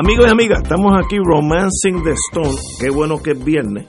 [0.00, 2.56] Amigos y amigas, estamos aquí Romancing the Stone.
[2.78, 3.84] Qué bueno que es viernes.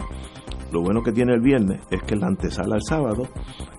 [0.71, 3.27] Lo bueno que tiene el viernes es que la antesala el sábado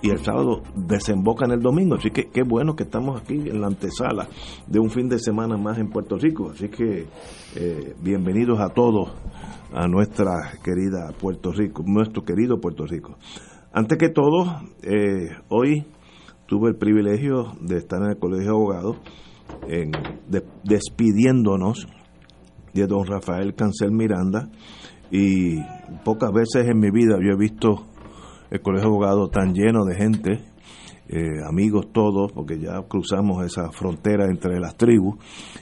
[0.03, 1.97] y el sábado desemboca en el domingo.
[1.97, 4.29] Así que qué bueno que estamos aquí en la antesala
[4.67, 6.51] de un fin de semana más en Puerto Rico.
[6.53, 7.07] Así que
[7.57, 9.11] eh, bienvenidos a todos
[9.73, 13.17] a nuestra querida Puerto Rico, nuestro querido Puerto Rico.
[13.73, 15.85] Antes que todo, eh, hoy
[16.47, 18.97] tuve el privilegio de estar en el Colegio de Abogados
[19.69, 19.91] en,
[20.29, 21.89] de- despidiéndonos
[22.75, 24.49] de don Rafael Cancel Miranda
[25.11, 25.57] y
[26.05, 27.87] pocas veces en mi vida yo he visto
[28.51, 30.45] el colegio de abogados tan lleno de gente,
[31.09, 35.17] eh, amigos todos, porque ya cruzamos esa frontera entre las tribus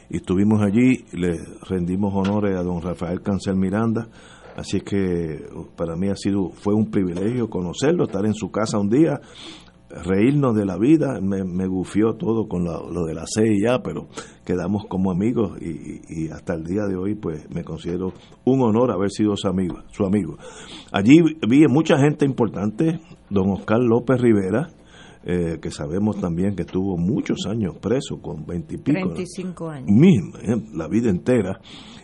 [0.08, 1.36] y estuvimos allí, le
[1.68, 4.08] rendimos honores a don Rafael Cancel Miranda,
[4.56, 8.88] así que para mí ha sido, fue un privilegio conocerlo, estar en su casa un
[8.88, 9.20] día,
[9.90, 14.08] reírnos de la vida, me, me gufió todo con lo, lo de la CIA, pero
[14.44, 18.12] quedamos como amigos y, y hasta el día de hoy pues me considero
[18.44, 19.76] un honor haber sido su amigo.
[19.90, 20.36] Su amigo.
[20.92, 23.00] Allí vi mucha gente importante,
[23.30, 24.68] don Oscar López Rivera,
[25.24, 28.98] eh, que sabemos también que estuvo muchos años preso, con veintipico.
[29.14, 29.90] 35 años.
[29.90, 31.60] Mismo, eh, la vida entera,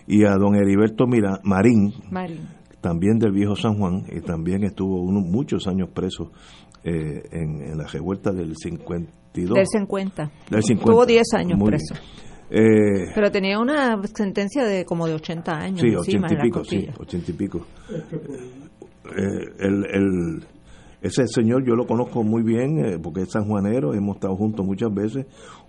[0.07, 2.41] y a don Heriberto Mira- Marín, Marín.
[2.83, 6.33] también del viejo San Juan, y también estuvo uno, muchos años preso
[6.85, 9.55] eh, en, en la revuelta del 52.
[9.57, 10.31] Del 50.
[10.51, 10.93] Del 50.
[10.93, 11.95] Tuvo 10 años Muy preso.
[12.51, 16.37] Eh, Pero tenía una sentencia de como de 80 años sí, encima ochenta en y
[16.37, 16.95] la pico, sí, costilla.
[17.01, 17.67] ochenta y pico.
[19.17, 20.45] Eh, el, el-
[21.03, 24.93] ese señor yo lo conozco muy bien eh, porque es sanjuanero, hemos estado juntos muchas
[24.95, 25.27] veces,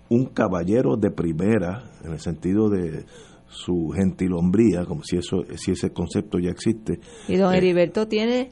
[0.08, 3.04] un caballero de primera en el sentido de
[3.48, 7.00] su gentilombría, como si eso si ese concepto ya existe.
[7.28, 8.50] Y don Eh, Heriberto tiene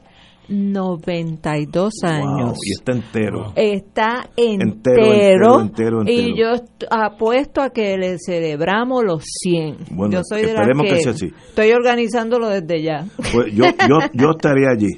[0.49, 2.51] 92 años.
[2.51, 3.53] wow, y está entero.
[3.55, 6.27] Está Entero, entero, entero, entero, entero.
[6.29, 9.77] y yo est- apuesto a que le celebramos los 100.
[9.91, 11.27] Bueno, yo soy de esperemos que, que sea así.
[11.49, 13.05] estoy organizándolo desde ya.
[13.33, 14.89] Pues yo, yo, yo estaría allí.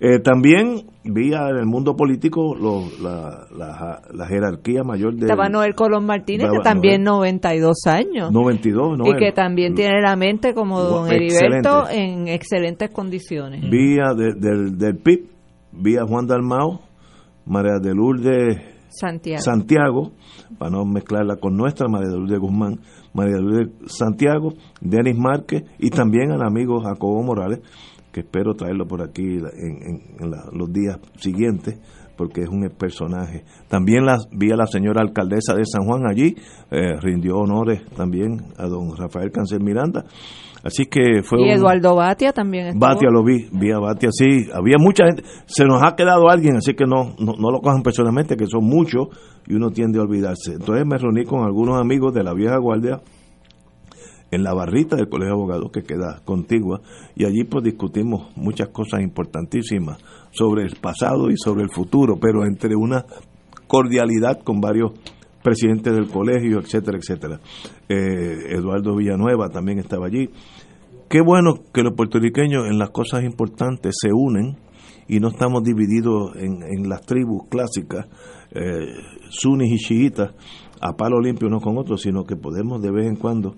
[0.00, 5.48] Eh, también vi en el mundo político lo- la, la, la jerarquía mayor de Estaba
[5.48, 7.40] Noel Colón Martínez, que también Noel.
[7.40, 8.30] 92 años.
[8.32, 9.06] 92, ¿no?
[9.06, 13.62] y que también tiene la mente como don Heriberto en excelentes condiciones.
[13.70, 15.26] Vía de- del, del PIB,
[15.72, 16.80] vía Juan Dalmao,
[17.46, 18.58] María de Lourdes
[18.88, 19.40] Santiago.
[19.42, 20.10] Santiago,
[20.58, 22.80] para no mezclarla con nuestra, María de Lourdes Guzmán,
[23.14, 27.60] María de Lourdes Santiago, Denis Márquez y también al amigo Jacobo Morales,
[28.16, 31.78] que espero traerlo por aquí en, en- en la- los días siguientes,
[32.16, 33.44] porque es un personaje.
[33.68, 36.34] También la, vi a la señora alcaldesa de San Juan allí,
[36.70, 40.06] eh, rindió honores también a don Rafael Cancel Miranda.
[40.64, 42.80] Así que fue y un- Eduardo Batia también estuvo.
[42.86, 46.56] Batia lo vi, vi a Batia, sí, había mucha gente, se nos ha quedado alguien,
[46.56, 49.08] así que no, no, no lo cojan personalmente, que son muchos
[49.46, 50.54] y uno tiende a olvidarse.
[50.54, 52.98] Entonces me reuní con algunos amigos de la vieja guardia
[54.30, 56.80] en la barrita del Colegio de Abogados que queda contigua
[57.14, 59.98] y allí pues discutimos muchas cosas importantísimas
[60.30, 63.04] sobre el pasado y sobre el futuro, pero entre una
[63.66, 64.92] cordialidad con varios
[65.42, 67.40] presidentes del colegio, etcétera, etcétera.
[67.88, 70.28] Eh, Eduardo Villanueva también estaba allí.
[71.08, 74.56] Qué bueno que los puertorriqueños en las cosas importantes se unen
[75.06, 78.06] y no estamos divididos en, en las tribus clásicas,
[78.50, 78.88] eh,
[79.28, 80.32] sunis y chiitas,
[80.80, 83.54] a palo limpio unos con otros, sino que podemos de vez en cuando,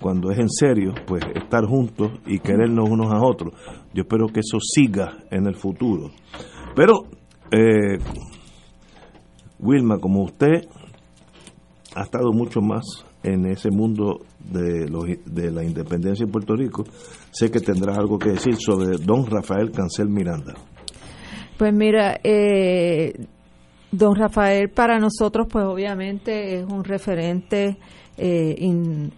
[0.00, 3.54] cuando es en serio, pues estar juntos y querernos unos a otros.
[3.94, 6.10] Yo espero que eso siga en el futuro.
[6.74, 7.04] Pero,
[7.50, 7.98] eh,
[9.58, 10.66] Wilma, como usted
[11.94, 12.84] ha estado mucho más
[13.22, 16.84] en ese mundo de, los- de la independencia en Puerto Rico,
[17.30, 20.54] sé que tendrá algo que decir sobre don Rafael Cancel Miranda.
[21.58, 23.14] Pues mira, eh,
[23.90, 27.78] don Rafael para nosotros pues obviamente es un referente
[28.18, 28.56] eh,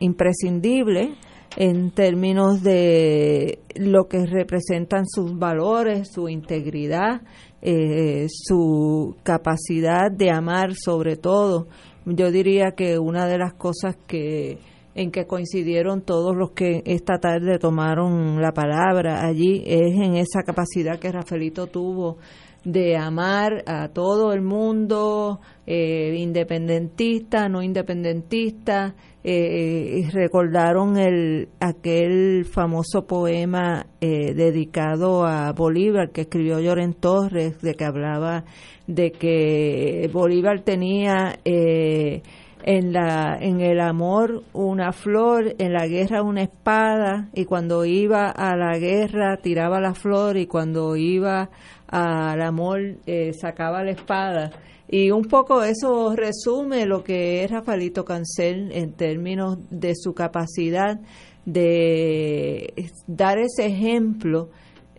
[0.00, 1.14] imprescindible
[1.56, 7.22] en términos de lo que representan sus valores, su integridad,
[7.62, 11.68] eh, su capacidad de amar sobre todo.
[12.04, 14.58] Yo diría que una de las cosas que
[14.94, 20.42] en que coincidieron todos los que esta tarde tomaron la palabra allí es en esa
[20.42, 22.18] capacidad que Rafaelito tuvo
[22.64, 28.94] de amar a todo el mundo, eh, independentista, no independentista,
[29.24, 37.74] eh, recordaron el, aquel famoso poema eh, dedicado a Bolívar que escribió Lloren Torres, de
[37.74, 38.44] que hablaba
[38.86, 42.22] de que Bolívar tenía eh,
[42.62, 48.30] en, la, en el amor una flor, en la guerra una espada, y cuando iba
[48.30, 51.50] a la guerra tiraba la flor, y cuando iba
[51.86, 54.50] al amor eh, sacaba la espada.
[54.90, 60.98] Y un poco eso resume lo que es Rafaelito Cancel en términos de su capacidad
[61.44, 62.72] de
[63.06, 64.48] dar ese ejemplo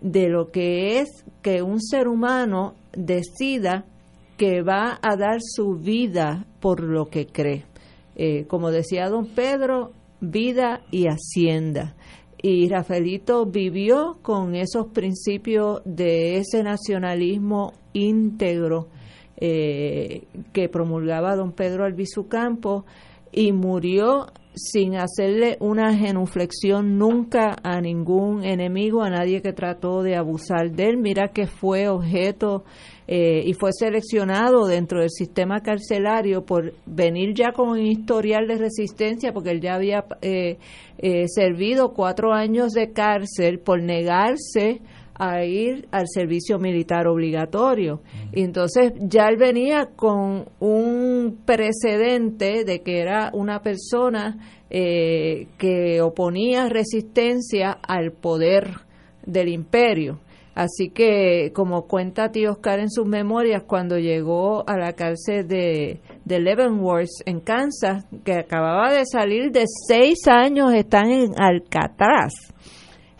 [0.01, 3.85] de lo que es que un ser humano decida
[4.39, 7.65] que va a dar su vida por lo que cree.
[8.15, 9.91] Eh, como decía don Pedro,
[10.21, 11.97] vida y hacienda.
[12.41, 18.87] Y Rafaelito vivió con esos principios de ese nacionalismo íntegro
[19.35, 22.85] eh, que promulgaba don Pedro Albizu Campos
[23.33, 30.15] y murió sin hacerle una genuflexión nunca a ningún enemigo, a nadie que trató de
[30.15, 30.97] abusar de él.
[30.97, 32.63] Mira que fue objeto
[33.11, 38.59] eh, y fue seleccionado dentro del sistema carcelario por venir ya con un historial de
[38.59, 40.59] resistencia, porque él ya había eh,
[40.99, 44.81] eh, servido cuatro años de cárcel por negarse
[45.15, 48.03] a ir al servicio militar obligatorio.
[48.31, 54.37] Y entonces ya él venía con un precedente de que era una persona
[54.69, 58.69] eh, que oponía resistencia al poder
[59.25, 60.19] del imperio.
[60.59, 66.01] Así que, como cuenta tío Oscar en sus memorias, cuando llegó a la cárcel de,
[66.25, 72.33] de Leavenworth en Kansas, que acababa de salir de seis años, están en Alcatraz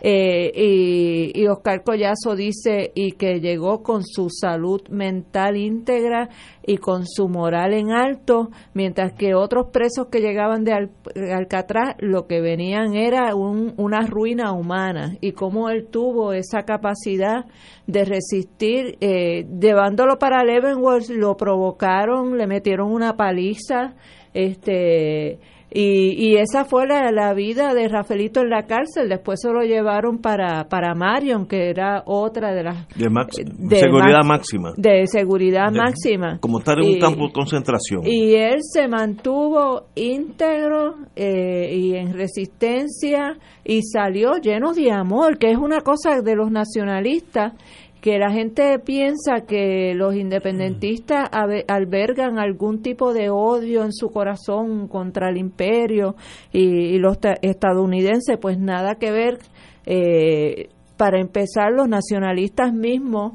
[0.00, 6.28] eh, y, y, Oscar Collazo dice y que llegó con su salud mental íntegra
[6.66, 10.88] y con su moral en alto, mientras que otros presos que llegaban de
[11.34, 15.16] Alcatraz lo que venían era una ruina humana.
[15.20, 17.44] Y cómo él tuvo esa capacidad
[17.86, 23.94] de resistir, eh, llevándolo para Leavenworth lo provocaron, le metieron una paliza,
[24.32, 25.40] este
[25.72, 29.08] y, y esa fue la, vida de Rafaelito en la cárcel.
[29.08, 32.88] Después se lo llevaron para, para Marion, que era otra de las...
[32.96, 34.72] De, seguridad máxima.
[34.76, 36.38] De seguridad máxima.
[36.40, 38.02] Como estar en un campo de concentración.
[38.04, 45.52] Y él se mantuvo íntegro eh, y en resistencia y salió lleno de amor, que
[45.52, 47.52] es una cosa de los nacionalistas
[48.00, 51.28] que la gente piensa que los independentistas
[51.68, 56.16] albergan algún tipo de odio en su corazón contra el imperio
[56.50, 59.38] y, los estadounidenses, pues nada que ver.
[59.84, 63.34] Eh, para empezar, los nacionalistas mismos,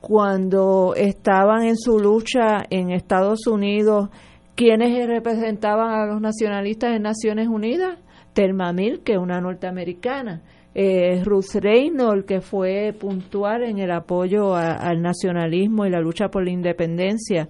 [0.00, 4.08] cuando estaban en su lucha en Estados Unidos,
[4.54, 7.98] ¿quiénes representaban a los nacionalistas en Naciones Unidas?
[8.32, 10.42] Telma Mil, que es una norteamericana
[10.78, 16.44] eh, Ruth Reynolds, que fue puntual en el apoyo al nacionalismo y la lucha por
[16.44, 17.48] la independencia.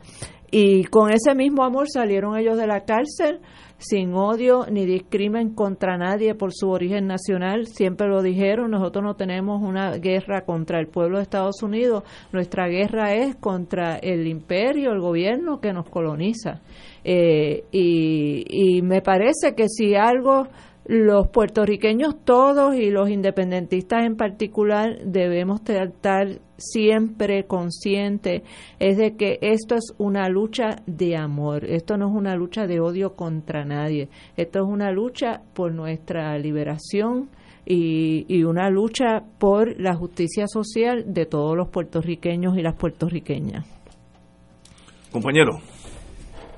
[0.49, 3.41] Y con ese mismo amor salieron ellos de la cárcel
[3.79, 7.67] sin odio ni discrimen contra nadie por su origen nacional.
[7.67, 12.69] Siempre lo dijeron, nosotros no tenemos una guerra contra el pueblo de Estados Unidos, nuestra
[12.69, 16.61] guerra es contra el imperio, el gobierno que nos coloniza.
[17.03, 20.47] Eh, y, y me parece que si algo
[20.89, 28.43] los puertorriqueños todos y los independentistas en particular debemos estar siempre conscientes
[28.79, 32.81] es de que esto es una lucha de amor, esto no es una lucha de
[32.81, 37.31] odio contra nadie, esto es una lucha por nuestra liberación
[37.67, 43.67] y, y una lucha por la justicia social de todos los puertorriqueños y las puertorriqueñas.
[45.11, 45.59] Compañero.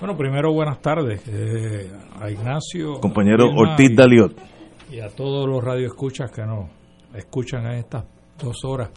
[0.00, 1.90] Bueno, primero buenas tardes eh,
[2.20, 3.00] a Ignacio.
[3.00, 4.32] Compañero Ortiz Daliot.
[4.92, 6.70] Y a todos los radioescuchas que nos
[7.14, 8.04] escuchan en estas
[8.40, 8.90] dos horas.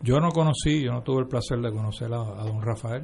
[0.00, 3.02] Yo no conocí, yo no tuve el placer de conocer a, don Rafael,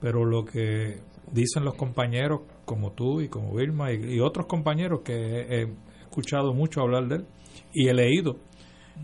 [0.00, 1.00] pero lo que
[1.32, 5.66] dicen los compañeros como tú y como Vilma y, otros compañeros que he,
[6.02, 7.26] escuchado mucho hablar de él
[7.72, 8.36] y he leído,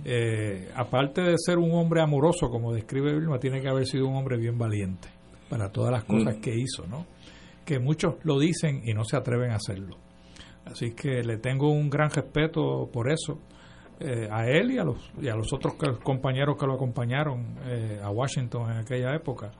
[0.04, 4.14] eh, aparte de ser un hombre amoroso, como describe Vilma, tiene que haber sido un
[4.14, 5.08] hombre bien valiente
[5.48, 6.40] para todas las cosas mm.
[6.40, 7.17] que hizo, ¿no?
[7.68, 9.98] Que muchos lo dicen y no se atreven a hacerlo.
[10.64, 13.38] Así que le tengo un gran respeto por eso.
[14.00, 18.00] Eh, a él y a los, y a los otros compañeros que lo acompañaron eh,
[18.02, 19.50] a Washington en aquella época,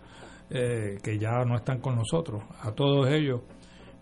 [0.48, 3.42] que ya no están con nosotros, a todos ellos,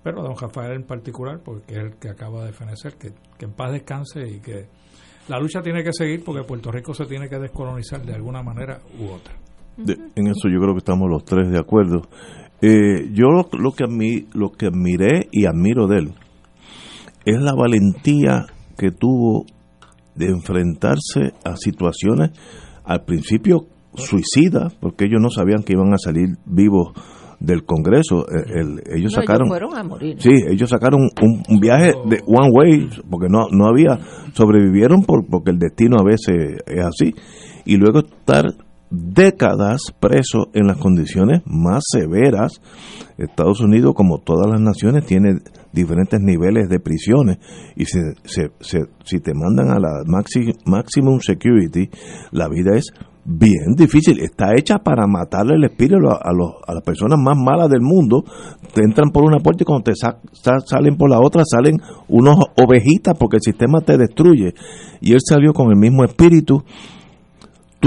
[0.05, 3.47] pero a don Rafael en particular, porque es el que acaba de fenecer, que, que
[3.47, 4.69] en paz descanse y que
[5.29, 8.79] la lucha tiene que seguir porque Puerto Rico se tiene que descolonizar de alguna manera
[9.01, 9.35] u otra.
[9.79, 12.03] en eso yo creo que estamos los tres de acuerdo.
[12.63, 13.85] Eh, yo lo, que
[14.33, 16.15] lo que admiré y admiro de él
[17.27, 18.47] es la valentía
[18.79, 19.45] que tuvo
[20.15, 22.31] de enfrentarse a situaciones
[22.85, 26.93] al principio suicidas, porque ellos no sabían que iban a salir vivos
[27.41, 28.27] del Congreso.
[28.29, 29.49] Eh, ellos sacaron.
[30.19, 33.99] Sí, ellos sacaron un, viaje de one way, porque no, no había.
[34.33, 37.15] Sobrevivieron por, porque el destino a veces es así.
[37.65, 38.45] Y luego estar
[38.91, 42.61] décadas presos en las condiciones más severas.
[43.19, 45.39] Estados Unidos, como todas las naciones, tiene
[45.73, 47.39] diferentes niveles de prisiones
[47.77, 50.03] y se, si te mandan a la
[50.65, 51.91] maximum security,
[52.33, 52.93] la vida es
[53.27, 54.21] bien difícil.
[54.21, 58.25] Está hecha para matarle el espíritu a, a, las personas más malas del mundo.
[58.73, 61.79] Te entran por una puerta y cuando te salen por la otra salen
[62.09, 64.55] unos ovejitas porque el sistema te destruye.
[65.01, 66.63] Y él salió con el mismo espíritu.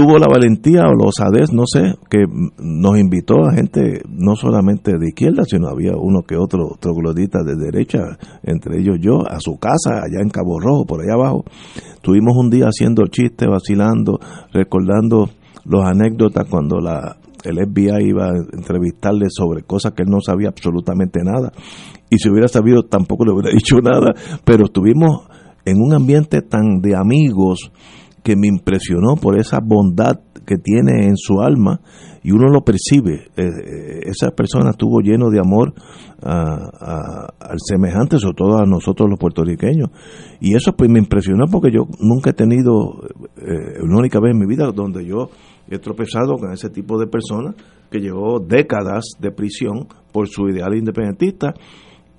[0.00, 2.24] Tuvo la valentía o los osadez, no sé, que
[2.58, 7.54] nos invitó a gente no solamente de izquierda, sino había uno que otro troglodita de
[7.54, 11.44] derecha, entre ellos yo, a su casa, allá en Cabo Rojo, por allá abajo.
[12.00, 14.18] Tuvimos un día haciendo chistes, vacilando,
[14.54, 15.28] recordando
[15.66, 20.48] los anécdotas cuando la, el FBI iba a entrevistarle sobre cosas que él no sabía
[20.48, 21.52] absolutamente nada.
[22.08, 24.14] Y si hubiera sabido tampoco le hubiera dicho nada,
[24.46, 25.28] pero estuvimos
[25.66, 27.70] en un ambiente tan de amigos
[28.22, 31.80] que me impresionó por esa bondad que tiene en su alma
[32.22, 33.28] y uno lo percibe.
[33.36, 35.72] Eh, eh, esa persona estuvo lleno de amor
[36.22, 39.90] al semejante, sobre todo a nosotros los puertorriqueños.
[40.40, 43.00] Y eso pues me impresionó porque yo nunca he tenido,
[43.38, 45.30] eh, una única vez en mi vida donde yo
[45.70, 47.54] he tropezado con ese tipo de personas
[47.90, 51.54] que llevó décadas de prisión por su ideal independentista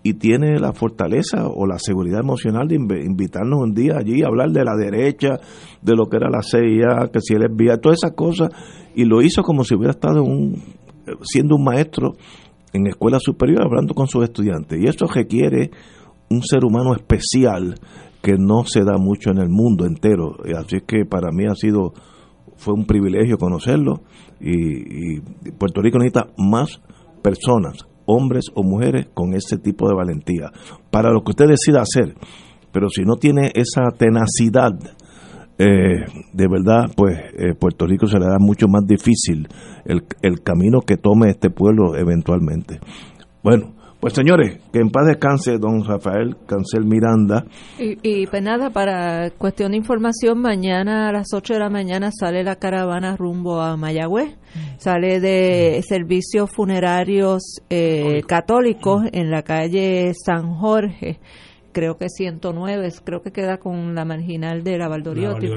[0.03, 4.50] y tiene la fortaleza o la seguridad emocional de invitarnos un día allí a hablar
[4.50, 5.39] de la derecha,
[5.81, 8.50] de lo que era la CIA, que si él envía, todas esas cosas,
[8.96, 10.63] y lo hizo como si hubiera estado un,
[11.22, 12.13] siendo un maestro
[12.74, 14.79] en escuela superior hablando con sus estudiantes.
[14.81, 15.70] Y eso requiere
[16.29, 17.75] un ser humano especial
[18.24, 20.38] que no se da mucho en el mundo entero.
[20.58, 21.93] Así que para mí ha sido,
[22.55, 24.01] fue un privilegio conocerlo
[24.39, 25.22] y, y
[25.60, 26.81] Puerto Rico necesita más
[27.22, 30.51] personas hombres o mujeres con ese tipo de valentía,
[30.89, 32.15] para lo que usted decida hacer.
[32.72, 34.72] Pero si no tiene esa tenacidad,
[35.58, 39.48] eh, de verdad, pues eh, Puerto Rico se le da mucho más difícil
[39.86, 42.79] el, el camino que tome este pueblo eventualmente.
[43.43, 47.46] Bueno, pues señores, que en paz descanse don Rafael Cancel Miranda.
[47.77, 52.10] Y, y, pues nada, para cuestión de información, mañana a las 8 de la mañana
[52.12, 54.36] sale la caravana rumbo a Mayagüez.
[54.77, 61.20] Sale de servicios funerarios eh, católicos en la calle San Jorge
[61.72, 65.48] creo que 109, creo que queda con la marginal de la Valdoriotti.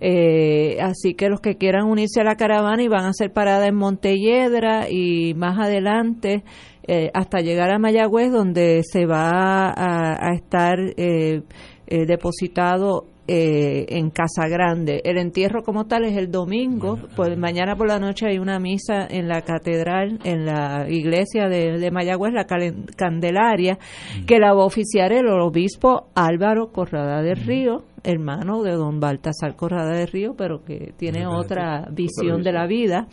[0.00, 3.66] Eh, así que los que quieran unirse a la caravana y van a hacer parada
[3.66, 6.44] en Montelledra y más adelante
[6.88, 11.42] eh, hasta llegar a Mayagüez, donde se va a, estar eh,
[11.86, 15.00] eh, depositado en Casa Grande.
[15.04, 19.04] El entierro como tal es el domingo, pues mañana por la noche hay una misa
[19.10, 22.46] en la catedral, en la iglesia de, de Mayagüez, la
[22.94, 23.78] Candelaria,
[24.20, 24.26] mm.
[24.26, 27.46] que la va a oficiar el obispo Álvaro Corrada del mm.
[27.48, 32.66] Río hermano de don Baltasar Corrada de Río, pero que tiene otra visión de la
[32.66, 33.06] vida.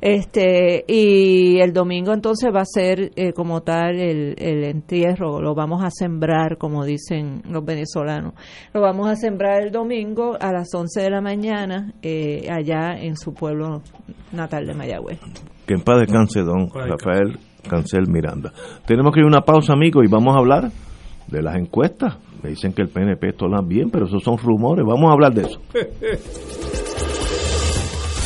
[0.00, 5.54] Este y el domingo entonces va a ser eh, como tal el, el entierro, lo
[5.54, 8.34] vamos a sembrar, como dicen los venezolanos.
[8.72, 13.16] Lo vamos a sembrar el domingo a las 11 de la mañana eh, allá en
[13.16, 13.82] su pueblo
[14.32, 15.20] natal de Mayagüez.
[15.66, 17.38] Que en paz descanse don Rafael
[17.68, 18.52] Cancel Miranda.
[18.86, 20.70] Tenemos que ir a una pausa, amigo, y vamos a hablar
[21.26, 22.16] de las encuestas.
[22.42, 24.84] Me dicen que el PNP está bien, pero esos son rumores.
[24.84, 25.60] Vamos a hablar de eso.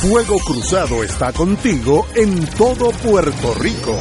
[0.03, 3.97] Fuego Cruzado está contigo en todo Puerto Rico.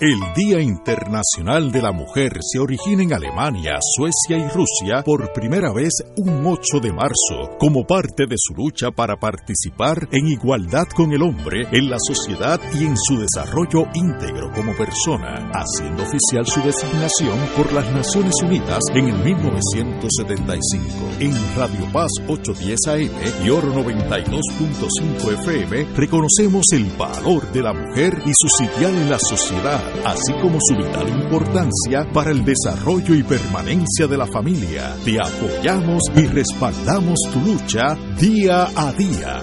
[0.00, 5.72] El Día Internacional de la Mujer se origina en Alemania, Suecia y Rusia por primera
[5.72, 11.12] vez un 8 de marzo, como parte de su lucha para participar en igualdad con
[11.12, 16.60] el hombre en la sociedad y en su desarrollo íntegro como persona, haciendo oficial su
[16.62, 20.88] designación por las Naciones Unidas en el 1975.
[21.20, 28.20] En Radio Paz 810 AM y Oro 92.5 FM reconocemos el valor de la mujer
[28.26, 33.22] y su sitial en la sociedad así como su vital importancia para el desarrollo y
[33.22, 34.96] permanencia de la familia.
[35.04, 39.42] Te apoyamos y respaldamos tu lucha día a día.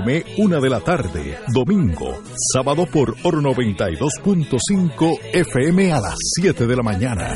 [0.37, 2.21] una de la tarde, domingo,
[2.53, 7.35] sábado por Oro 92.5 FM a las 7 de la mañana.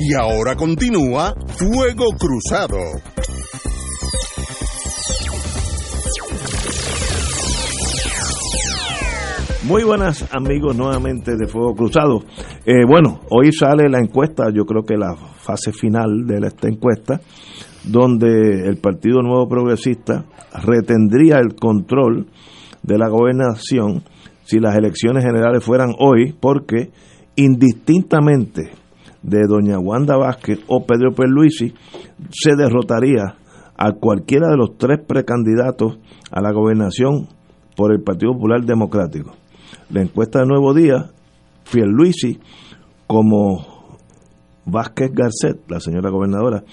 [0.00, 2.78] Y ahora continúa Fuego Cruzado.
[9.64, 12.20] Muy buenas amigos nuevamente de Fuego Cruzado.
[12.64, 17.20] Eh, bueno, hoy sale la encuesta, yo creo que la fase final de esta encuesta,
[17.82, 20.24] donde el Partido Nuevo Progresista
[20.64, 22.28] retendría el control
[22.84, 24.04] de la gobernación
[24.44, 26.92] si las elecciones generales fueran hoy, porque
[27.34, 28.70] indistintamente
[29.22, 31.74] de doña Wanda Vázquez o Pedro Pierluisi,
[32.30, 33.36] se derrotaría
[33.76, 35.98] a cualquiera de los tres precandidatos
[36.30, 37.28] a la gobernación
[37.76, 39.32] por el Partido Popular Democrático.
[39.90, 41.10] La encuesta de Nuevo Día,
[41.70, 42.38] Pierluisi
[43.06, 43.66] como
[44.66, 46.64] Vázquez Garcet, la señora gobernadora,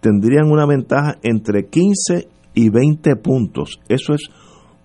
[0.00, 3.80] tendrían una ventaja entre 15 y 20 puntos.
[3.88, 4.28] Eso es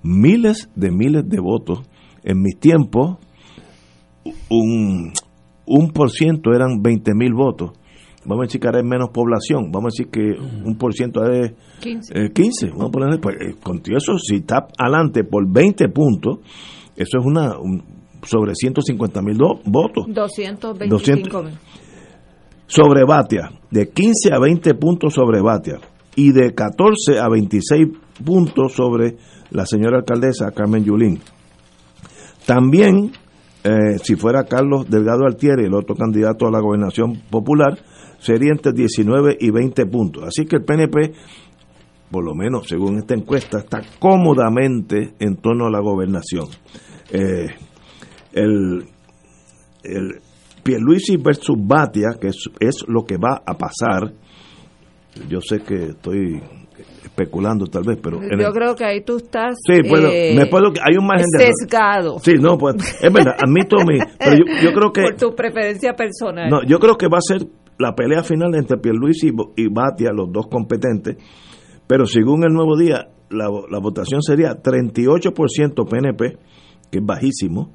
[0.01, 1.81] miles de miles de votos.
[2.23, 3.17] En mis tiempos,
[4.49, 5.13] un,
[5.69, 7.71] un por ciento eran 20 mil votos.
[8.25, 9.71] Vamos a decir que ahora hay menos población.
[9.71, 12.13] Vamos a decir que un por ciento es 15.
[12.15, 12.69] eh, 15.
[12.71, 16.39] Vamos a poner, pues, eh, con eso, si está adelante por 20 puntos,
[16.95, 17.81] eso es una un-
[18.23, 20.05] sobre 150 mil votos.
[20.09, 21.53] 225 mil.
[22.67, 25.79] Sobre Batia, de 15 a 20 puntos sobre Batia
[26.15, 27.87] y de 14 a 26
[28.23, 29.15] puntos sobre
[29.51, 31.19] la señora alcaldesa Carmen Yulín.
[32.45, 33.11] También,
[33.63, 37.77] eh, si fuera Carlos Delgado Altieri, el otro candidato a la gobernación popular,
[38.19, 40.23] sería entre 19 y 20 puntos.
[40.23, 41.13] Así que el PNP,
[42.09, 46.47] por lo menos según esta encuesta, está cómodamente en torno a la gobernación.
[47.11, 47.47] Eh,
[48.33, 48.85] el,
[49.83, 50.21] el
[50.63, 54.13] Pierluisi versus Batia, que es, es lo que va a pasar,
[55.27, 56.41] yo sé que estoy
[57.19, 58.21] especulando tal vez, pero...
[58.21, 61.25] Yo el- creo que ahí tú estás Sí, puedo, eh, me puedo, hay un margen
[61.37, 65.15] de sesgado Sí, no, pues, es verdad, admito mi, pero yo, yo creo que por
[65.15, 66.49] tu preferencia personal.
[66.49, 70.11] no, yo creo que va a ser la pelea final entre Pierluisi y, y Batia,
[70.13, 71.17] los dos competentes,
[71.87, 76.37] pero según el Nuevo Día, la, la votación sería 38% PNP,
[76.91, 77.73] que es bajísimo,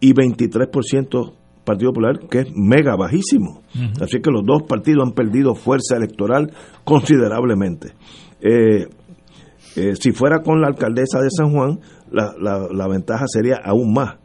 [0.00, 1.32] y 23%
[1.64, 3.60] Partido Popular, que es mega bajísimo.
[4.00, 6.52] Así que los dos partidos han perdido fuerza electoral
[6.84, 7.92] considerablemente.
[8.40, 8.88] Eh,
[9.76, 13.92] eh, si fuera con la alcaldesa de San Juan, la, la- la ventaja sería aún
[13.92, 14.16] más,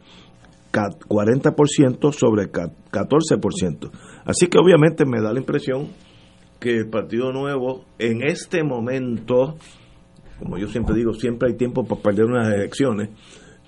[0.70, 3.90] ca- 40% sobre ca- 14%.
[4.24, 5.88] Así que obviamente me da la impresión
[6.58, 9.56] que el Partido Nuevo en este momento,
[10.38, 13.10] como yo siempre digo, siempre hay tiempo para perder unas elecciones,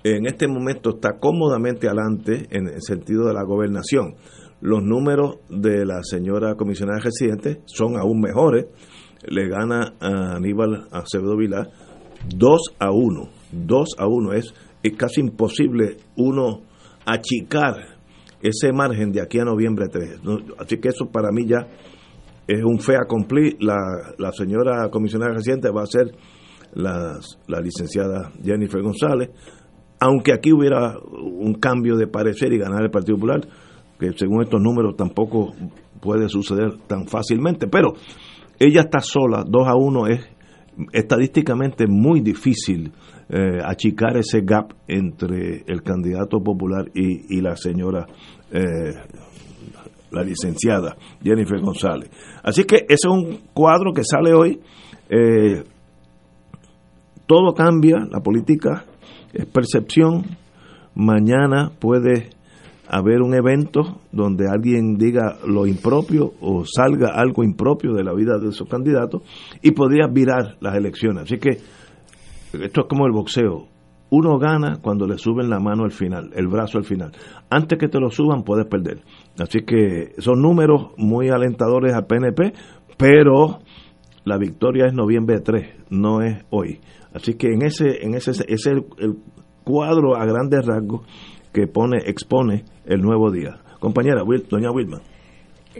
[0.03, 4.15] en este momento está cómodamente adelante en el sentido de la gobernación.
[4.61, 8.65] Los números de la señora comisionada residente son aún mejores.
[9.27, 11.67] Le gana a Aníbal Acevedo Vilá
[12.35, 13.29] 2 a 1.
[13.51, 14.53] 2 a 1 es,
[14.83, 16.61] es casi imposible uno
[17.05, 17.75] achicar
[18.41, 20.23] ese margen de aquí a noviembre 3.
[20.23, 20.37] ¿no?
[20.57, 21.67] Así que eso para mí ya
[22.47, 23.57] es un fe accompli.
[23.59, 23.75] La,
[24.17, 26.11] la señora comisionada reciente va a ser
[26.73, 29.29] la, la licenciada Jennifer González,
[29.99, 33.41] aunque aquí hubiera un cambio de parecer y ganar el Partido Popular,
[33.99, 35.51] que según estos números tampoco
[35.99, 37.93] puede suceder tan fácilmente, pero
[38.59, 40.29] ella está sola, 2 a 1 es
[40.93, 42.91] estadísticamente muy difícil
[43.29, 48.05] eh, achicar ese gap entre el candidato popular y, la señora,
[48.51, 48.93] eh,
[50.11, 52.09] la licenciada Jennifer González.
[52.43, 54.59] Así que ese es un cuadro que sale hoy.
[55.09, 55.63] Eh,
[57.27, 58.85] todo cambia, la política
[59.31, 60.25] es percepción.
[60.95, 62.31] Mañana puede
[62.89, 68.39] haber un evento donde alguien diga lo impropio o salga algo impropio de la vida
[68.39, 69.21] de esos candidatos
[69.61, 71.23] y podría virar las elecciones.
[71.23, 71.59] Así que
[72.53, 73.67] esto es como el boxeo.
[74.09, 77.11] Uno gana cuando le suben la mano al final, el brazo al final.
[77.51, 79.01] Antes que te lo suban puedes perder.
[79.37, 82.53] Así que son números muy alentadores al PNP,
[82.97, 83.59] pero
[84.23, 86.79] la victoria es noviembre 3, no es hoy.
[87.13, 89.17] Así que en ese, en ese, ese es el, el
[89.63, 91.01] cuadro a grandes rasgos
[91.53, 93.59] que pone, expone el nuevo día.
[93.79, 95.01] Compañera, doña Wilma.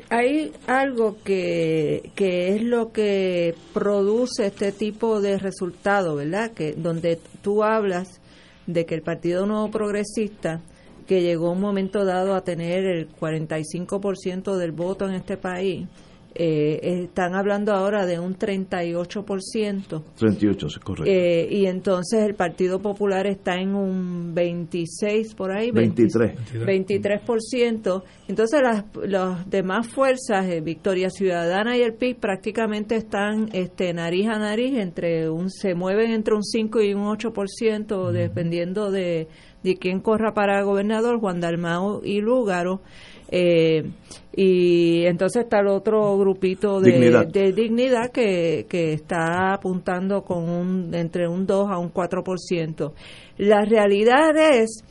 [0.10, 6.52] Hay algo que, que es lo que produce este tipo de resultado, ¿verdad?
[6.52, 8.22] Que donde tú hablas
[8.68, 10.62] de que el Partido Nuevo Progresista,
[11.08, 15.88] que llegó un momento dado a tener el 45% del voto en este país,
[16.42, 20.04] eh, están hablando ahora de un 38%.
[20.18, 21.12] 38, es correcto.
[21.12, 26.40] Eh, y entonces el Partido Popular está en un 26 por ahí, 23.
[26.66, 28.04] 23%.
[28.30, 34.30] Entonces las, las demás fuerzas, eh, Victoria Ciudadana y el PIB, prácticamente están este, nariz
[34.30, 39.28] a nariz, entre un, se mueven entre un 5 y un 8%, dependiendo de,
[39.62, 42.80] de quién corra para gobernador, Juan Dalmao y Lúgaro.
[43.32, 43.84] Eh,
[44.36, 47.28] y entonces está el otro grupito de Dignidad.
[47.28, 52.94] de dignidad que, que está apuntando con un entre un 2 a un 4%.
[53.38, 54.84] La realidad es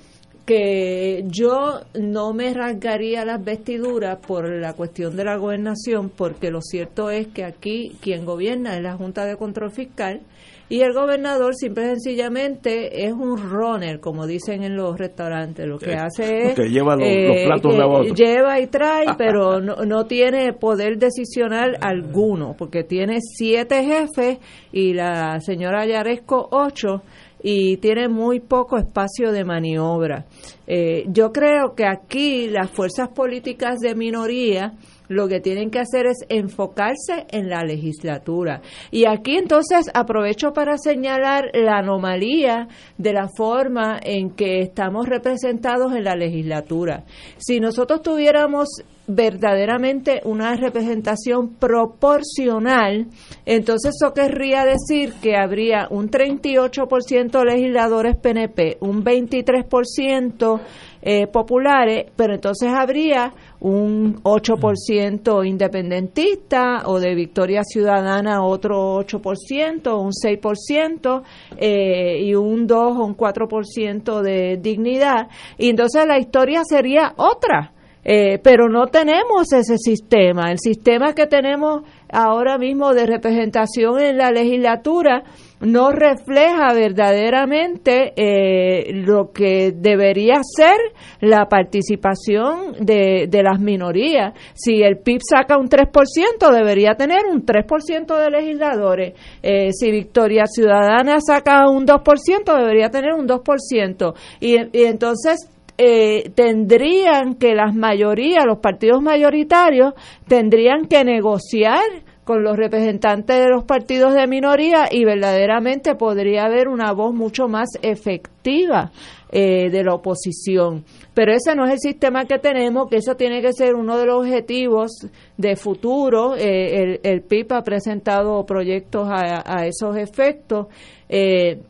[0.49, 6.63] que yo no me rasgaría las vestiduras por la cuestión de la gobernación, porque lo
[6.63, 10.23] cierto es que aquí quien gobierna es la Junta de Control Fiscal
[10.69, 15.67] y el gobernador simple y sencillamente es un runner, como dicen en los restaurantes.
[15.67, 16.55] Lo que Eh, hace es...
[16.55, 18.15] que lleva los- los platos de a otro.
[18.15, 24.39] Lleva y trae, pero no, no tiene poder decisional alguno, porque tiene siete jefes
[24.73, 27.03] y la señora Yaresco ocho
[27.43, 30.25] y tiene muy poco espacio de maniobra.
[30.67, 34.73] Eh, yo creo que aquí las fuerzas políticas de minoría
[35.09, 38.61] lo que tienen que hacer es enfocarse en la legislatura.
[38.91, 45.95] Y aquí entonces aprovecho para señalar la anomalía de la forma en que estamos representados
[45.95, 47.05] en la legislatura.
[47.39, 48.69] Si nosotros tuviéramos
[49.09, 53.07] verdaderamente una representación proporcional,
[53.47, 60.61] entonces eso querría decir que habría un 38% legisladores PNP, un 23%
[61.01, 70.13] eh, populares, pero entonces habría un 8% independentista o de Victoria Ciudadana otro 8%, un
[70.13, 71.23] 6%
[71.57, 75.29] eh, y un 2 o un 4% de dignidad.
[75.57, 77.73] Y entonces la historia sería otra.
[78.11, 80.51] Eh, pero no tenemos ese sistema.
[80.51, 85.25] El sistema que tenemos ahora mismo de representación en la legislatura
[85.61, 90.77] no refleja verdaderamente eh, lo que debería ser
[91.21, 94.35] la participación de, de las minorías.
[94.55, 99.15] Si el PIB saca un 3%, debería tener un 3% de legisladores.
[99.43, 104.15] Eh, si Victoria Ciudadana saca un 2%, debería tener un 2%.
[104.41, 105.49] Y, y entonces
[105.81, 109.95] eh, tendrían que las mayorías, los partidos mayoritarios,
[110.27, 111.85] tendrían que negociar
[112.29, 117.49] con los representantes de los partidos de minoría y verdaderamente podría haber una voz mucho
[117.49, 118.93] más efectiva
[119.33, 120.85] eh, de la oposición.
[121.15, 124.05] Pero ese no es el sistema que tenemos, que eso tiene que ser uno de
[124.05, 124.91] los objetivos
[125.39, 126.37] de futuro.
[126.37, 130.67] Eh, el, el ha presentado proyectos a, esos efectos.
[131.09, 131.63] Eh,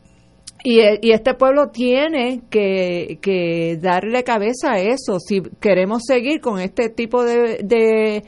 [0.61, 5.21] y, y, este pueblo tiene que, darle cabeza a eso.
[5.21, 8.23] Si queremos seguir con este tipo de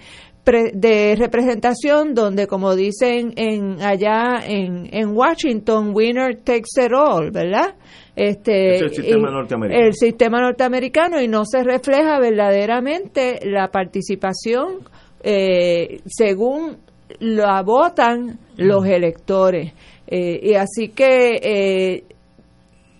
[0.45, 7.75] de representación donde, como dicen en allá en, en Washington, winner takes it all, ¿verdad?
[8.15, 9.85] Este, Es el sistema norteamericano.
[9.85, 14.79] El sistema norteamericano y no se refleja verdaderamente la participación
[15.23, 16.77] eh, según
[17.19, 19.73] la votan los electores.
[20.07, 22.03] Eh, y así que eh,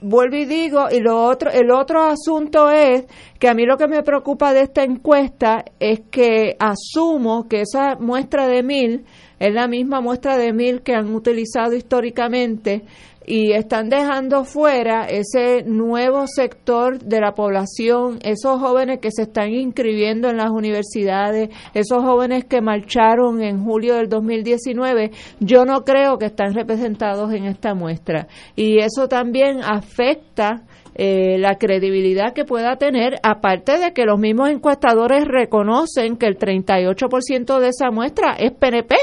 [0.02, 3.06] vuelvo y digo, y lo otro, el otro asunto es
[3.40, 7.96] que a mí lo que me preocupa de esta encuesta es que asumo que esa
[7.96, 9.06] muestra de mil
[9.40, 12.84] es la misma muestra de mil que han utilizado históricamente
[13.26, 19.52] y están dejando fuera ese nuevo sector de la población, esos jóvenes que se están
[19.52, 26.18] inscribiendo en las universidades, esos jóvenes que marcharon en julio del 2019, yo no creo
[26.18, 28.28] que están representados en esta muestra.
[28.56, 30.64] Y eso también afecta
[30.96, 36.38] eh, la credibilidad que pueda tener, aparte de que los mismos encuestadores reconocen que el
[36.38, 38.96] 38% de esa muestra es PNP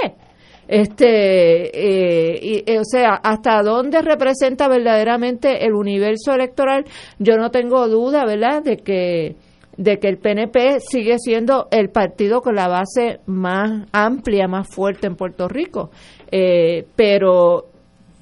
[0.68, 6.84] este eh, y, eh, o sea hasta dónde representa verdaderamente el universo electoral
[7.18, 9.36] yo no tengo duda verdad de que
[9.78, 15.06] de que el PNP sigue siendo el partido con la base más amplia más fuerte
[15.06, 15.90] en Puerto Rico.
[16.32, 17.66] Eh, pero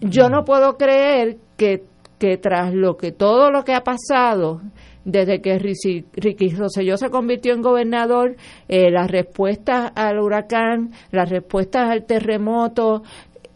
[0.00, 1.82] yo no puedo creer que
[2.18, 4.60] que tras lo que todo lo que ha pasado
[5.06, 8.36] desde que Ricky, Rosselló se convirtió en gobernador,
[8.68, 13.02] eh, las respuestas al huracán, las respuestas al terremoto,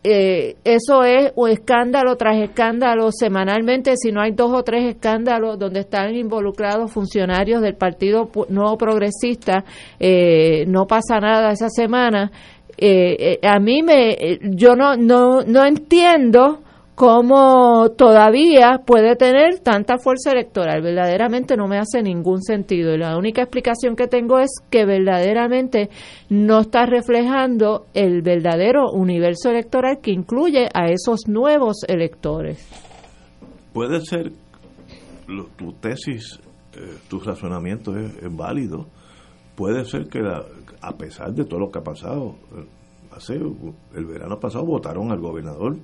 [0.03, 5.59] eh, eso es un escándalo tras escándalo semanalmente, si no hay dos o tres escándalos
[5.59, 9.65] donde están involucrados funcionarios del Partido Nuevo Progresista,
[9.99, 12.31] eh, no pasa nada esa semana.
[12.79, 16.61] Eh, eh, a mí me, yo no, no, no entiendo
[17.01, 20.83] cómo todavía puede tener tanta fuerza electoral.
[20.83, 22.93] Verdaderamente no me hace ningún sentido.
[22.93, 25.89] Y la única explicación que tengo es que verdaderamente
[26.29, 32.69] no está reflejando el verdadero universo electoral que incluye a esos nuevos electores.
[33.73, 34.33] Puede ser,
[35.57, 36.39] tu tesis,
[36.75, 38.85] eh, tu razonamiento es, es válido.
[39.57, 40.45] Puede ser que la-
[40.83, 42.67] a pesar de todo lo que ha pasado, eh,
[43.17, 45.79] hace el verano pasado votaron al gobernador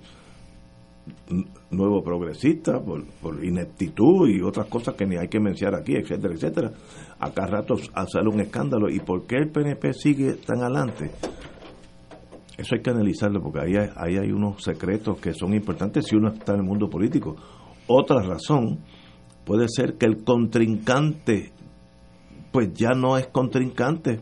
[1.70, 6.34] nuevo progresista por, por ineptitud y otras cosas que ni hay que mencionar aquí, etcétera,
[6.34, 6.72] etcétera.
[7.18, 8.88] Acá rato sale un escándalo.
[8.88, 11.10] ¿Y por qué el PNP sigue tan adelante?
[12.56, 16.16] Eso hay que analizarlo porque ahí hay, ahí hay unos secretos que son importantes si
[16.16, 17.36] uno está en el mundo político.
[17.86, 18.80] Otra razón
[19.44, 21.52] puede ser que el contrincante
[22.50, 24.20] pues ya no es contrincante.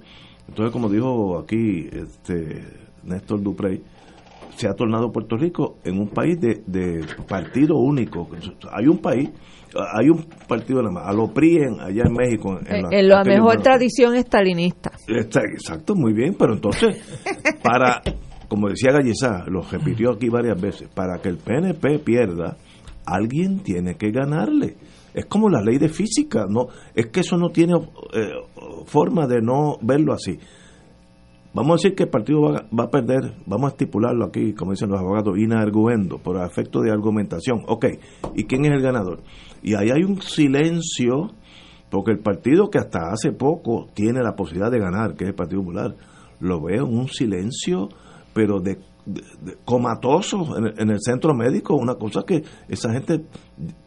[0.49, 2.65] Entonces, como dijo aquí este
[3.05, 3.83] Néstor Duprey,
[4.57, 8.29] se ha tornado Puerto Rico en un país de, de partido único.
[8.73, 9.31] Hay un país,
[9.95, 12.59] hay un partido nada más, a lo PRI en- allá en México.
[12.67, 14.93] En, la- en la mejor tradición estalinista.
[15.09, 16.97] Está- exacto, muy bien, pero entonces,
[17.63, 18.01] para,
[18.49, 22.57] como decía Gallesá, lo repitió aquí varias veces, para que el PNP pierda,
[23.07, 24.77] alguien tiene que ganarle.
[25.13, 27.75] Es como la ley de física, no es que eso no tiene
[28.13, 28.31] eh,
[28.87, 30.39] forma de no verlo así.
[31.55, 34.73] Vamos a decir que el partido va, va a perder, vamos a estipularlo aquí, como
[34.73, 37.63] dicen los abogados, inarguendo, por efecto de argumentación.
[37.69, 37.87] Ok,
[38.35, 39.23] ¿y quién es el ganador?
[39.63, 41.31] Y ahí hay un silencio
[41.91, 45.37] porque el partido que hasta hace poco tiene la posibilidad de ganar, que es el
[45.37, 45.95] Partido Popular,
[46.41, 47.89] lo veo en un silencio,
[48.33, 48.79] pero de,
[49.65, 53.27] comatoso en en el centro médico, una cosa que esa gente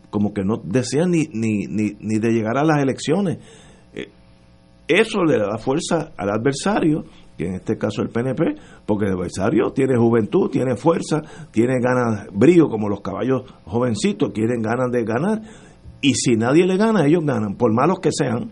[0.09, 3.39] como que no desea ni, ni, ni, ni de llegar a las elecciones.
[3.93, 4.07] Eh,
[4.87, 7.03] Eso le da fuerza al adversario,
[7.37, 11.21] que en este caso el PNP, porque el adversario tiene juventud, tiene fuerza,
[11.51, 15.41] tiene ganas, brío, como los caballos jovencitos, quieren ganas de ganar,
[16.01, 18.51] y si nadie le gana, ellos ganan, por malos que sean.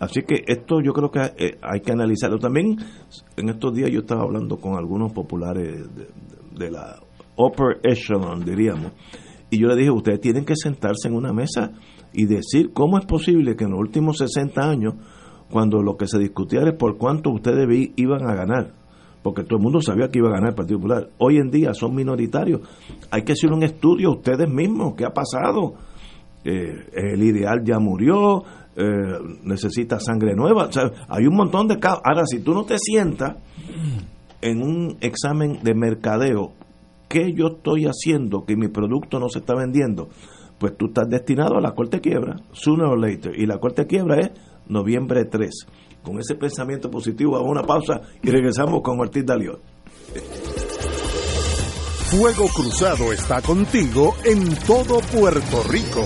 [0.00, 2.38] Así que esto yo creo que eh, hay que analizarlo.
[2.38, 2.78] También
[3.36, 5.84] en estos días yo estaba hablando con algunos populares
[6.56, 7.00] de la
[7.36, 8.92] upper echelon, diríamos,
[9.50, 11.72] y yo le dije, ustedes tienen que sentarse en una mesa
[12.12, 14.94] y decir cómo es posible que en los últimos 60 años,
[15.50, 18.72] cuando lo que se discutía era por cuánto ustedes iban a ganar,
[19.22, 21.74] porque todo el mundo sabía que iba a ganar el Partido Popular, hoy en día
[21.74, 22.60] son minoritarios.
[23.10, 25.74] Hay que hacer un estudio ustedes mismos, ¿qué ha pasado?
[26.44, 28.42] Eh, el ideal ya murió,
[28.76, 28.82] eh,
[29.42, 30.70] necesita sangre nueva.
[31.08, 32.00] Hay un montón de casos.
[32.04, 33.36] Ahora, si tú no te sientas
[34.40, 36.52] en un examen de mercadeo,
[37.08, 40.08] ¿qué yo estoy haciendo que mi producto no se está vendiendo?
[40.58, 43.38] Pues tú estás destinado a la corte quiebra, sooner or later.
[43.38, 44.30] Y la corte quiebra es
[44.70, 45.50] noviembre 3.
[46.02, 49.60] Con ese pensamiento positivo, hago una pausa y regresamos con Ortiz Daliot.
[52.10, 56.04] Fuego Cruzado está contigo en todo Puerto Rico.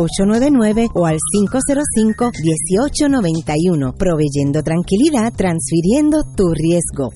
[0.01, 7.09] 899 o al 505-1891, proveyendo tranquilidad, transfiriendo tu riesgo.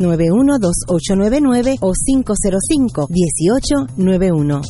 [0.00, 4.62] 787-691-2899 o 505-1891.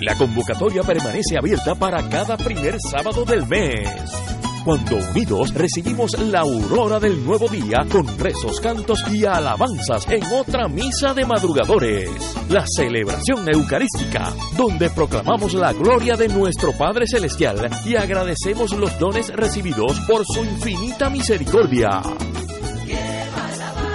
[0.00, 6.98] La convocatoria permanece abierta para cada primer sábado del mes cuando unidos recibimos la aurora
[6.98, 12.10] del nuevo día con rezos, cantos y alabanzas en otra misa de madrugadores,
[12.48, 19.28] la celebración eucarística, donde proclamamos la gloria de nuestro Padre Celestial y agradecemos los dones
[19.34, 22.00] recibidos por su infinita misericordia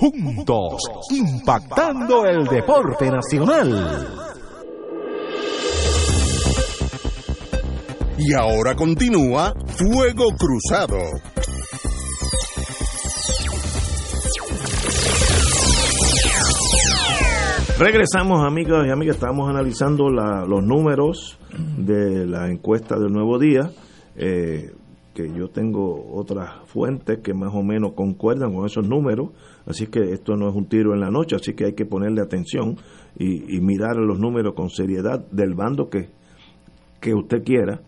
[0.00, 4.08] juntos, impactando el deporte nacional.
[8.16, 10.96] Y ahora continúa Fuego Cruzado.
[17.78, 19.16] Regresamos, amigos y amigas.
[19.16, 21.38] Estamos analizando los números
[21.76, 23.70] de la encuesta del nuevo día.
[24.16, 24.70] Eh,
[25.14, 29.30] que yo tengo otras fuentes que más o menos concuerdan con esos números.
[29.66, 32.22] Así que esto no es un tiro en la noche, así que hay que ponerle
[32.22, 32.76] atención
[33.18, 36.08] y, mirar los números con seriedad del bando que,
[37.00, 37.82] que usted quiera.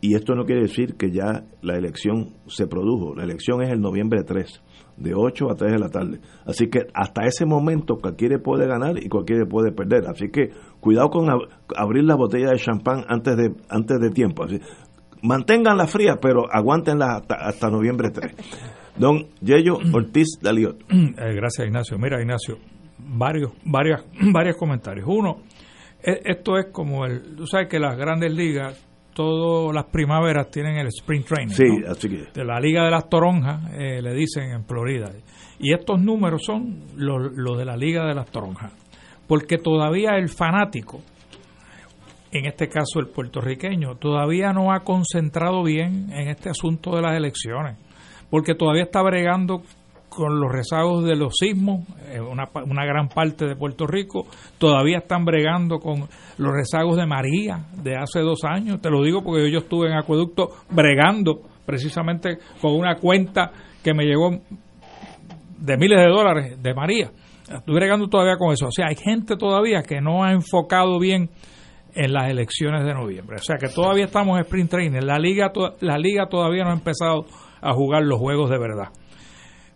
[0.00, 3.14] Y esto no quiere decir que ya la elección se produjo.
[3.14, 4.62] La elección es el noviembre 3,
[4.96, 6.20] de 8 a 3 de la tarde.
[6.44, 10.08] Así que hasta ese momento cualquiera puede ganar y cualquiera puede perder.
[10.08, 11.28] Así que cuidado con
[11.76, 14.42] abrir la botella de champán antes de, antes de tiempo.
[14.42, 14.58] Así,
[15.22, 18.81] manténganla fría, pero aguántenla hasta, hasta noviembre 3.
[18.96, 20.82] Don Yello Ortiz Daliot.
[20.92, 21.98] Eh, gracias, Ignacio.
[21.98, 22.58] Mira, Ignacio,
[22.98, 25.06] varios, varios, varios comentarios.
[25.08, 25.42] Uno,
[26.02, 27.36] e, esto es como el.
[27.36, 31.54] Tú sabes que las grandes ligas, todas las primaveras tienen el Spring Training.
[31.54, 32.26] Sí, así que.
[32.34, 35.10] De la Liga de las Toronjas, eh, le dicen en Florida.
[35.58, 38.72] Y estos números son los lo de la Liga de las Toronjas.
[39.26, 41.00] Porque todavía el fanático,
[42.32, 47.16] en este caso el puertorriqueño, todavía no ha concentrado bien en este asunto de las
[47.16, 47.76] elecciones
[48.32, 49.60] porque todavía está bregando
[50.08, 54.98] con los rezagos de los sismos, eh, una, una, gran parte de Puerto Rico, todavía
[54.98, 59.52] están bregando con los rezagos de María de hace dos años, te lo digo porque
[59.52, 63.52] yo estuve en Acueducto bregando precisamente con una cuenta
[63.84, 67.10] que me llegó de miles de dólares de María.
[67.42, 68.68] Estoy bregando todavía con eso.
[68.68, 71.28] O sea, hay gente todavía que no ha enfocado bien
[71.94, 73.36] en las elecciones de noviembre.
[73.36, 75.00] O sea, que todavía estamos en sprint training.
[75.02, 77.26] La liga, la liga todavía no ha empezado
[77.62, 78.88] a jugar los juegos de verdad.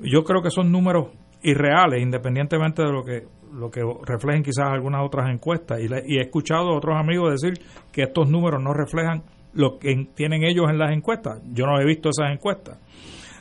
[0.00, 1.08] Yo creo que son números
[1.42, 5.80] irreales, independientemente de lo que lo que reflejen quizás algunas otras encuestas.
[5.80, 9.22] Y, he escuchado a otros amigos decir que estos números no reflejan
[9.54, 11.40] lo que tienen ellos en las encuestas.
[11.52, 12.78] Yo no he visto esas encuestas.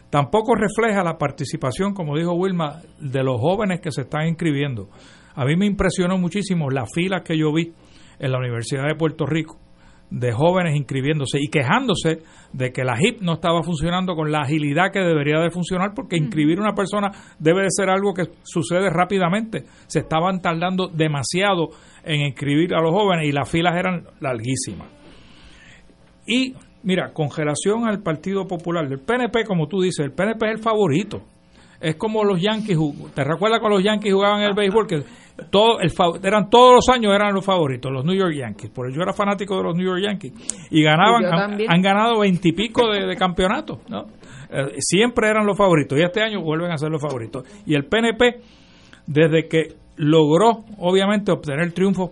[0.09, 4.87] Tampoco refleja la participación, como dijo Wilma, de los jóvenes que se están inscribiendo.
[5.33, 7.73] A mí me impresionó muchísimo la fila que yo vi
[8.19, 9.59] en la Universidad de Puerto Rico
[10.09, 12.19] de jóvenes inscribiéndose y quejándose
[12.53, 16.15] de que la HIP no estaba funcionando con la agilidad que debería de funcionar porque
[16.15, 19.63] inscribir a una persona debe de ser algo que sucede rápidamente.
[19.87, 21.69] Se estaban tardando demasiado
[22.03, 24.87] en inscribir a los jóvenes y las filas eran larguísimas.
[26.27, 26.53] Y
[26.83, 31.23] mira, congelación al Partido Popular, del PNP, como tú dices, el PNP es el favorito.
[31.81, 32.77] Es como los Yankees,
[33.13, 34.87] ¿te recuerdas cuando los Yankees jugaban el béisbol?
[34.87, 35.03] Que
[35.49, 35.91] todo el,
[36.23, 38.69] eran todos los años eran los favoritos, los New York Yankees.
[38.69, 40.33] Por yo era fanático de los New York Yankees.
[40.71, 44.05] Y ganaban, han, han, ganado veintipico de, de campeonatos, ¿no?
[44.49, 47.43] Eh, siempre eran los favoritos y este año vuelven a ser los favoritos.
[47.65, 48.39] Y el PNP,
[49.07, 52.11] desde que logró, obviamente, obtener triunfos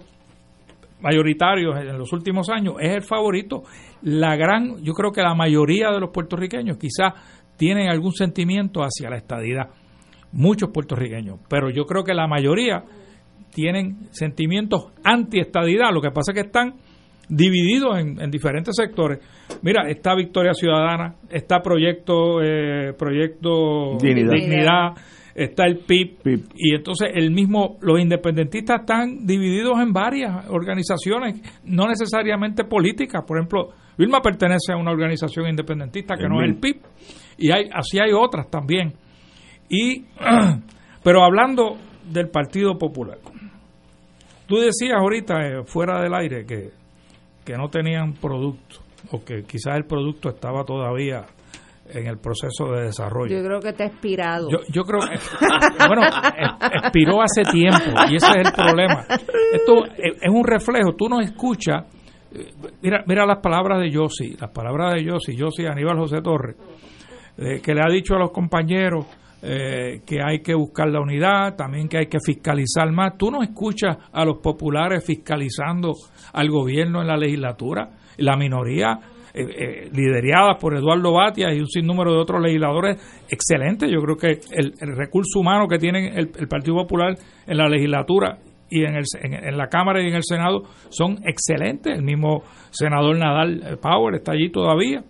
[1.01, 3.63] mayoritarios en los últimos años, es el favorito.
[4.01, 7.13] La gran, yo creo que la mayoría de los puertorriqueños quizás
[7.57, 9.69] tienen algún sentimiento hacia la estadidad.
[10.31, 12.83] Muchos puertorriqueños, pero yo creo que la mayoría
[13.53, 15.91] tienen sentimientos anti-estadidad.
[15.93, 16.73] Lo que pasa es que están
[17.29, 19.19] divididos en, diferentes sectores.
[19.61, 24.93] Mira, está Victoria Ciudadana, está Proyecto eh, Proyecto Dignidad.
[25.33, 26.17] está el PIB,
[26.55, 33.23] y entonces el mismo los independentistas están divididos en varias organizaciones, no necesariamente políticas.
[33.25, 36.81] Por ejemplo, Vilma pertenece a una organización independentista que no es el PIB
[37.37, 38.93] y hay así hay otras también.
[39.69, 40.05] Y
[41.03, 41.77] pero hablando
[42.11, 43.17] del Partido Popular.
[44.53, 46.69] Tú decías ahorita eh, fuera del aire que,
[47.43, 51.25] que no tenían producto o que quizás el producto estaba todavía
[51.89, 53.35] en el proceso de desarrollo.
[53.35, 54.51] Yo creo que te ha expirado.
[54.51, 55.17] Yo, yo creo que,
[55.87, 56.03] bueno,
[56.83, 59.07] expiró hace tiempo y ese es el problema.
[59.53, 61.87] Esto es un reflejo, tú no escuchas,
[62.31, 62.51] eh,
[62.83, 66.57] mira, mira las palabras de Yossi, las palabras de Yossi, Yossi Aníbal José Torres,
[67.39, 69.07] eh, que le ha dicho a los compañeros
[69.45, 73.17] eh, que hay que buscar la unidad, también que hay que fiscalizar más.
[73.17, 75.91] Tú no escuchas a los populares fiscalizando
[76.31, 77.89] al gobierno en la legislatura,
[78.19, 78.97] la minoría
[79.33, 83.91] eh, eh, liderada por Eduardo Batia y un sinnúmero de otros legisladores excelentes.
[83.91, 88.37] Yo creo que el, recurso humano que tiene el, Partido Popular en la legislatura
[88.69, 91.93] y en, el, en, la Cámara y en el Senado son excelentes.
[91.93, 95.03] El mismo senador Nadal Power está allí todavía.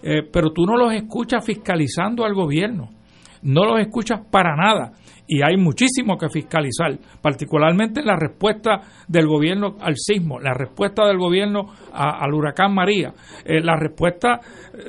[0.00, 2.99] pero tú no los escuchas fiscalizando al gobierno
[3.42, 4.92] no los escuchas para nada
[5.32, 11.18] y hay muchísimo que fiscalizar, particularmente la respuesta del gobierno al sismo, la respuesta del
[11.18, 13.12] gobierno al huracán María,
[13.44, 14.40] eh, la respuesta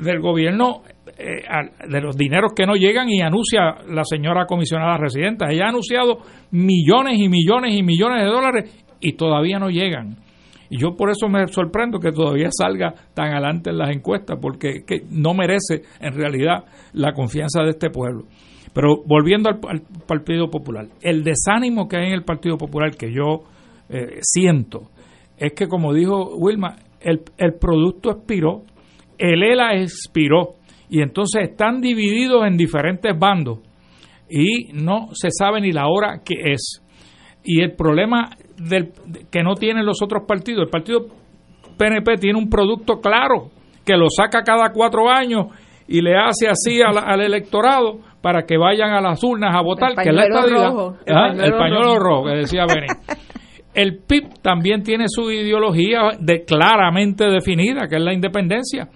[0.02, 0.82] del gobierno
[1.16, 1.44] eh,
[1.88, 5.46] de los dineros que no llegan y anuncia la señora comisionada residenta.
[5.52, 6.18] Ella ha anunciado
[6.50, 10.18] millones y millones y millones de dólares y todavía no llegan.
[10.72, 14.86] Y yo por eso me sorprendo que todavía salga tan adelante en las encuestas, porque
[14.88, 16.64] que no merece en realidad
[16.94, 18.24] la confianza de este pueblo.
[18.74, 19.60] Pero volviendo al,
[20.08, 23.44] Partido Popular, el desánimo que hay en el Partido Popular que yo
[23.90, 24.90] eh, siento
[25.38, 28.64] es que, como dijo Wilma, el, el producto expiró,
[29.18, 30.56] el ELA expiró,
[30.90, 33.60] y entonces están divididos en diferentes bandos
[34.30, 36.82] y no se sabe ni la hora que es.
[37.44, 38.30] Y el problema
[38.68, 38.92] del,
[39.32, 41.08] que no tienen los otros partidos, el partido
[41.78, 43.50] PNP tiene un producto claro
[43.86, 45.48] que lo saca cada cuatro años
[45.88, 50.10] y le hace así al, electorado para que vayan a las urnas a votar, que
[50.10, 50.72] es la estadidad.
[51.06, 52.88] el, pañuelo, rojo, que decía Beni.
[53.74, 58.90] El PIB también tiene su ideología de, claramente definida, que es la independencia.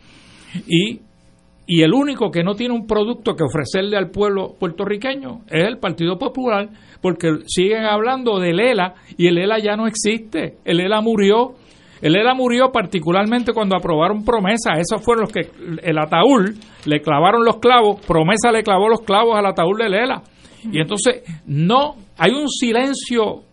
[0.67, 0.99] Y,
[1.67, 5.79] y el único que no tiene un producto que ofrecerle al pueblo puertorriqueño es el
[5.79, 6.69] Partido Popular,
[7.01, 10.57] porque siguen hablando del ELA y el ELA ya no existe.
[10.63, 11.55] El ELA murió
[12.01, 14.73] el ELA murió particularmente cuando aprobaron promesa.
[14.73, 15.49] Esos fueron los que
[15.81, 16.53] el ataúd
[16.85, 18.05] le clavaron los clavos.
[18.05, 20.21] Promesa le clavó los clavos al ataúd de ELA.
[20.71, 23.43] Y entonces no hay un silencio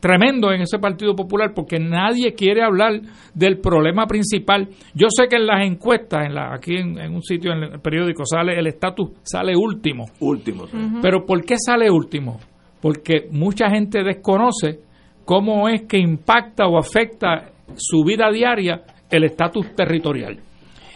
[0.00, 3.00] tremendo en ese Partido Popular porque nadie quiere hablar
[3.34, 4.68] del problema principal.
[4.94, 8.24] Yo sé que en las encuestas, en la, aquí en, un sitio en el periódico
[8.24, 10.06] sale el estatus sale último.
[10.20, 10.64] Último.
[11.02, 12.38] Pero ¿por qué sale último?
[12.80, 14.80] Porque mucha gente desconoce
[15.24, 20.38] cómo es que impacta o afecta su vida diaria el estatus territorial.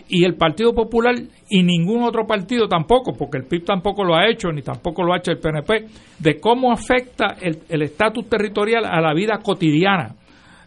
[0.09, 1.14] Y el Partido Popular
[1.48, 5.12] y ningún otro partido tampoco, porque el PIB tampoco lo ha hecho, ni tampoco lo
[5.12, 5.86] ha hecho el PNP,
[6.18, 10.14] de cómo afecta el estatus territorial a la vida cotidiana,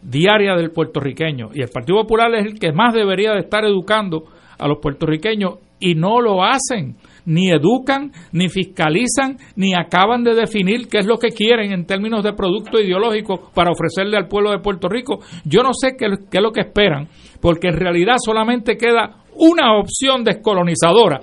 [0.01, 1.49] diaria del puertorriqueño.
[1.53, 4.25] Y el Partido Popular es el que más debería de estar educando
[4.57, 6.95] a los puertorriqueños y no lo hacen
[7.25, 12.23] ni educan, ni fiscalizan, ni acaban de definir qué es lo que quieren en términos
[12.23, 15.19] de producto ideológico para ofrecerle al pueblo de Puerto Rico.
[15.43, 17.07] Yo no sé qué, es lo que esperan,
[17.41, 21.19] porque en realidad solamente queda una opción descolonizadora,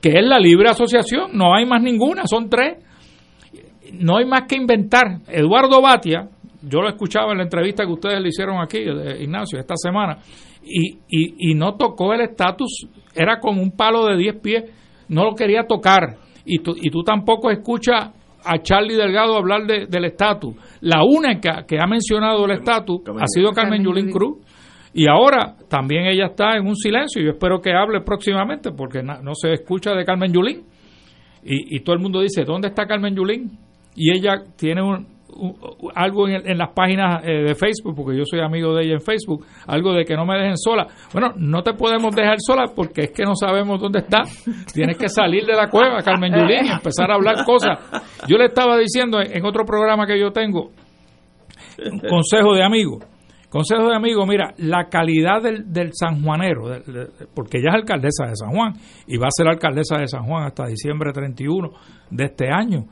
[0.00, 1.30] que es la libre asociación.
[1.32, 2.78] No hay más ninguna, son tres.
[3.92, 5.20] No hay más que inventar.
[5.28, 6.28] Eduardo Batia,
[6.62, 10.18] yo lo escuchaba en la entrevista que ustedes le hicieron aquí, Ignacio, esta semana,
[10.64, 14.64] y, y, y no tocó el estatus, era como un palo de 10 pies,
[15.08, 16.16] no lo quería tocar.
[16.44, 18.10] Y tú, y tú tampoco escuchas
[18.44, 20.54] a Charlie Delgado hablar de- del estatus.
[20.82, 24.38] La única que ha mencionado el estatus ha sido Carmen Yulín Cruz.
[24.92, 27.20] Y ahora también ella está en un silencio.
[27.22, 30.62] Yo espero que hable próximamente porque na- no se escucha de Carmen Yulín.
[31.42, 33.50] Y, y todo el mundo dice, ¿dónde está Carmen Yulín?
[33.96, 35.06] Y ella tiene un-
[35.94, 39.00] algo en, en las páginas eh, de Facebook, porque yo soy amigo de ella en
[39.00, 40.86] Facebook, algo de que no me dejen sola.
[41.12, 44.22] Bueno, no te podemos dejar sola porque es que no sabemos dónde está.
[44.72, 47.78] Tienes que salir de la cueva, Carmen Yulín, y empezar a hablar cosas.
[48.28, 50.70] Yo le estaba diciendo en otro programa que yo tengo,
[52.08, 52.98] consejo de amigo.
[53.48, 57.06] Consejo de amigo, mira, la calidad del, del sanjuanero, del- de-
[57.36, 58.72] porque ella es alcaldesa de San Juan
[59.06, 61.70] y va a ser alcaldesa de San Juan hasta diciembre 31
[62.10, 62.86] de este año.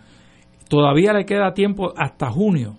[0.72, 2.78] Todavía le queda tiempo hasta junio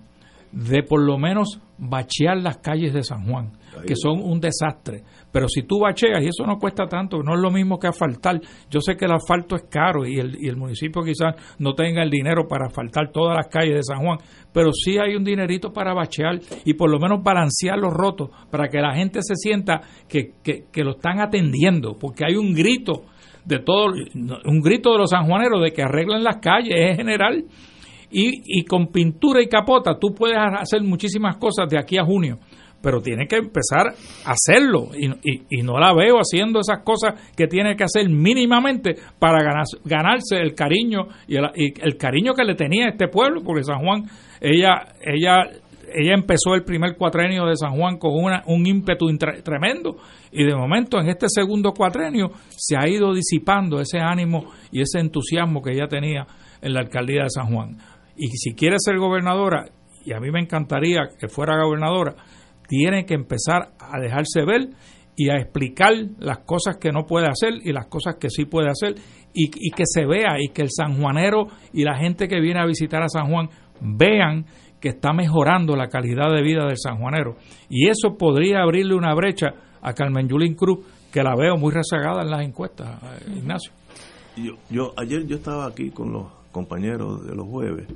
[0.52, 3.52] de por lo menos bachear las calles de San Juan,
[3.86, 5.04] que son un desastre.
[5.32, 8.42] Pero si tú bacheas, y eso no cuesta tanto, no es lo mismo que asfaltar.
[8.68, 12.02] Yo sé que el asfalto es caro y el, y el municipio quizás no tenga
[12.02, 14.18] el dinero para asfaltar todas las calles de San Juan,
[14.52, 18.70] pero sí hay un dinerito para bachear y por lo menos balancear los rotos para
[18.70, 23.04] que la gente se sienta que, que, que lo están atendiendo, porque hay un grito
[23.46, 23.94] de todo,
[24.46, 27.46] un grito de los sanjuaneros de que arreglen las calles, es general.
[28.16, 32.38] Y, y con pintura y capota tú puedes hacer muchísimas cosas de aquí a junio,
[32.80, 33.88] pero tiene que empezar
[34.26, 38.08] a hacerlo y, y- y no la veo haciendo esas cosas que tiene que hacer
[38.10, 43.64] mínimamente para ganar- ganarse el cariño y el, cariño que le tenía este pueblo, porque
[43.64, 44.04] San Juan,
[44.42, 45.50] ella, ella,
[45.96, 49.08] ella empezó el primer cuatrenio de San Juan con una, un ímpetu
[49.44, 49.96] tremendo
[50.32, 55.00] y de momento en este segundo cuatrenio se ha ido disipando ese ánimo y ese
[55.00, 56.28] entusiasmo que ella tenía
[56.62, 57.78] en la alcaldía de San Juan.
[58.16, 59.66] Y si quiere ser gobernadora,
[60.06, 62.16] y a mí me encantaría que fuera gobernadora,
[62.68, 64.70] tiene que empezar a dejarse ver
[65.16, 68.70] y a explicar las cosas que no puede hacer y las cosas que sí puede
[68.70, 68.96] hacer
[69.34, 73.02] y, que se vea y que el sanjuanero y la gente que viene a visitar
[73.02, 73.50] a San Juan
[73.82, 74.46] vean
[74.80, 77.38] que está mejorando la calidad de vida del sanjuanero.
[77.70, 80.80] Y eso podría abrirle una brecha a Carmen Yulín Cruz,
[81.12, 83.72] que la veo muy rezagada en las encuestas, eh, Ignacio.
[84.36, 87.88] Yo, yo ayer yo estaba aquí con los compañeros de los jueves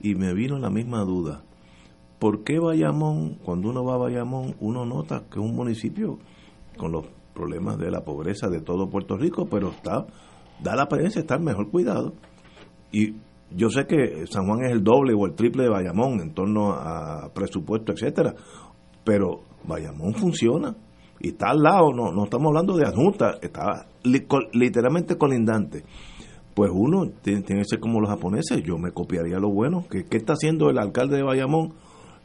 [0.00, 1.42] y me vino la misma duda.
[2.18, 6.18] ¿Por qué Bayamón, cuando uno va a Bayamón, uno nota que es un municipio
[6.78, 7.04] con los
[7.34, 10.06] problemas de la pobreza de todo Puerto Rico, pero está
[10.62, 12.14] da la apariencia de estar mejor cuidado?
[12.90, 13.16] Y
[13.50, 16.72] yo sé que San Juan es el doble o el triple de Bayamón en torno
[16.72, 18.34] a presupuesto, etcétera,
[19.04, 20.74] pero Bayamón funciona
[21.20, 25.84] y está al lado, no, no estamos hablando de adjunta, está literalmente colindante.
[26.56, 29.84] Pues uno tiene, tiene que ser como los japoneses, yo me copiaría lo bueno.
[29.90, 31.74] ¿Qué, ¿Qué está haciendo el alcalde de Bayamón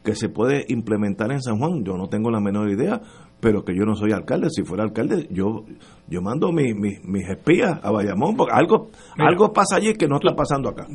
[0.02, 1.84] que se puede implementar en San Juan?
[1.84, 3.00] Yo no tengo la menor idea,
[3.40, 4.48] pero que yo no soy alcalde.
[4.50, 5.64] Si fuera alcalde, yo
[6.08, 9.28] yo mando mi- mi- mis espías a Bayamón, porque algo, Mira.
[9.28, 10.86] algo pasa allí que no está pasando acá.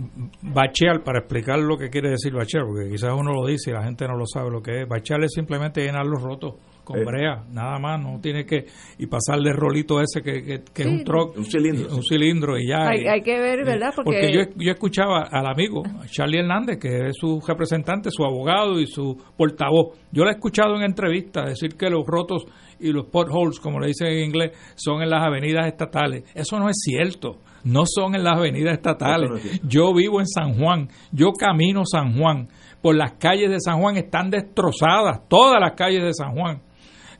[0.41, 3.83] Bachear, para explicar lo que quiere decir bachear, porque quizás uno lo dice y la
[3.83, 4.88] gente no lo sabe lo que es.
[4.88, 6.55] Bachear es simplemente llenar los rotos
[6.88, 7.03] con Eh.
[7.03, 8.65] brea, nada más, no tiene que
[8.97, 11.93] y pasarle el rolito ese que, que- que es un troc, Un cilindro.
[11.95, 12.88] un cilindro y ya.
[12.88, 13.91] Hay, y- hay que ver, ¿verdad?
[13.93, 18.88] Porque, yo, yo escuchaba al amigo Charlie Hernández, que es su representante, su abogado y
[18.88, 19.97] su portavoz.
[20.13, 22.45] Yo lo he escuchado en entrevistas decir que los rotos
[22.79, 26.23] y los potholes, como le dicen en inglés, son en las avenidas estatales.
[26.33, 27.39] Eso no es cierto.
[27.63, 29.29] No son en las avenidas estatales.
[29.29, 29.61] No es.
[29.67, 30.88] Yo vivo en San Juan.
[31.11, 32.47] Yo camino San Juan.
[32.81, 35.27] Por las calles de San Juan están destrozadas.
[35.27, 36.61] Todas las calles de San Juan.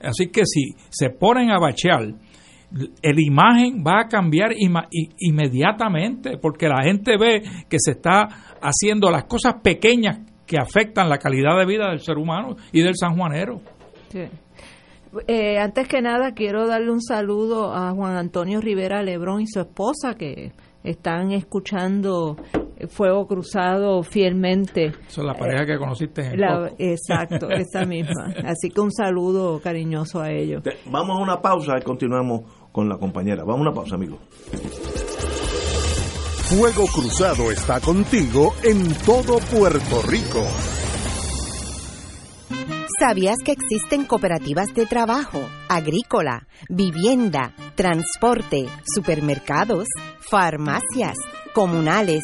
[0.02, 2.14] Así que si se ponen a bachear,
[3.02, 4.52] el imagen va a cambiar
[5.20, 8.28] inmediatamente porque la gente ve que se está
[8.62, 12.95] haciendo las cosas pequeñas que afectan la calidad de vida del ser humano y del
[12.95, 13.62] sanjuanero.
[14.10, 14.24] Sí.
[15.28, 19.60] Eh, antes que nada, quiero darle un saludo a Juan Antonio Rivera Lebrón y su
[19.60, 20.52] esposa que
[20.84, 22.38] están escuchando
[22.89, 24.86] Fuego Cruzado fielmente.
[25.07, 28.34] Esa es la pareja que conociste en el La- exacto, esa misma.
[28.45, 30.63] Así que un saludo cariñoso a ellos.
[30.86, 33.43] Vamos a una pausa y continuamos con la compañera.
[33.43, 34.19] Vamos a una pausa, amigos.
[36.49, 40.43] Fuego Cruzado está contigo en todo Puerto Rico.
[42.99, 48.65] ¿Sabías que existen cooperativas de trabajo, agrícola, vivienda, transporte,
[48.95, 49.88] supermercados,
[50.19, 51.15] farmacias,
[51.53, 52.23] comunales,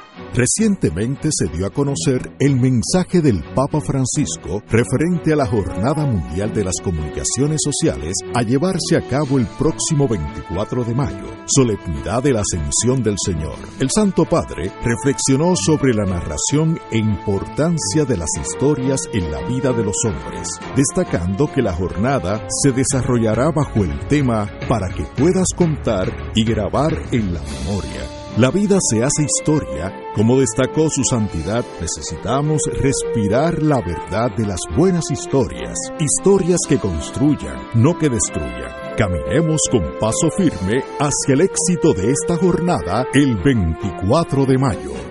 [0.33, 6.53] Recientemente se dio a conocer el mensaje del Papa Francisco referente a la Jornada Mundial
[6.53, 12.33] de las Comunicaciones Sociales a llevarse a cabo el próximo 24 de mayo, solemnidad de
[12.33, 13.55] la Ascensión del Señor.
[13.79, 19.73] El Santo Padre reflexionó sobre la narración e importancia de las historias en la vida
[19.73, 25.47] de los hombres, destacando que la jornada se desarrollará bajo el tema para que puedas
[25.55, 28.20] contar y grabar en la memoria.
[28.37, 34.61] La vida se hace historia, como destacó su santidad, necesitamos respirar la verdad de las
[34.77, 38.71] buenas historias, historias que construyan, no que destruyan.
[38.97, 45.10] Caminemos con paso firme hacia el éxito de esta jornada el 24 de mayo.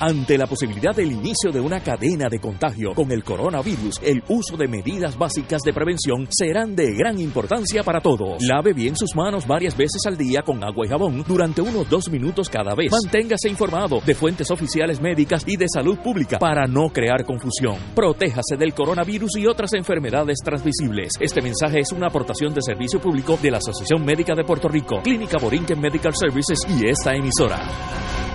[0.00, 4.56] Ante la posibilidad del inicio de una cadena de contagio con el coronavirus, el uso
[4.56, 8.40] de medidas básicas de prevención serán de gran importancia para todos.
[8.40, 12.08] Lave bien sus manos varias veces al día con agua y jabón durante unos dos
[12.10, 12.92] minutos cada vez.
[12.92, 17.76] Manténgase informado de fuentes oficiales médicas y de salud pública para no crear confusión.
[17.96, 21.14] Protéjase del coronavirus y otras enfermedades transmisibles.
[21.18, 25.00] Este mensaje es una aportación de servicio público de la Asociación Médica de Puerto Rico,
[25.02, 28.27] Clínica Borinquen Medical Services y esta emisora.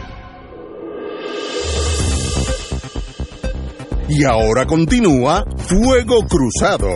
[4.10, 6.90] Y ahora continúa Fuego Cruzado.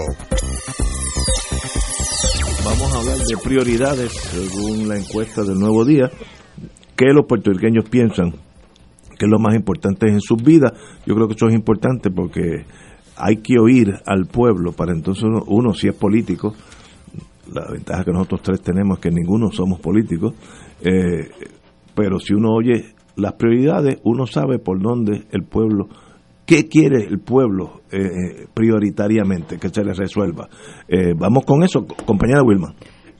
[2.65, 6.11] Vamos a hablar de prioridades según la encuesta del Nuevo Día.
[6.95, 10.73] ¿Qué los puertorriqueños piensan que es lo más importante en sus vidas?
[11.05, 12.65] Yo creo que eso es importante porque
[13.15, 16.53] hay que oír al pueblo para entonces uno, uno si es político,
[17.51, 20.33] la ventaja que nosotros tres tenemos es que ninguno somos políticos,
[20.81, 21.29] eh,
[21.95, 25.87] pero si uno oye las prioridades, uno sabe por dónde el pueblo
[26.47, 30.47] ¿Qué quiere el pueblo eh, prioritariamente que se le resuelva?
[30.87, 32.73] Eh, vamos con eso, compañera Wilma.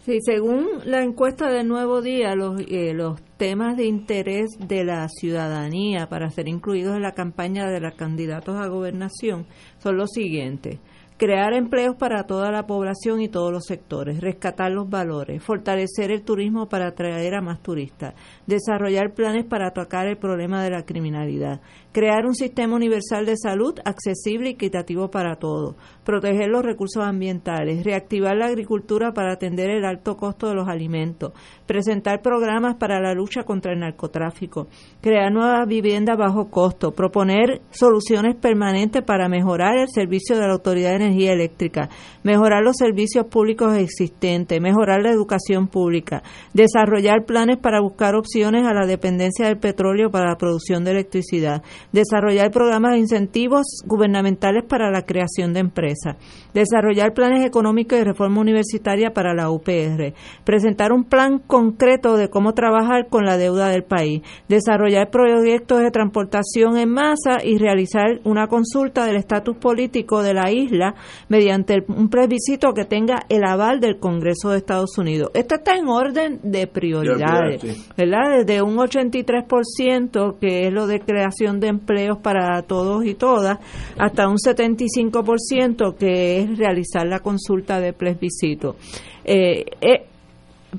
[0.05, 5.09] Sí, según la encuesta del Nuevo Día, los, eh, los temas de interés de la
[5.09, 9.45] ciudadanía para ser incluidos en la campaña de los candidatos a gobernación
[9.79, 10.79] son los siguientes.
[11.17, 16.21] Crear empleos para toda la población y todos los sectores, rescatar los valores, fortalecer el
[16.21, 18.13] turismo para atraer a más turistas,
[18.45, 21.59] desarrollar planes para atacar el problema de la criminalidad,
[21.97, 25.75] crear un sistema universal de salud accesible y equitativo para todos,
[26.05, 31.33] proteger los recursos ambientales, reactivar la agricultura para atender el alto costo de los alimentos,
[31.65, 34.67] presentar programas para la lucha contra el narcotráfico,
[35.01, 40.91] crear nuevas viviendas bajo costo, proponer soluciones permanentes para mejorar el servicio de la Autoridad
[40.91, 41.89] de Energía Eléctrica,
[42.21, 46.21] mejorar los servicios públicos existentes, mejorar la educación pública,
[46.53, 51.63] desarrollar planes para buscar opciones a la dependencia del petróleo para la producción de electricidad,
[51.91, 56.17] desarrollar programas de incentivos gubernamentales para la creación de empresas,
[56.53, 60.13] desarrollar planes económicos y reforma universitaria para la UPR,
[60.43, 65.91] presentar un plan concreto de cómo trabajar con la deuda del país, desarrollar proyectos de
[65.91, 70.95] transportación en masa y realizar una consulta del estatus político de la isla
[71.29, 75.31] mediante un plebiscito que tenga el aval del Congreso de Estados Unidos.
[75.33, 77.61] Esto está en orden de prioridades,
[77.95, 78.37] ¿verdad?
[78.39, 83.59] Desde un 83%, que es lo de creación de empleos para todos y todas,
[83.97, 88.75] hasta un 75%, que es realizar la consulta de plebiscito.
[89.23, 90.05] Eh, eh,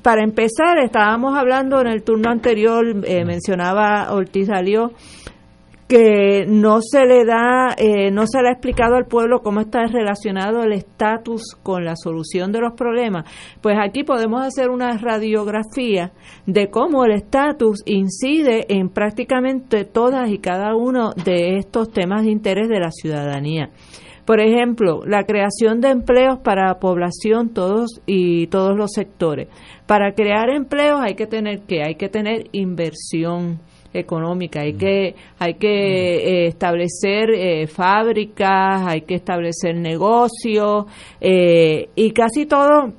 [0.01, 4.91] para empezar, estábamos hablando en el turno anterior, eh, mencionaba Ortiz Salió,
[5.89, 9.87] que no se le da, eh, no se le ha explicado al pueblo cómo está
[9.87, 13.25] relacionado el estatus con la solución de los problemas,
[13.59, 16.11] pues aquí podemos hacer una radiografía
[16.45, 22.33] de cómo el estatus incide en prácticamente todas y cada uno de estos temas de
[22.33, 23.71] interés de la ciudadanía.
[24.25, 29.47] Por ejemplo, la creación de empleos para la población todos y todos los sectores.
[29.87, 33.59] Para crear empleos hay que tener que hay que tener inversión
[33.93, 34.61] económica.
[34.61, 40.85] Hay que hay que eh, establecer eh, fábricas hay que establecer negocios
[41.19, 42.93] eh, y casi todos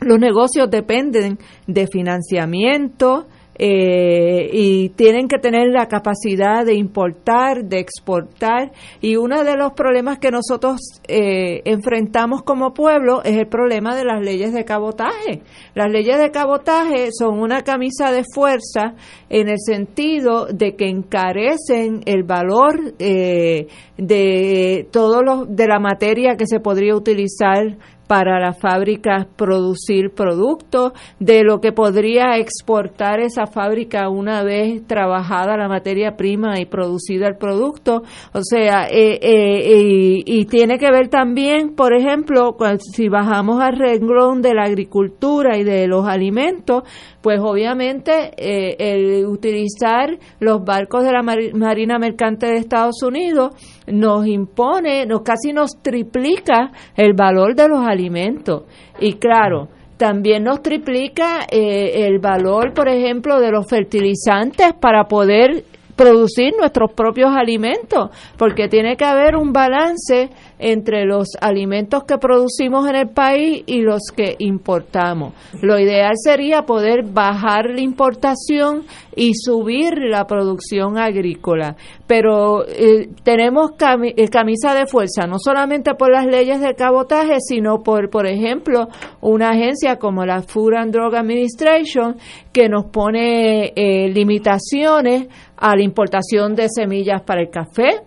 [0.00, 3.26] los negocios dependen de financiamiento
[3.56, 8.72] eh, y tienen que tener la capacidad de importar, de exportar.
[9.00, 14.04] Y uno de los problemas que nosotros eh, enfrentamos como pueblo es el problema de
[14.04, 15.42] las leyes de cabotaje.
[15.74, 18.94] Las leyes de cabotaje son una camisa de fuerza
[19.30, 26.36] en el sentido de que encarecen el valor eh, de todo lo, de la materia
[26.36, 27.76] que se podría utilizar
[28.06, 35.56] para las fábricas producir productos, de lo que podría exportar esa fábrica una vez trabajada
[35.56, 38.02] la materia prima y producida el producto.
[38.32, 44.42] O sea, eh, eh, y, tiene que ver también, por ejemplo, si bajamos al renglón
[44.42, 46.84] de la agricultura y de los alimentos,
[47.22, 53.52] pues obviamente eh, el utilizar los barcos de la Marina Mercante de Estados Unidos
[53.86, 58.64] nos impone, nos casi nos triplica el valor de los alimentos.
[59.00, 65.64] Y claro, también nos triplica eh, el valor, por ejemplo, de los fertilizantes para poder
[65.96, 72.88] producir nuestros propios alimentos, porque tiene que haber un balance entre los alimentos que producimos
[72.88, 75.34] en el país y los que importamos.
[75.60, 78.84] Lo ideal sería poder bajar la importación
[79.16, 81.76] y subir la producción agrícola,
[82.06, 87.82] pero eh, tenemos eh, camisa de fuerza, no solamente por las leyes de cabotaje, sino
[87.82, 88.88] por, por ejemplo,
[89.20, 92.16] una agencia como la Food and Drug Administration
[92.52, 98.00] que nos pone eh, limitaciones a la importación de semillas para el café,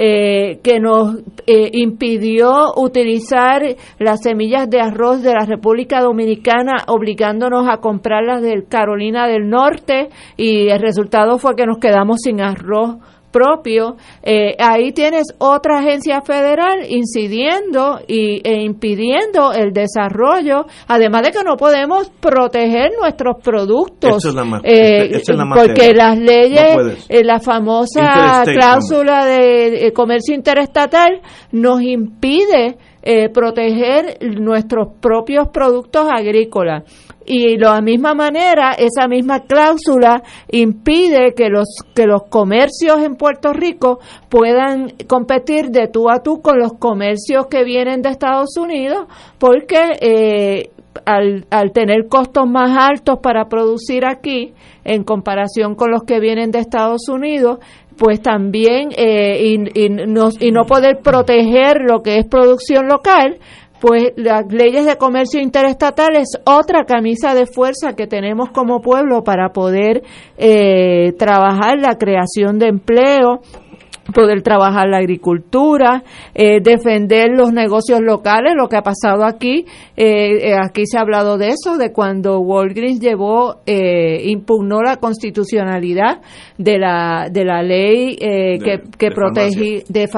[0.00, 1.16] eh, que nos
[1.48, 3.62] eh, impidió utilizar
[3.98, 10.10] las semillas de arroz de la República Dominicana, obligándonos a comprarlas de Carolina del Norte
[10.36, 12.98] y el resultado fue que nos quedamos sin arroz
[13.30, 21.30] propio, eh, ahí tienes otra agencia federal incidiendo y, e impidiendo el desarrollo, además de
[21.32, 24.24] que no podemos proteger nuestros productos,
[24.64, 25.22] eh,
[25.54, 31.20] porque las leyes, eh, la famosa cláusula de comercio interestatal
[31.52, 32.76] nos impide
[33.32, 36.84] proteger nuestros propios productos agrícolas.
[37.30, 43.16] Y de la misma manera esa misma cláusula impide que los que los comercios en
[43.16, 43.98] Puerto Rico
[44.30, 49.06] puedan competir de tú a tú con los comercios que vienen de Estados Unidos
[49.38, 50.70] porque eh,
[51.04, 54.54] al, al, tener costos más altos para producir aquí
[54.84, 57.58] en comparación con los que vienen de Estados Unidos
[57.98, 63.38] pues también eh, y, y, no, y no poder proteger lo que es producción local,
[63.80, 69.22] pues las leyes de comercio interestatal es otra camisa de fuerza que tenemos como pueblo
[69.22, 70.02] para poder
[70.36, 73.40] eh, trabajar la creación de empleo,
[74.12, 76.02] poder trabajar la agricultura,
[76.34, 81.02] eh, defender los negocios locales, lo que ha pasado aquí, eh, eh, aquí se ha
[81.02, 86.20] hablado de eso, de cuando Walgreens llevó, impugnó la constitucionalidad
[86.56, 90.08] de la de la ley que, que protege de,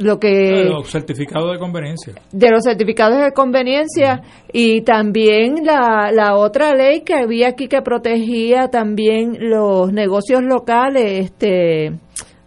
[0.00, 2.14] lo que de los certificados de conveniencia.
[2.32, 4.22] de los certificados de conveniencia
[4.52, 11.24] y también la, la otra ley que había aquí que protegía también los negocios locales
[11.24, 11.92] este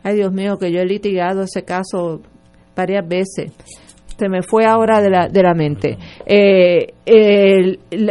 [0.04, 2.22] Ay, Dios mío, que yo he litigado ese caso
[2.76, 3.52] varias veces.
[4.18, 5.97] Se me fue ahora de la, de la mente.
[6.26, 6.93] Eh,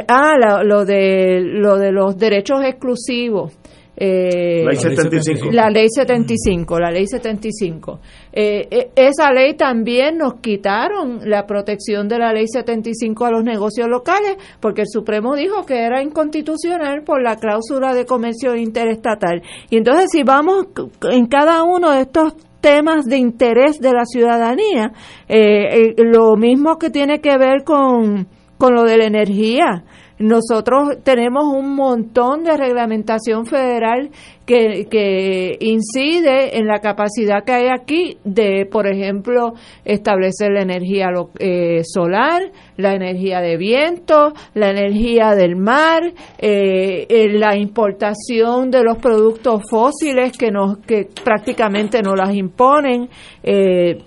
[0.08, 3.56] ah, lo, de, lo de los derechos exclusivos.
[4.02, 5.50] Eh, ley 75.
[5.52, 8.00] La ley 75, la ley 75.
[8.32, 13.44] Eh, eh, esa ley también nos quitaron la protección de la ley 75 a los
[13.44, 19.42] negocios locales porque el Supremo dijo que era inconstitucional por la cláusula de comercio interestatal.
[19.68, 20.68] Y entonces si vamos
[21.02, 24.92] en cada uno de estos temas de interés de la ciudadanía,
[25.28, 29.84] eh, lo mismo que tiene que ver con, con lo de la energía.
[30.20, 34.10] Nosotros tenemos un montón de reglamentación federal
[34.44, 41.08] que, incide en la capacidad que hay aquí de, por ejemplo, establecer la energía
[41.38, 42.42] eh, solar,
[42.76, 46.02] la energía de viento, la energía del mar,
[46.36, 50.80] eh, la importación de los productos fósiles que nos
[51.24, 53.08] prácticamente no las imponen
[53.42, 54.02] eh,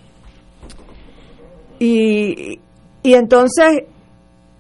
[1.80, 2.60] y
[3.04, 3.86] entonces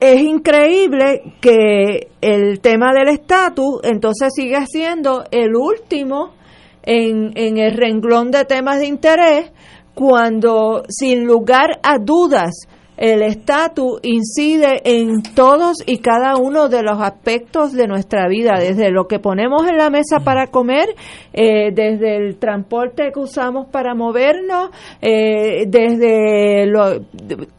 [0.03, 6.33] es increíble que el tema del estatus entonces sigue siendo el último
[6.81, 9.51] en, en el renglón de temas de interés
[9.95, 12.67] cuando sin lugar a dudas
[12.97, 18.91] el estatus incide en todos y cada uno de los aspectos de nuestra vida, desde
[18.91, 20.89] lo que ponemos en la mesa para comer,
[21.33, 24.69] eh, desde el transporte que usamos para movernos,
[25.01, 27.01] eh, desde lo,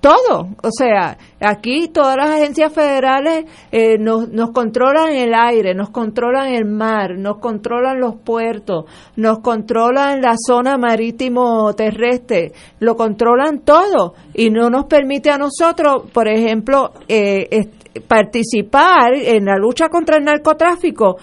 [0.01, 0.49] todo.
[0.62, 6.53] O sea, aquí todas las agencias federales eh, nos, nos controlan el aire, nos controlan
[6.55, 8.85] el mar, nos controlan los puertos,
[9.16, 14.85] nos controlan la zona marítimo terrestre, lo controlan todo y no nos
[15.31, 17.68] a nosotros, por ejemplo, eh,
[18.07, 21.16] participar en la lucha contra el narcotráfico.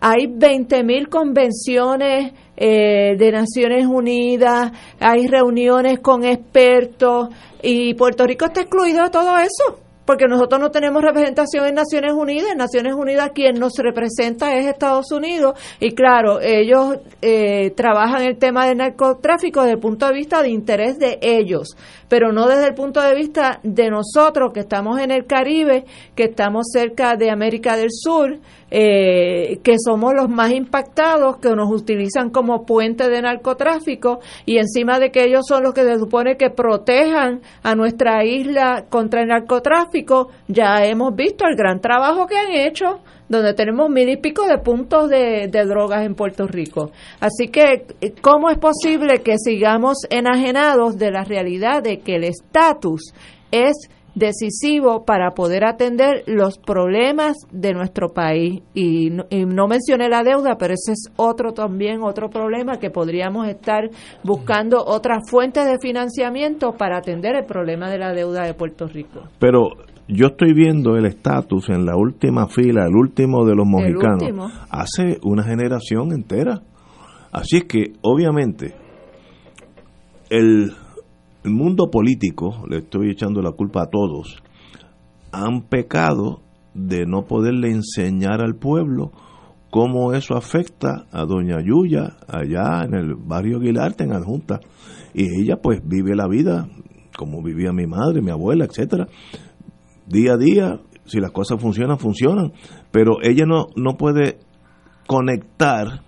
[0.00, 7.28] Hay 20.000 convenciones eh, de Naciones Unidas, hay reuniones con expertos
[7.62, 9.78] y Puerto Rico está excluido de todo eso.
[10.04, 12.50] porque nosotros no tenemos representación en Naciones Unidas.
[12.50, 18.36] En Naciones Unidas quien nos representa es Estados Unidos y claro, ellos eh, trabajan el
[18.36, 21.76] tema del narcotráfico desde el punto de vista de interés de ellos,
[22.12, 26.24] pero no desde el punto de vista de nosotros que estamos en el Caribe, que
[26.24, 28.38] estamos cerca de América del Sur,
[28.70, 34.98] eh, que somos los más impactados, que nos utilizan como puente de narcotráfico y encima
[34.98, 39.28] de que ellos son los que se supone que protejan a nuestra isla contra el
[39.28, 43.00] narcotráfico, ya hemos visto el gran trabajo que han hecho
[43.32, 46.92] donde tenemos mil y pico de puntos de, drogas en Puerto Rico.
[47.20, 47.86] Así que,
[48.20, 53.12] ¿cómo es posible que sigamos enajenados de la realidad de que el estatus
[53.50, 58.62] es decisivo para poder atender los problemas de nuestro país.
[58.74, 62.90] Y no, y no, mencioné la deuda, pero ese es otro también, otro problema que
[62.90, 63.88] podríamos estar
[64.22, 69.22] buscando otras fuentes de financiamiento para atender el problema de la deuda de Puerto Rico.
[69.38, 69.70] Pero
[70.08, 75.18] yo estoy viendo el estatus en la última fila, el último de los mojicanos, hace
[75.22, 76.62] una generación entera.
[77.32, 78.74] Así es que, obviamente,
[80.28, 80.72] el
[81.44, 84.42] el mundo político, le estoy echando la culpa a todos,
[85.32, 86.42] han pecado
[86.74, 89.10] de no poderle enseñar al pueblo
[89.70, 94.60] cómo eso afecta a doña Yuya allá en el barrio Aguilarte, en Adjunta.
[95.14, 96.68] Y ella pues vive la vida
[97.16, 99.06] como vivía mi madre, mi abuela, etcétera.
[100.12, 102.52] Día a día, si las cosas funcionan, funcionan.
[102.90, 104.38] Pero ella no, no puede
[105.06, 106.02] conectar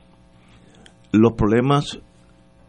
[1.11, 1.99] los problemas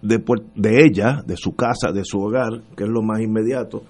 [0.02, 0.24] de,
[0.56, 3.84] de ella, de su casa, de su hogar, que es lo más inmediato,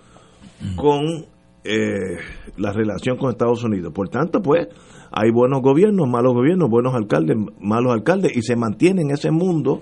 [0.75, 1.25] con
[1.63, 2.17] eh,
[2.57, 3.93] la relación con Estados Unidos.
[3.93, 4.67] Por tanto, pues
[5.11, 9.81] hay buenos gobiernos, malos gobiernos, buenos alcaldes, malos alcaldes, y se mantiene en ese mundo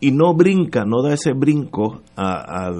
[0.00, 2.72] y no brinca, no da ese brinco a, a,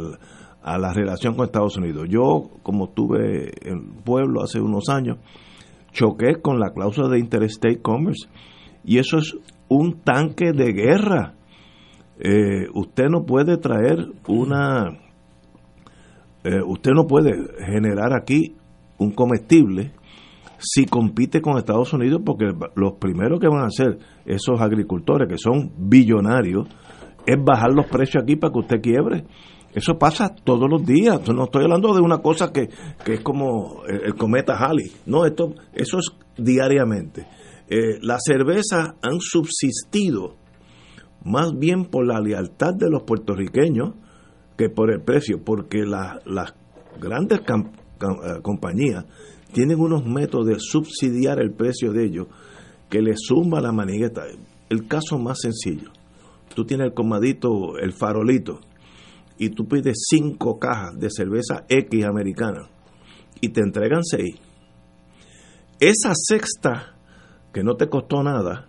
[0.64, 2.08] a la relación con Estados Unidos.
[2.08, 5.18] Yo, como estuve en pueblo hace unos años,
[5.92, 8.28] choqué con la cláusula de Interstate Commerce
[8.84, 9.36] y eso es
[9.68, 11.34] un tanque de guerra
[12.18, 14.90] eh, usted no puede traer una,
[16.44, 17.32] eh, usted no puede
[17.66, 18.54] generar aquí
[18.98, 19.92] un comestible
[20.58, 22.46] si compite con Estados Unidos, porque
[22.76, 26.68] los primeros que van a hacer esos agricultores que son billonarios
[27.26, 29.24] es bajar los precios aquí para que usted quiebre.
[29.74, 31.20] Eso pasa todos los días.
[31.28, 32.68] No estoy hablando de una cosa que,
[33.04, 34.92] que es como el, cometa Halley.
[35.06, 37.26] No, esto, eso es diariamente.
[37.68, 40.36] Eh, las cervezas han subsistido
[41.24, 43.94] más bien por la lealtad de los puertorriqueños
[44.56, 46.54] que por el precio, porque las
[47.00, 49.06] grandes eh, compañías
[49.52, 52.26] tienen unos métodos de subsidiar el precio de ellos
[52.90, 54.22] que le suma la manigueta.
[54.68, 55.90] El caso más sencillo,
[56.54, 58.60] tú tienes el comadito, el farolito,
[59.38, 62.68] y tú pides cinco cajas de cerveza X americana
[63.40, 64.36] y te entregan seis.
[65.80, 66.96] Esa sexta,
[67.52, 68.68] que no te costó nada,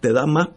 [0.00, 0.48] te da más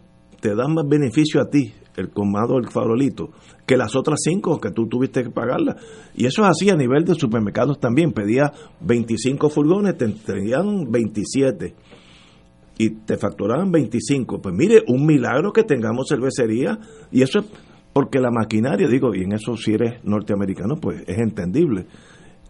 [0.44, 3.30] te da más beneficio a ti, el comado el farolito,
[3.66, 5.76] que las otras cinco que tú tuviste que pagarlas.
[6.14, 8.12] Y eso es así a nivel de supermercados también.
[8.12, 11.74] Pedía 25 furgones, te entregaban 27
[12.76, 14.42] y te facturaban 25.
[14.42, 16.78] Pues mire, un milagro que tengamos cervecería
[17.10, 17.46] y eso es
[17.94, 21.86] porque la maquinaria, digo, y en eso si eres norteamericano, pues es entendible.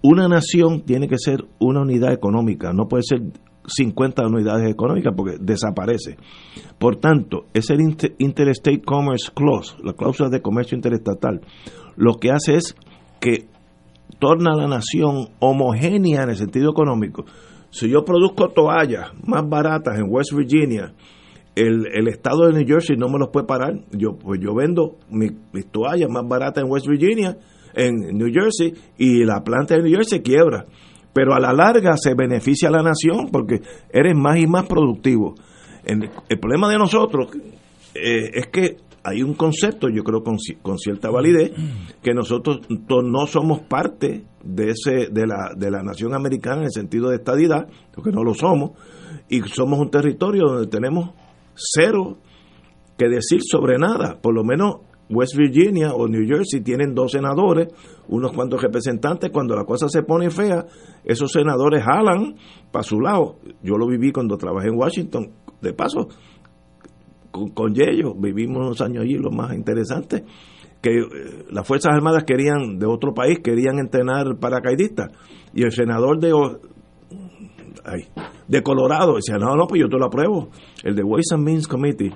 [0.02, 3.20] Una nación tiene que ser una unidad económica, no puede ser
[3.66, 6.16] 50 unidades económicas porque desaparece.
[6.78, 7.74] Por tanto, ese
[8.18, 11.40] Interstate Commerce Clause, la cláusula de comercio interestatal,
[11.96, 12.74] lo que hace es
[13.20, 13.46] que
[14.18, 17.24] torna a la nación homogénea en el sentido económico.
[17.70, 20.94] Si yo produzco toallas más baratas en West Virginia,
[21.54, 23.74] el, el, estado de New Jersey no me los puede parar.
[23.92, 25.32] Yo, pues yo vendo mis
[25.70, 27.36] toallas más baratas en West Virginia,
[27.74, 30.66] en New Jersey, y la planta de New Jersey quiebra
[31.14, 35.36] pero a la larga se beneficia a la nación porque eres más y más productivo.
[35.84, 37.28] El, problema de nosotros
[37.94, 41.52] eh, es que hay un concepto, yo creo con, con, cierta validez,
[42.02, 46.72] que nosotros no somos parte de ese de la, de la nación americana en el
[46.72, 48.72] sentido de estadidad, porque no lo somos,
[49.28, 51.10] y somos un territorio donde tenemos
[51.54, 52.18] cero
[52.96, 54.76] que decir sobre nada, por lo menos
[55.10, 57.68] West Virginia o New Jersey tienen dos senadores,
[58.08, 60.66] unos cuantos representantes, cuando la cosa se pone fea,
[61.04, 62.36] esos senadores jalan
[62.70, 63.36] para su lado.
[63.62, 65.30] Yo lo viví cuando trabajé en Washington,
[65.60, 66.08] de paso,
[67.30, 70.24] con, con vivimos unos años allí, lo más interesante,
[70.80, 71.04] que eh,
[71.50, 75.10] las Fuerzas Armadas querían, de otro país, querían entrenar paracaidistas,
[75.52, 76.32] y el senador de,
[77.84, 78.08] ay,
[78.48, 80.48] de Colorado decía, no, no, pues yo te lo apruebo,
[80.82, 82.12] el de Ways and Means Committee,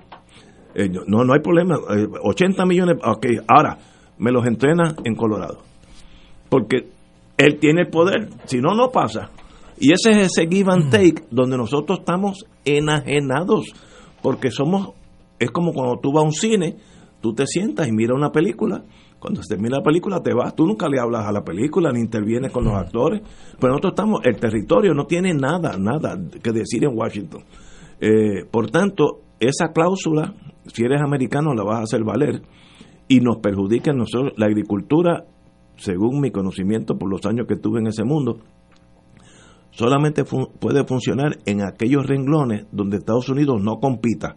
[0.74, 1.76] eh, no, no hay problema.
[2.22, 3.78] 80 eh, millones, ok, ahora
[4.18, 5.58] me los entrena en Colorado.
[6.48, 6.88] Porque
[7.36, 9.30] él tiene el poder, si no, no pasa.
[9.78, 13.66] Y ese es ese give and take donde nosotros estamos enajenados,
[14.22, 14.90] porque somos,
[15.38, 16.76] es como cuando tú vas a un cine,
[17.20, 18.84] tú te sientas y miras una película,
[19.18, 22.00] cuando se termina la película te vas, tú nunca le hablas a la película ni
[22.00, 23.22] intervienes con los actores,
[23.58, 27.42] pero nosotros estamos, el territorio no tiene nada, nada que decir en Washington.
[28.00, 30.34] Eh, por tanto, esa cláusula,
[30.66, 32.42] si eres americano, la vas a hacer valer
[33.08, 34.34] y nos perjudica a nosotros.
[34.36, 35.24] La agricultura,
[35.76, 38.38] según mi conocimiento por los años que tuve en ese mundo,
[39.70, 44.36] solamente puede funcionar en aquellos renglones donde Estados Unidos no compita.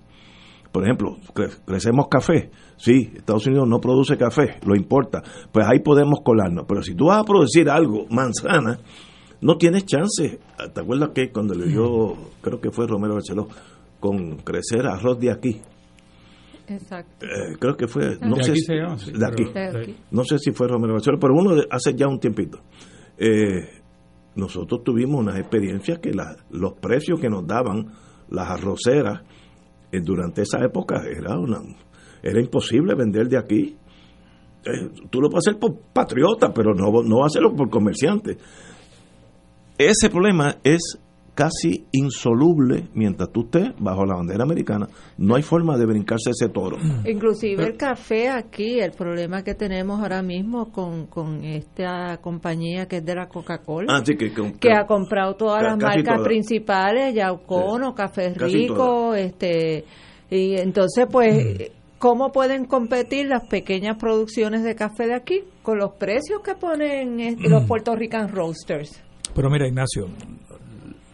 [0.71, 2.49] Por ejemplo, cre- crecemos café.
[2.77, 5.21] Sí, Estados Unidos no produce café, lo importa.
[5.51, 6.65] Pues ahí podemos colarnos.
[6.67, 8.79] Pero si tú vas a producir algo, manzana,
[9.41, 10.39] no tienes chance.
[10.73, 13.47] ¿Te acuerdas que cuando le dio, creo que fue Romero Barceló,
[13.99, 15.61] con crecer arroz de aquí?
[16.67, 17.25] Exacto.
[17.25, 19.43] Eh, creo que fue, no De sé aquí si- se llama, sí, de aquí.
[19.53, 19.95] pero- De aquí.
[20.11, 22.59] No sé si fue Romero Barceló, pero uno de- hace ya un tiempito.
[23.17, 23.67] Eh,
[24.35, 27.87] nosotros tuvimos unas experiencias que la- los precios que nos daban
[28.29, 29.21] las arroceras
[29.99, 31.61] durante esa época era una
[32.23, 33.77] era imposible vender de aquí.
[34.63, 38.37] Eh, tú lo puedes hacer por patriota, pero no, no vas a hacerlo por comerciante.
[39.77, 40.99] Ese problema es
[41.33, 44.87] casi insoluble mientras tú estés bajo la bandera americana.
[45.17, 46.77] No hay forma de brincarse ese toro.
[47.05, 52.97] Inclusive el café aquí, el problema que tenemos ahora mismo con, con esta compañía que
[52.97, 54.31] es de la Coca-Cola, Así que,
[54.73, 59.85] ha comprado todas las marcas principales, Yaucono, Café casi Rico, este
[60.29, 65.93] y entonces pues ¿cómo pueden competir las pequeñas producciones de café de aquí con los
[65.95, 69.01] precios que ponen este, los Puerto Rican Roasters?
[69.35, 70.07] Pero mira, Ignacio,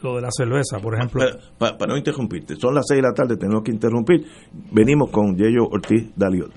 [0.01, 1.21] lo de la cerveza, por ejemplo.
[1.21, 1.37] Para,
[1.71, 4.25] pa- para no interrumpirte, son las 6 de la tarde, tenemos que interrumpir.
[4.71, 6.51] Venimos con Yello Ortiz Daliot.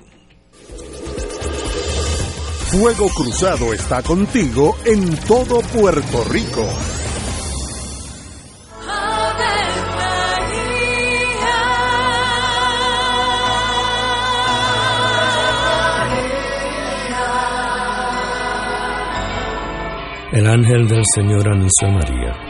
[2.71, 6.65] Fuego Cruzado está contigo en todo Puerto Rico.
[20.33, 22.50] El ángel del Señor anunció a María.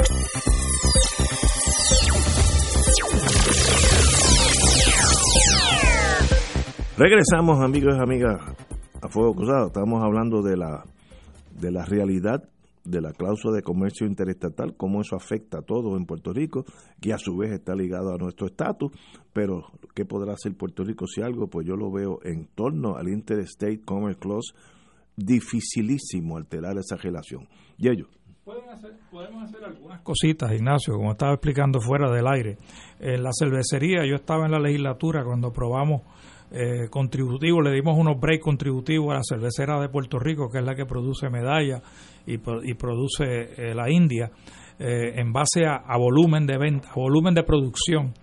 [7.03, 8.39] Regresamos, amigos y amigas,
[9.01, 9.67] a Fuego Cruzado.
[9.67, 10.83] Estamos hablando de la,
[11.59, 12.47] de la realidad
[12.83, 16.63] de la cláusula de comercio interestatal, cómo eso afecta a todo en Puerto Rico,
[17.01, 18.91] que a su vez está ligado a nuestro estatus,
[19.33, 19.63] pero
[19.95, 21.47] ¿qué podrá hacer Puerto Rico si algo?
[21.47, 24.53] Pues yo lo veo en torno al Interstate Commerce Clause,
[25.15, 27.47] dificilísimo alterar esa relación.
[27.79, 28.09] Y ellos.
[28.45, 32.59] podemos hacer algunas cositas, Ignacio, como estaba explicando fuera del aire.
[32.99, 36.03] En la cervecería, yo estaba en la legislatura cuando probamos
[36.51, 40.65] eh, contributivo, le dimos unos breaks contributivos a la cervecera de Puerto Rico, que es
[40.65, 41.81] la que produce medalla
[42.25, 43.23] y, produce
[43.57, 44.29] eh, la India,
[44.77, 48.13] eh, en base a, volumen de venta, volumen de producción.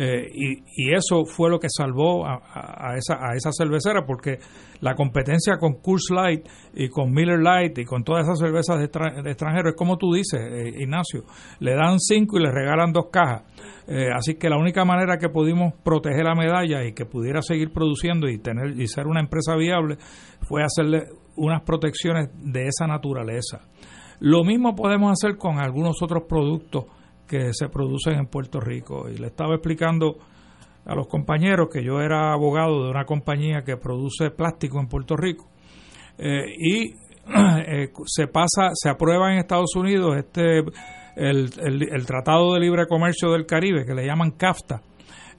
[0.00, 4.38] Y, eso fue lo que salvó a, esa, a esa cervecera, porque
[4.80, 8.84] la competencia con Coors Light y con Miller Light y con todas esas cervezas de,
[9.30, 10.40] extranjeros es como tú dices,
[10.78, 11.24] Ignacio,
[11.60, 13.42] le dan cinco y le regalan dos cajas.
[13.88, 17.72] Eh, así que la única manera que pudimos proteger la medalla y que pudiera seguir
[17.72, 19.96] produciendo y tener y ser una empresa viable
[20.42, 21.04] fue hacerle
[21.36, 23.62] unas protecciones de esa naturaleza.
[24.20, 26.84] Lo mismo podemos hacer con algunos otros productos
[27.28, 29.08] que se producen en Puerto Rico.
[29.08, 30.16] Y le estaba explicando
[30.84, 35.16] a los compañeros que yo era abogado de una compañía que produce plástico en Puerto
[35.16, 35.46] Rico.
[36.16, 36.92] Eh, y
[37.66, 40.60] eh, se pasa, se aprueba en Estados Unidos este
[41.16, 44.80] el, el, Tratado de Libre Comercio del Caribe, que le llaman CAFTA.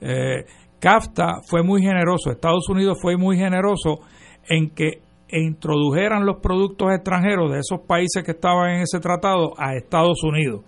[0.02, 0.46] Eh,
[0.80, 4.02] CAFTA fue muy generoso, Estados Unidos fue muy generoso
[4.48, 9.76] en que introdujeran los productos extranjeros de esos países que estaban en ese tratado a
[9.76, 10.62] Estados Unidos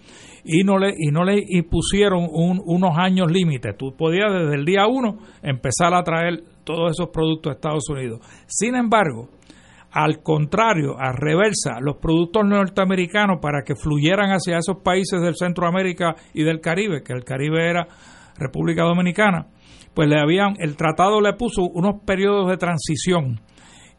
[0.43, 3.77] y no le y no le impusieron unos años límites.
[3.77, 8.21] Tú podías desde el día uno empezar a traer todos esos productos a Estados Unidos.
[8.47, 9.29] Sin embargo,
[9.91, 16.15] al contrario, a reversa, los productos norteamericanos para que fluyeran hacia esos países del Centroamérica
[16.33, 17.87] y del Caribe, que el Caribe era
[18.37, 19.47] República Dominicana,
[19.93, 23.41] pues le habían, el tratado le puso unos periodos de transición.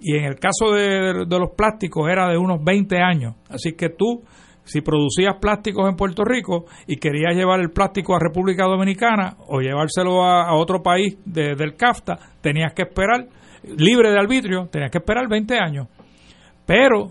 [0.00, 3.36] Y en el caso de, los plásticos era de unos 20 años.
[3.48, 4.22] Así que tú,
[4.64, 9.60] si producías plásticos en Puerto Rico y querías llevar el plástico a República Dominicana o
[9.60, 13.26] llevárselo a, otro país del CAFTA, tenías que esperar
[13.76, 15.88] libre de arbitrio, tenías que esperar 20 años.
[16.66, 17.10] Pero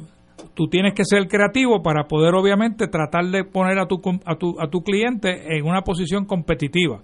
[0.54, 4.60] tú tienes que ser creativo para poder obviamente tratar de poner a tu, a tu,
[4.60, 7.02] a tu cliente en una posición competitiva.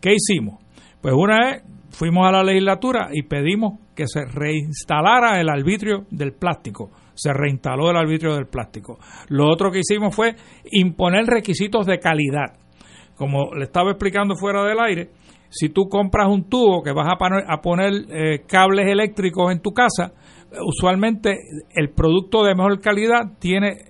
[0.00, 0.62] ¿Qué hicimos?
[1.00, 6.32] Pues una vez fuimos a la legislatura y pedimos que se reinstalara el arbitrio del
[6.32, 6.90] plástico.
[7.20, 8.98] Se reinstaló el arbitrio del plástico.
[9.28, 10.34] Lo otro que hicimos fue
[10.72, 12.56] imponer requisitos de calidad.
[13.14, 15.10] Como le estaba explicando fuera del aire,
[15.50, 20.14] si tú compras un tubo que vas a poner, eh, cables eléctricos en tu casa,
[20.64, 21.36] usualmente
[21.74, 23.84] el producto de mejor calidad tiene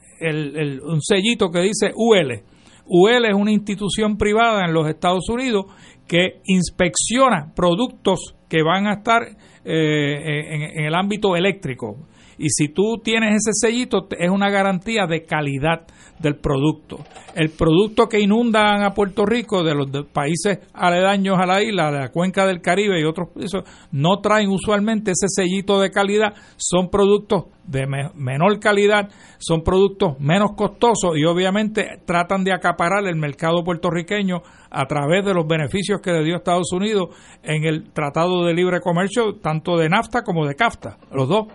[0.82, 2.42] un sellito que dice UL.
[2.86, 5.66] UL es una institución privada en los Estados Unidos
[6.08, 9.22] que inspecciona productos que van a estar
[9.64, 12.08] eh, en, el ámbito eléctrico.
[12.40, 15.86] Y si tú tienes ese sellito, es una garantía de calidad
[16.18, 17.04] del producto.
[17.34, 21.98] El producto que inundan a Puerto Rico de los países aledaños a la isla, de
[21.98, 23.62] la cuenca del Caribe y otros países,
[23.92, 30.52] no traen usualmente ese sellito de calidad, son productos de menor calidad, son productos menos
[30.56, 36.12] costosos y obviamente tratan de acaparar el mercado puertorriqueño a través de los beneficios que
[36.12, 37.10] le dio Estados Unidos
[37.42, 41.46] en el Tratado de Libre Comercio, tanto de NAFTA como de CAFTA, los dos.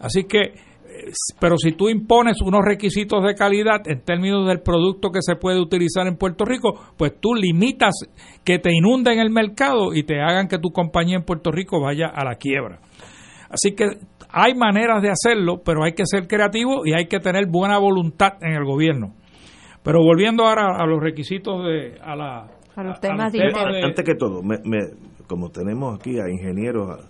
[0.00, 0.54] Así que
[1.40, 5.60] pero si tú impones unos requisitos de calidad en términos del producto que se puede
[5.60, 7.94] utilizar en Puerto Rico, pues tú limitas
[8.44, 12.06] que te inunden el mercado y te hagan que tu compañía en Puerto Rico vaya
[12.06, 12.80] a la quiebra.
[13.48, 13.84] Así que
[14.30, 18.34] hay maneras de hacerlo, pero hay que ser creativo y hay que tener buena voluntad
[18.40, 19.14] en el gobierno.
[19.82, 22.46] Pero volviendo ahora a los requisitos de a la
[22.76, 23.42] a los temas, de,
[23.82, 24.40] antes que todo,
[25.26, 27.00] como tenemos aquí a ingenieros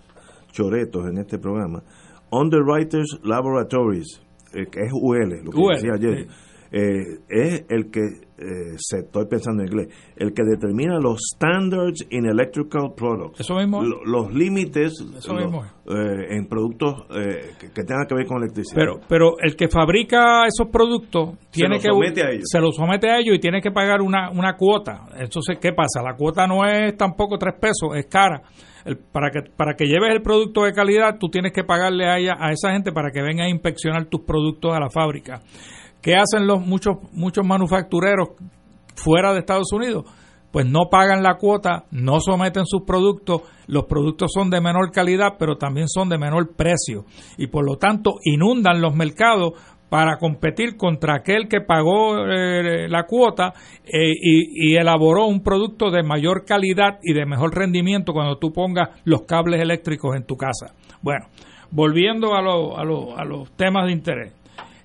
[0.52, 1.82] choretos en este programa,
[2.30, 4.20] Underwriters Laboratories,
[4.54, 6.26] eh, que es UL, lo que decía ayer,
[6.72, 12.06] eh, es el que, eh, se, estoy pensando en inglés, el que determina los standards
[12.10, 13.40] in electrical products.
[13.40, 13.82] Eso mismo.
[13.82, 15.04] los límites
[15.88, 18.76] en productos que, tengan que ver con electricidad.
[18.76, 21.92] Pero, pero el que fabrica esos productos tiene se que.
[21.92, 22.44] Somete a ellos.
[22.44, 25.06] Se lo somete a ellos y tiene que pagar una, una cuota.
[25.16, 26.02] Entonces, ¿qué pasa?
[26.02, 28.42] La cuota no es tampoco tres pesos, es cara
[29.12, 32.36] para, que, para que lleves el producto de calidad, tú tienes que pagarle a, ella,
[32.38, 35.42] a esa gente para que venga a inspeccionar tus productos a la fábrica.
[36.02, 38.30] ¿Qué hacen los muchos, muchos manufactureros
[38.96, 40.04] fuera de Estados Unidos?
[40.50, 45.34] Pues no pagan la cuota, no someten sus productos, los productos son de menor calidad,
[45.38, 47.04] pero también son de menor precio
[47.38, 49.52] y por lo tanto inundan los mercados
[49.90, 53.52] para competir contra aquel que pagó eh, la cuota
[53.84, 58.88] eh, y, elaboró un producto de mayor calidad y de mejor rendimiento cuando tú pongas
[59.04, 60.74] los cables eléctricos en tu casa.
[61.02, 61.26] Bueno,
[61.72, 64.32] volviendo a, a, a los temas de interés.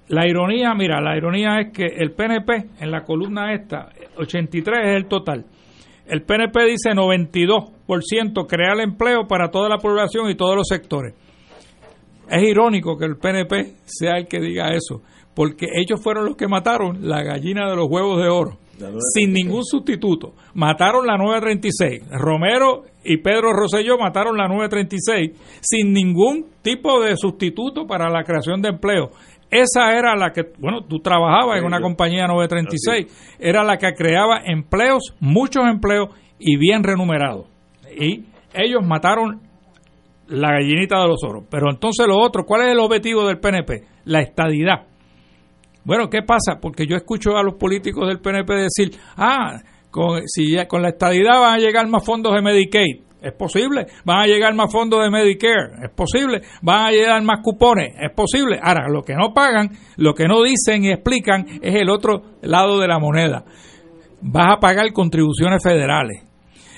[0.07, 4.95] La ironía, mira, la ironía es que el PNP en la columna esta, 83 es
[4.95, 5.45] el total.
[6.07, 11.13] El PNP dice 92% crear empleo para toda la población y todos los sectores.
[12.29, 15.01] Es irónico que el PNP sea el que diga eso,
[15.35, 18.57] porque ellos fueron los que mataron la gallina de los huevos de oro,
[19.13, 20.33] sin ningún sustituto.
[20.53, 22.03] Mataron la 936.
[22.11, 28.61] Romero y Pedro Rosselló mataron la 936 sin ningún tipo de sustituto para la creación
[28.61, 29.11] de empleo.
[29.51, 34.41] Esa era la que, bueno, tú trabajabas en una compañía 936, era la que creaba
[34.43, 37.45] empleos, muchos empleos y bien remunerados.
[37.95, 39.41] Y ellos mataron
[40.27, 41.45] la gallinita de los oros.
[41.49, 43.83] Pero entonces lo otro, ¿cuál es el objetivo del PNP?
[44.05, 44.87] La estadidad.
[45.83, 46.59] Bueno, ¿qué pasa?
[46.59, 49.59] Porque yo escucho a los políticos del PNP decir, ah,
[50.25, 53.05] si ya, con la estadidad van a llegar más fondos de Medicaid.
[53.25, 53.87] Es posible.
[54.03, 55.83] Van a llegar más fondos de Medicare.
[55.83, 56.41] Es posible.
[56.61, 57.95] Van a llegar más cupones.
[57.99, 58.59] Es posible.
[58.61, 62.79] Ahora, lo que no pagan, lo que no dicen y explican es el otro lado
[62.79, 63.43] de la moneda.
[64.21, 66.23] Vas a pagar contribuciones federales.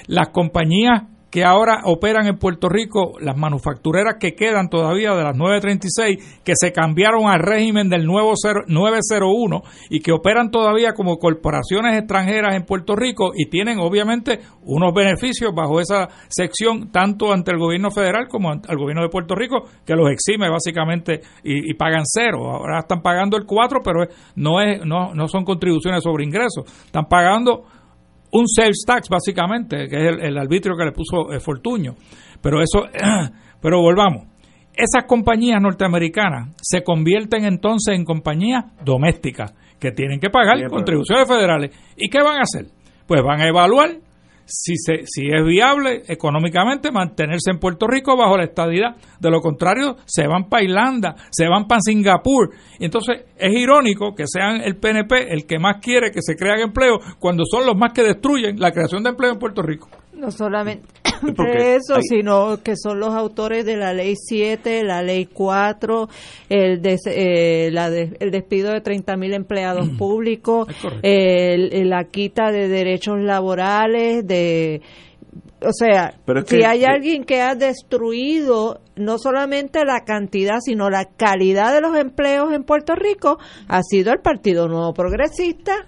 [0.08, 5.36] Las compañías que ahora operan en Puerto Rico, las manufactureras que quedan todavía de las
[5.36, 8.34] 936, que se cambiaron al régimen del nuevo
[8.68, 14.94] 901 y que operan todavía como corporaciones extranjeras en Puerto Rico y tienen obviamente unos
[14.94, 19.36] beneficios bajo esa sección, tanto ante el gobierno federal como ante el gobierno de Puerto
[19.36, 22.50] Rico, que los exime básicamente y, pagan cero.
[22.50, 24.06] Ahora están pagando el 4, pero
[24.36, 27.66] no, es, no, no son contribuciones sobre ingresos, están pagando
[28.32, 31.96] un sales tax básicamente, que es el, el arbitrio que le puso eh, Fortuño.
[32.42, 32.86] Pero eso,
[33.62, 34.28] pero volvamos.
[34.74, 41.28] Esas compañías norteamericanas se convierten entonces en compañías domésticas que tienen que pagar Bien, contribuciones
[41.28, 41.72] federales.
[41.96, 42.68] ¿Y qué van a hacer?
[43.08, 43.90] Pues van a evaluar
[44.48, 48.96] si, se, si es viable económicamente mantenerse en Puerto Rico bajo la estadidad.
[49.20, 52.52] De lo contrario, se van para Irlanda, se van para Singapur.
[52.80, 57.00] Entonces es irónico que sean el PNP el que más quiere que se crean empleos
[57.20, 59.90] cuando son los más que destruyen la creación de empleo en Puerto Rico.
[60.14, 60.88] No solamente
[61.36, 66.10] porque eso, hay- sino que son los autores de la ley 7, la ley 4,
[66.50, 70.68] el, des- eh, la de- el despido de 30 mil empleados públicos,
[71.04, 74.82] la quita de derechos laborales, de...
[75.60, 80.90] O sea, Pero si que- hay alguien que ha destruido no solamente la cantidad, sino
[80.92, 85.88] la calidad de los empleos en Puerto Rico, ha sido el Partido Nuevo Progresista.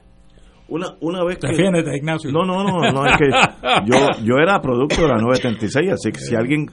[0.69, 1.47] Una, una vez que...
[1.47, 2.31] Defiéndete, Ignacio.
[2.31, 3.25] No, no, no, no, es que
[3.85, 6.67] yo, yo era producto de la 936, así que si alguien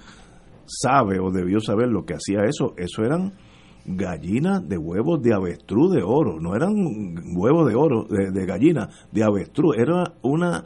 [0.66, 3.32] sabe o debió saber lo que hacía eso, eso eran
[3.86, 6.74] gallinas de huevos de avestruz de oro, no eran
[7.36, 10.64] huevos de oro, de, de gallina, de avestruz, era una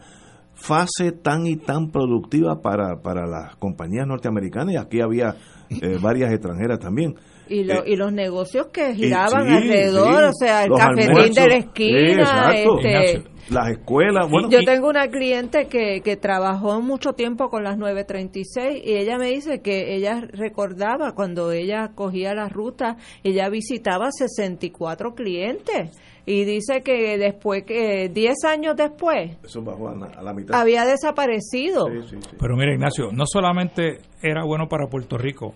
[0.55, 5.37] fase tan y tan productiva para, para las compañías norteamericanas y aquí había
[5.71, 7.15] eh, varias extranjeras también.
[7.53, 11.09] Y, lo- Eh, y los negocios que giraban sí, alrededor, sí, o sea, el cafetín
[11.11, 12.53] almuerzos, de la esquina.
[12.55, 17.65] este, las escuelas, bueno, yo y- tengo una cliente que, que trabajó mucho tiempo con
[17.65, 23.49] las 936 y ella me dice que ella recordaba cuando ella cogía la ruta, ella
[23.49, 25.91] visitaba 64 clientes
[26.27, 30.55] y dice que después, que 10 años después, eso bajó a la, a la mitad.
[30.61, 31.89] había desaparecido.
[32.39, 35.55] Pero mira, Ignacio, no solamente era bueno para Puerto Rico,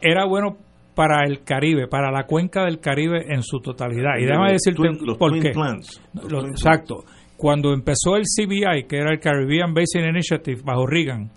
[0.00, 0.56] era bueno
[0.94, 4.18] para el Caribe, para la cuenca del Caribe en su totalidad.
[4.18, 5.50] Y déjame decirte twin- los por qué.
[5.50, 6.00] plans.
[6.28, 7.04] Los exacto.
[7.36, 11.30] Cuando empezó el CBI, que era el Caribbean Basin Initiative, bajo Reagan,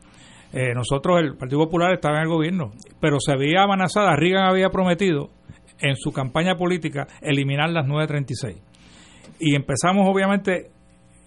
[0.51, 4.15] eh, nosotros, el Partido Popular, estaba en el gobierno, pero se veía amenazada.
[4.15, 5.29] Reagan había prometido
[5.79, 8.57] en su campaña política eliminar las 936.
[9.39, 10.71] Y empezamos, obviamente,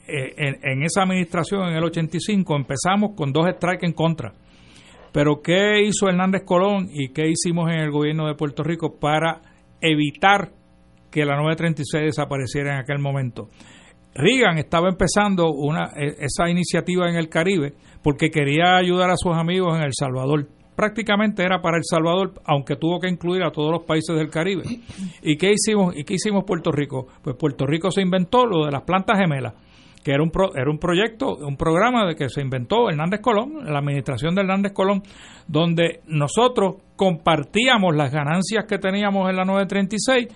[0.09, 4.33] eh, en, en esa administración, en el 85, empezamos con dos strikes en contra.
[5.17, 9.41] Pero ¿qué hizo Hernández Colón y qué hicimos en el gobierno de Puerto Rico para
[9.81, 10.51] evitar
[11.11, 13.49] que la 936 desapareciera en aquel momento?
[14.15, 15.55] Reagan estaba empezando
[15.97, 17.73] e- esa iniciativa en el Caribe
[18.03, 20.49] porque quería ayudar a sus amigos en El Salvador.
[20.77, 24.65] Prácticamente era para El Salvador, aunque tuvo que incluir a todos los países del Caribe.
[25.23, 25.97] ¿Y qué hicimos?
[25.97, 27.07] ¿Y qué hicimos Puerto Rico?
[27.23, 29.55] Pues Puerto Rico se inventó lo de las plantas gemelas
[30.07, 33.65] que era un, pro- era un proyecto, un programa de que se inventó Hernández Colón,
[33.65, 35.03] la administración de Hernández Colón,
[35.49, 40.29] donde nosotros compartíamos las ganancias que teníamos en la 936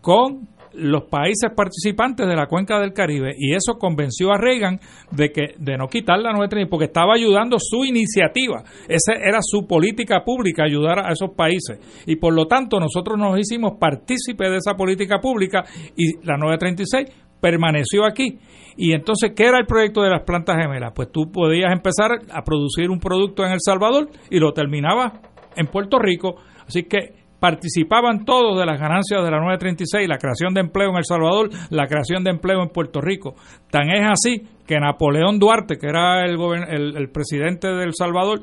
[0.00, 3.34] con los países participantes de la cuenca del Caribe.
[3.36, 4.80] Y eso convenció a Reagan
[5.10, 8.62] de que de no quitar la 936 porque estaba ayudando su iniciativa.
[8.88, 11.78] Esa era su política pública ayudar a esos países.
[12.06, 15.62] Y por lo tanto nosotros nos hicimos partícipes de esa política pública
[15.94, 18.38] y la 936 permaneció aquí
[18.76, 20.92] y entonces ¿qué era el proyecto de las plantas gemelas?
[20.94, 25.12] pues tú podías empezar a producir un producto en El Salvador y lo terminabas
[25.56, 26.36] en Puerto Rico
[26.66, 30.98] así que participaban todos de las ganancias de la 936, la creación de empleo en
[30.98, 33.34] El Salvador, la creación de empleo en Puerto Rico.
[33.70, 36.36] Tan es así que Napoleón Duarte, que era el,
[36.68, 38.42] el, el presidente de El Salvador,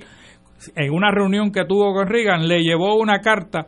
[0.76, 3.68] en una reunión que tuvo con Reagan, le llevó una carta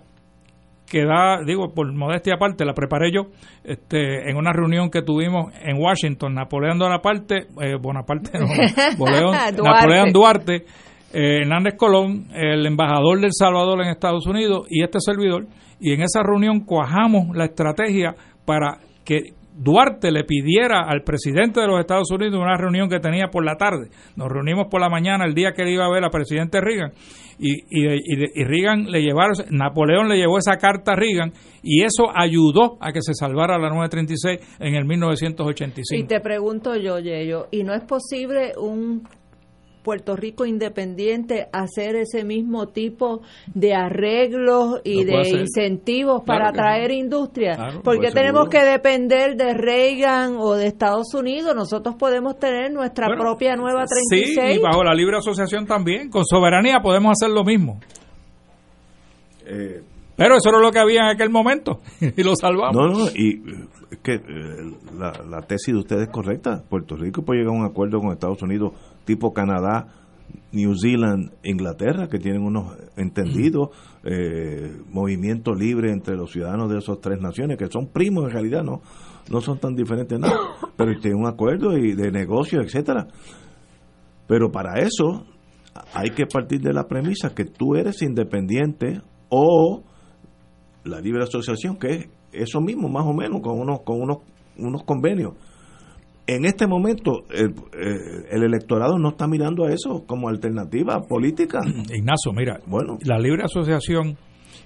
[0.90, 3.28] que da, digo, por modestia aparte, la preparé yo
[3.64, 8.48] este, en una reunión que tuvimos en Washington, Napoleón Bonaparte, eh, Bonaparte, no,
[8.92, 10.56] Napoleón, Duarte, Napoleón Duarte
[11.14, 15.48] eh, Hernández Colón, el embajador del Salvador en Estados Unidos y este servidor,
[15.80, 21.68] y en esa reunión cuajamos la estrategia para que Duarte le pidiera al presidente de
[21.68, 23.90] los Estados Unidos una reunión que tenía por la tarde.
[24.16, 26.94] Nos reunimos por la mañana el día que él iba a ver al presidente Reagan
[27.40, 32.06] y, y, y, Reagan le llevaron, Napoleón le llevó esa carta a Reagan y eso
[32.14, 36.04] ayudó a que se salvara la 936 en el 1985.
[36.04, 39.04] Y te pregunto yo, Yello, ¿y no es posible un
[39.84, 43.22] Puerto Rico independiente hacer ese mismo tipo
[43.54, 47.80] de arreglos y de incentivos para atraer industria?
[47.84, 51.56] porque pues tenemos que depender de Reagan o de Estados Unidos?
[51.56, 54.36] Nosotros podemos tener nuestra propia nueva 36.
[54.36, 56.10] Sí, y bajo la libre asociación también.
[56.10, 57.80] Con soberanía podemos hacer lo mismo.
[59.46, 59.82] Eh,
[60.16, 62.76] Pero eso era lo que había en aquel momento y lo salvamos.
[62.76, 63.42] No, no, y
[63.90, 64.22] es que eh,
[64.98, 66.64] la, la tesis de ustedes es correcta.
[66.70, 68.74] Puerto Rico puede llegar a un acuerdo con Estados Unidos
[69.10, 69.88] tipo Canadá,
[70.52, 73.70] New Zealand, Inglaterra, que tienen unos entendidos
[74.04, 78.62] eh, movimiento libre entre los ciudadanos de esas tres naciones, que son primos en realidad,
[78.62, 78.82] no,
[79.32, 80.38] no son tan diferentes nada,
[80.78, 83.08] pero tienen un acuerdo y de negocio, etcétera.
[84.28, 85.26] Pero para eso
[85.96, 89.82] hay que partir de la premisa que tú eres independiente o
[90.84, 94.18] la libre asociación, que es eso mismo, más o menos, con unos, con unos,
[94.56, 95.34] unos convenios
[96.36, 101.60] en este momento el, eh, el, electorado no está mirando a eso como alternativa política.
[101.94, 104.16] Ignacio, mira, bueno, la libre asociación,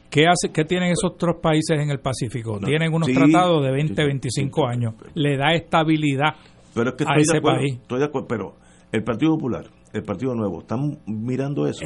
[0.09, 2.59] ¿qué, hace, qué tienen esos otros países en el Pacífico?
[2.59, 4.95] tienen unos tratados de 20, 25 años.
[5.13, 6.35] Le da estabilidad
[6.73, 7.75] pero es que a ese país.
[7.75, 8.55] Estoy de acuerdo, pero
[8.91, 11.85] el Partido Popular el Partido Nuevo, ¿están mirando eso?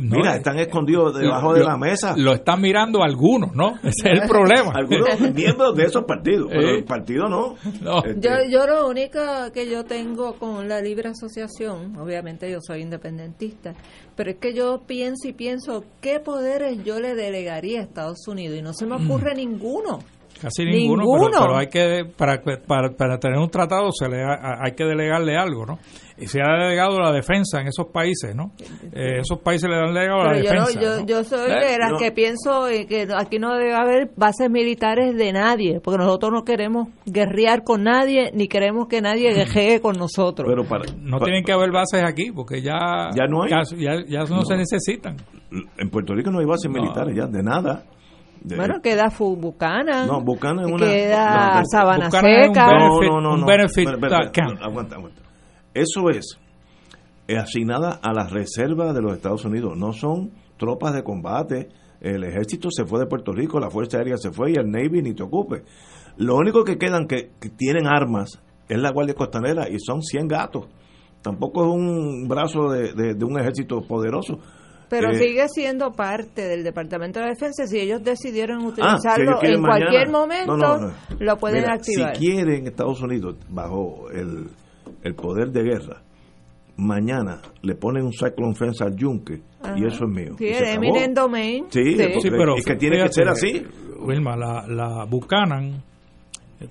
[0.00, 2.14] Mira, están escondidos debajo de la mesa.
[2.16, 3.76] Lo están mirando algunos, ¿no?
[3.82, 4.72] Ese es el problema.
[4.74, 7.56] algunos miembros de esos partidos, pero el partido no.
[8.04, 9.20] Este, yo, yo lo único
[9.52, 13.74] que yo tengo con la libre asociación, obviamente yo soy independentista,
[14.16, 18.58] pero es que yo pienso y pienso qué poderes yo le delegaría a Estados Unidos
[18.58, 19.10] y no se me mm.
[19.10, 19.98] ocurre ninguno.
[20.40, 24.84] Casi ninguno, Pero, hay que para, para, para, tener un tratado se le hay que
[24.84, 25.78] delegarle algo, ¿no?
[26.18, 28.52] Y se ha delegado la defensa en esos países, ¿no?
[28.92, 30.80] Eh, esos países le dan delegado la defensa.
[30.80, 35.32] yo, yo, soy de las que pienso que aquí no debe haber bases militares de
[35.32, 40.46] nadie, porque nosotros no queremos guerrear con nadie, ni queremos que nadie guerree con nosotros.
[40.48, 43.50] Pero para, no tienen que haber bases aquí, porque ya, ya no hay.
[43.50, 45.16] Ya, no, se necesitan.
[45.76, 47.84] En Puerto Rico no hay bases militares ya, de nada
[48.44, 50.06] bueno, queda Bucana.
[50.06, 50.86] No, Bucana es una.
[50.86, 52.66] Queda Sabana Seca.
[52.66, 53.46] no, no, no.
[53.46, 55.22] aguanta, aguanta.
[55.74, 56.38] Eso es
[57.28, 59.76] asignada a las reservas de los Estados Unidos.
[59.76, 61.68] No son tropas de combate.
[62.00, 65.02] El ejército se fue de Puerto Rico, la Fuerza Aérea se fue y el Navy
[65.02, 65.62] ni te ocupe.
[66.16, 70.28] Lo único que quedan que, que tienen armas es la Guardia Costanera y son 100
[70.28, 70.66] gatos.
[71.22, 74.40] Tampoco es un brazo de, de un ejército poderoso
[74.92, 77.66] pero eh, sigue siendo parte del Departamento de Defensa.
[77.66, 82.14] Si ellos decidieron ah, utilizarlo en cualquier momento, lo pueden activar.
[82.14, 84.50] Si quieren Estados Unidos, bajo el,
[85.02, 86.02] el poder de guerra,
[86.76, 89.40] mañana le ponen un cyclone fence al yunque
[89.76, 90.34] y eso es mío.
[90.38, 91.66] Sí, eminent domain.
[91.68, 91.96] Sí,
[92.30, 93.62] pero es que tiene que ser así.
[94.00, 95.82] Wilma, la, la Buchanan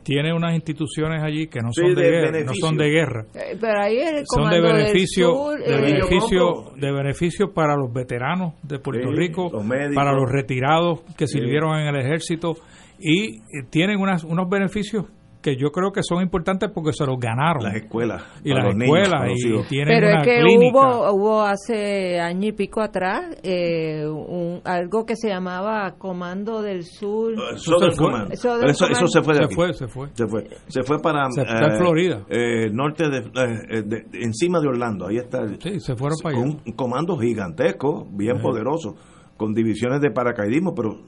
[0.03, 3.25] tiene unas instituciones allí que no son de, guerra, no son de guerra.
[3.33, 8.79] Eh, pero ahí son de beneficio de eh, beneficio de beneficio para los veteranos de
[8.79, 9.49] Puerto Rico,
[9.93, 12.55] para los retirados que sirvieron en el ejército
[12.99, 15.05] y tienen unas, unos beneficios
[15.41, 17.63] que yo creo que son importantes porque se los ganaron.
[17.63, 18.23] Las escuelas.
[18.43, 19.29] Y las escuelas.
[19.35, 25.05] y tienen Pero es que Hubo, hubo hace año y pico atrás eh, un, algo
[25.05, 27.33] que se llamaba Comando del Sur.
[27.53, 28.11] eso, se fue.
[28.31, 30.09] Eso, se fue de se fue, se fue.
[30.13, 30.47] Se fue.
[30.67, 31.27] Se fue para.
[31.27, 32.23] Eh, Florida.
[32.29, 35.07] Eh, norte eh, de, encima de Orlando.
[35.07, 35.47] Ahí está.
[35.59, 36.45] Sí, se fueron para allá.
[36.45, 38.95] Un, comando gigantesco, bien poderoso
[39.41, 40.99] con divisiones de paracaidismo, pero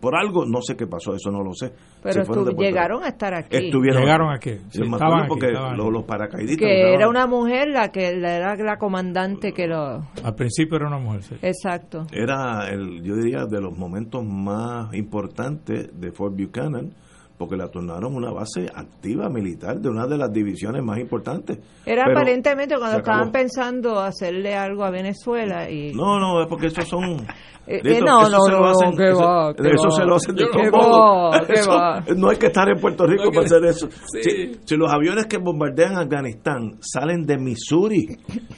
[0.00, 1.70] por algo no sé qué pasó, eso no lo sé.
[2.02, 2.24] Pero
[2.56, 3.66] llegaron a estar aquí.
[3.66, 4.52] Estuvieron llegaron aquí.
[4.72, 6.66] estaban porque los, paracaidistas.
[6.66, 10.02] Que era una mujer la que era la comandante que lo.
[10.24, 11.24] Al principio era una mujer.
[11.24, 11.34] Sí.
[11.42, 12.06] Exacto.
[12.10, 16.94] Era el, yo diría, de los momentos más importantes de Fort Buchanan
[17.38, 21.58] porque la tornaron una base activa militar de una de las divisiones más importantes.
[21.84, 26.66] Era Pero aparentemente cuando estaban pensando hacerle algo a Venezuela y No, no, es porque
[26.68, 27.26] esos son...
[27.68, 29.90] Eh, Dito, eh, no, no, se lo no, hacen- qué eso- va, qué eso va.
[29.90, 32.16] se lo hacen de todos modos.
[32.16, 33.88] No hay que estar en Puerto Rico No para hacer eso.
[33.90, 34.22] Sí.
[34.22, 38.06] Si, si los aviones que bombardean Afganistán salen de Missouri,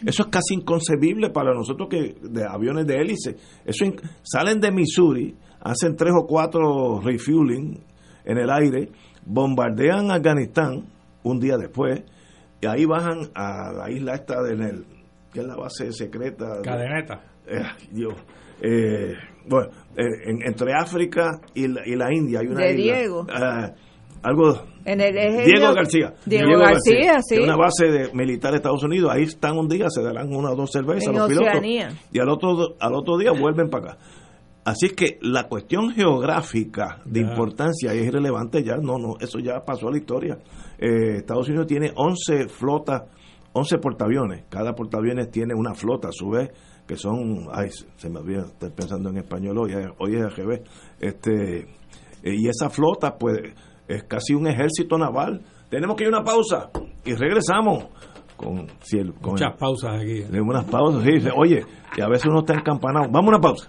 [0.04, 3.34] eso es casi inconcebible para nosotros que de aviones de hélice.
[3.64, 7.80] Eso in- salen de Missouri, hacen tres o cuatro refueling
[8.28, 8.90] en el aire,
[9.26, 10.84] bombardean Afganistán
[11.24, 12.02] un día después
[12.60, 14.84] y ahí bajan a la isla esta de Nel,
[15.32, 16.56] que es la base secreta.
[16.58, 17.20] de- Cadeneta.
[17.46, 18.14] eh, Dios.
[18.62, 19.12] Eh,
[19.48, 22.96] bueno, eh, en- entre África y la, y la India hay una De isla.
[22.98, 23.26] Diego.
[23.28, 23.74] eh,
[24.22, 24.62] algo.
[24.84, 26.14] en el eje Diego García.
[26.26, 27.36] Diego, García, sí.
[27.36, 29.10] que es una base de militar de Estados Unidos.
[29.12, 31.88] Ahí están un día, se darán una o dos cervezas En los Oceanía.
[31.88, 32.08] pilotos.
[32.12, 33.98] Y al otro, al otro día vuelven para acá.
[34.68, 38.76] Así es que la cuestión geográfica de importancia es irrelevante ya.
[38.76, 40.38] No, no, eso ya pasó a la historia.
[40.78, 43.02] Eh, Estados Unidos tiene 11 flotas,
[43.54, 44.44] 11 portaaviones.
[44.50, 46.50] Cada portaaviones tiene una flota a su vez,
[46.86, 50.62] que son, ay, se me olvida, estoy pensando en español hoy, eh, hoy es AGB.
[51.00, 51.66] Este, eh,
[52.24, 53.38] y esa flota, pues,
[53.86, 55.40] es casi un ejército naval.
[55.70, 56.70] Tenemos que ir a una pausa
[57.06, 57.86] y regresamos
[58.36, 60.24] con, si el- con Muchas el- pausas aquí.
[60.30, 61.64] unas pausas, sí, oye,
[61.96, 63.06] y a veces uno está encampanado.
[63.10, 63.68] Vamos a una pausa.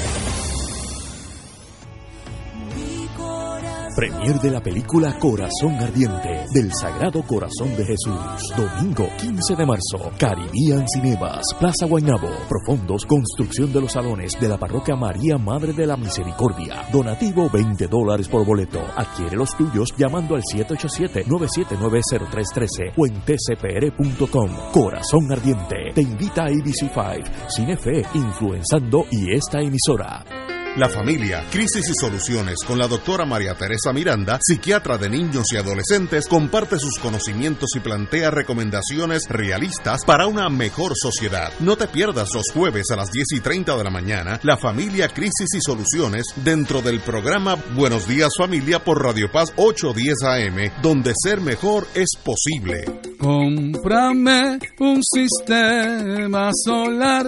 [3.95, 8.53] Premier de la película Corazón Ardiente del Sagrado Corazón de Jesús.
[8.55, 10.11] Domingo 15 de marzo.
[10.17, 12.29] Caribbean Cinemas, Plaza Guaynabo.
[12.47, 16.85] Profundos, construcción de los salones de la parroquia María Madre de la Misericordia.
[16.91, 18.81] Donativo 20 dólares por boleto.
[18.95, 24.49] Adquiere los tuyos llamando al 787-979-0313 o en tcpr.com.
[24.71, 25.91] Corazón Ardiente.
[25.93, 30.50] Te invita a ABC5, Cinefe, Influenzando y esta emisora.
[30.77, 35.57] La familia, crisis y soluciones con la doctora María Teresa Miranda, psiquiatra de niños y
[35.57, 41.51] adolescentes, comparte sus conocimientos y plantea recomendaciones realistas para una mejor sociedad.
[41.59, 45.09] No te pierdas los jueves a las 10 y 30 de la mañana, la familia,
[45.09, 51.11] crisis y soluciones dentro del programa Buenos Días Familia por Radio Paz 810 AM, donde
[51.21, 52.85] ser mejor es posible.
[53.19, 57.27] Cómprame un sistema solar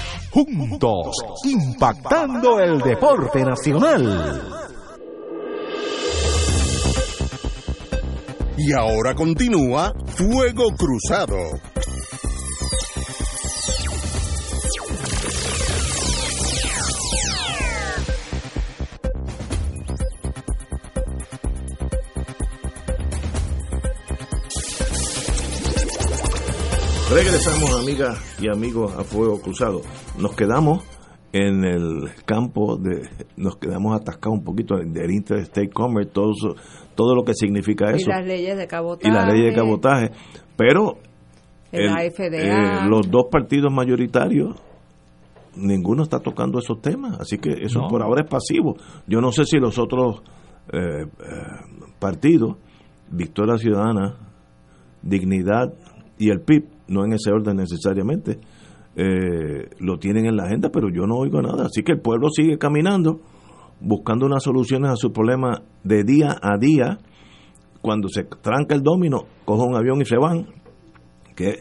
[0.31, 4.41] juntos, impactando el deporte nacional.
[8.57, 11.37] Y ahora continúa Fuego Cruzado.
[27.13, 29.81] Regresamos, amigas y amigos, a Fuego Cruzado.
[30.19, 30.83] Nos quedamos
[31.33, 33.07] en el campo de.
[33.37, 36.55] Nos quedamos atascados un poquito del Interstate Commerce, todo, eso-
[36.95, 38.09] todo lo que significa y eso.
[38.09, 39.07] las leyes de cabotaje.
[39.07, 40.11] y la ley de cabotaje.
[40.57, 40.97] Pero
[41.71, 42.83] El AFDA.
[42.83, 44.55] eh, los dos partidos mayoritarios,
[45.55, 47.17] ninguno está tocando esos temas.
[47.19, 47.87] Así que eso No.
[47.87, 48.75] por ahora es pasivo.
[49.07, 50.21] Yo no sé si los otros
[50.73, 51.07] eh, eh,
[51.99, 52.55] partidos,
[53.09, 54.15] Victoria Ciudadana,
[55.01, 55.73] Dignidad
[56.17, 58.39] y el PIB, no en ese orden necesariamente,
[58.95, 61.65] eh, lo tienen en la agenda, pero yo no oigo nada.
[61.65, 63.21] Así que el pueblo sigue caminando,
[63.79, 66.99] buscando unas soluciones a sus problemas de día a día.
[67.81, 70.47] Cuando se tranca el domino, coge un avión y se van.
[71.35, 71.59] Que,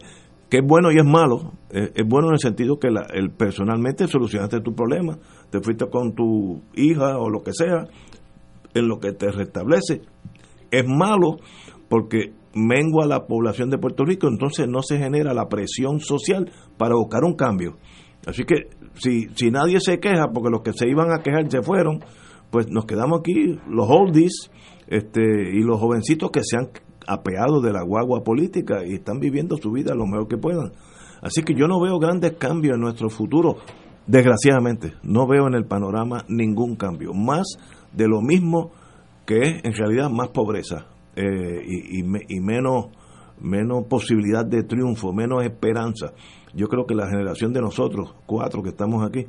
[0.51, 1.52] que es bueno y es malo.
[1.70, 5.16] Es, es bueno en el sentido que el, personalmente solucionaste tu problema.
[5.51, 7.86] Te fuiste con tu hija o lo que sea,
[8.74, 10.02] en lo que te restablece.
[10.70, 11.39] Es malo
[11.89, 16.94] porque mengua la población de Puerto Rico, entonces no se genera la presión social para
[16.94, 17.77] buscar un cambio.
[18.27, 21.62] Así que si, si nadie se queja, porque los que se iban a quejar se
[21.62, 22.01] fueron,
[22.51, 24.51] pues nos quedamos aquí, los oldies
[24.89, 25.22] este,
[25.52, 26.68] y los jovencitos que se han
[27.06, 30.72] apeado de la guagua política y están viviendo su vida lo mejor que puedan.
[31.22, 33.56] Así que yo no veo grandes cambios en nuestro futuro.
[34.06, 37.12] Desgraciadamente, no veo en el panorama ningún cambio.
[37.12, 37.47] Más
[37.93, 38.72] de lo mismo
[39.27, 40.86] que es en realidad más pobreza
[41.16, 42.87] eh, y, y, menos,
[43.41, 46.12] menos posibilidad de triunfo, menos esperanza.
[46.55, 49.27] Yo creo que la generación de nosotros, cuatro que estamos aquí,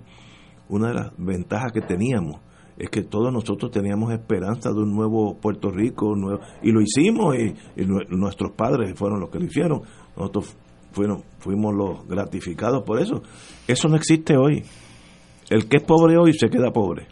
[0.70, 2.40] una de las ventajas que teníamos
[2.78, 7.36] es que todos nosotros teníamos esperanza de un nuevo Puerto Rico, nuevo, y lo hicimos,
[7.36, 9.82] y, y, nuestros padres fueron los que lo hicieron.
[10.18, 10.58] Nosotros
[10.91, 13.22] fuimos, fuimos los gratificados por eso.
[13.68, 14.64] Eso no existe hoy.
[15.49, 17.08] El que es pobre hoy se queda pobre.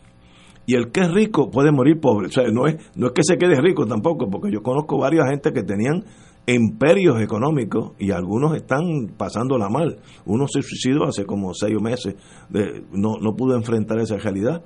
[0.69, 2.27] Y el que es rico puede morir pobre.
[2.27, 5.27] O sea, no es, no es que se quede rico tampoco, porque yo conozco varias
[5.27, 6.03] gente que tenían
[6.45, 8.83] imperios económicos y algunos están
[9.17, 9.97] pasándola mal.
[10.27, 12.17] Uno se suicidó hace como seis meses,
[12.49, 14.63] de, no, no pudo enfrentar esa realidad.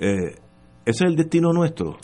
[0.00, 0.34] Eh,
[0.84, 1.96] ese es el destino nuestro.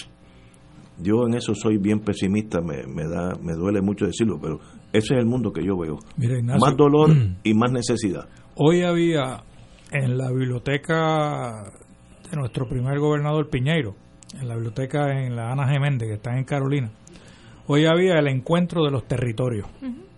[1.00, 4.60] Yo en eso soy bien pesimista, me, me, da, me duele mucho decirlo, pero
[4.92, 5.98] ese es el mundo que yo veo.
[6.16, 7.10] Mira, Ignacio, más dolor
[7.42, 8.28] y más necesidad.
[8.54, 9.42] Hoy había
[9.90, 11.64] en la biblioteca
[12.36, 13.94] nuestro primer gobernador Piñeiro,
[14.40, 16.90] en la biblioteca en la Ana Geméndez, que está en Carolina,
[17.66, 19.66] hoy había el encuentro de los territorios.
[19.82, 20.12] Uh -huh.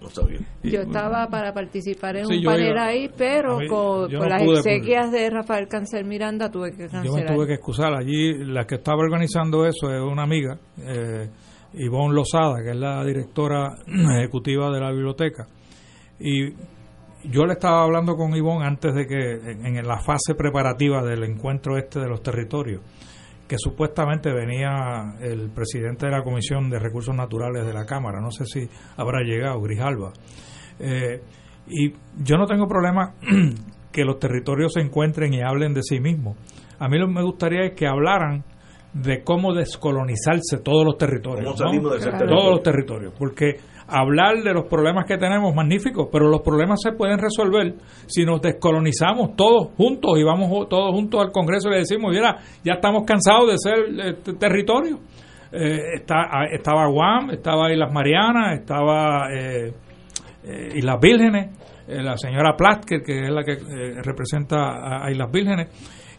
[0.00, 0.40] No, sabía.
[0.62, 4.26] Yo estaba para participar en sí, un panel iba, ahí, pero mí, con, con no
[4.26, 7.06] las exequias de Rafael Cancel Miranda tuve que cancelar.
[7.06, 7.94] Yo me tuve que excusar.
[7.94, 11.28] Allí la que estaba organizando eso es una amiga, eh,
[11.74, 13.74] Ivonne Lozada, que es la directora
[14.18, 15.46] ejecutiva de la biblioteca.
[16.20, 16.52] Y
[17.30, 21.24] yo le estaba hablando con Ivonne antes de que, en, en la fase preparativa del
[21.24, 22.82] encuentro este de los territorios,
[23.46, 28.30] que supuestamente venía el presidente de la Comisión de Recursos Naturales de la Cámara, no
[28.30, 30.12] sé si habrá llegado, Grijalba.
[30.78, 31.20] Eh,
[31.68, 31.92] y
[32.22, 33.14] yo no tengo problema
[33.92, 36.36] que los territorios se encuentren y hablen de sí mismos.
[36.78, 38.44] A mí lo que me gustaría es que hablaran
[38.92, 41.58] de cómo descolonizarse todos los territorios.
[41.60, 41.90] ¿no?
[41.90, 42.26] de claro.
[42.26, 46.92] Todos los territorios, porque hablar de los problemas que tenemos, magnífico, pero los problemas se
[46.92, 47.74] pueden resolver
[48.06, 52.36] si nos descolonizamos todos juntos y vamos todos juntos al Congreso y le decimos, mira,
[52.64, 54.98] ya estamos cansados de ser este territorio.
[55.52, 59.72] Eh, está, estaba Guam, estaba Islas Marianas, estaba eh,
[60.44, 61.50] eh, Islas Vírgenes,
[61.86, 63.56] la señora Platker, que es la que
[64.02, 65.68] representa a, Islas Vírgenes,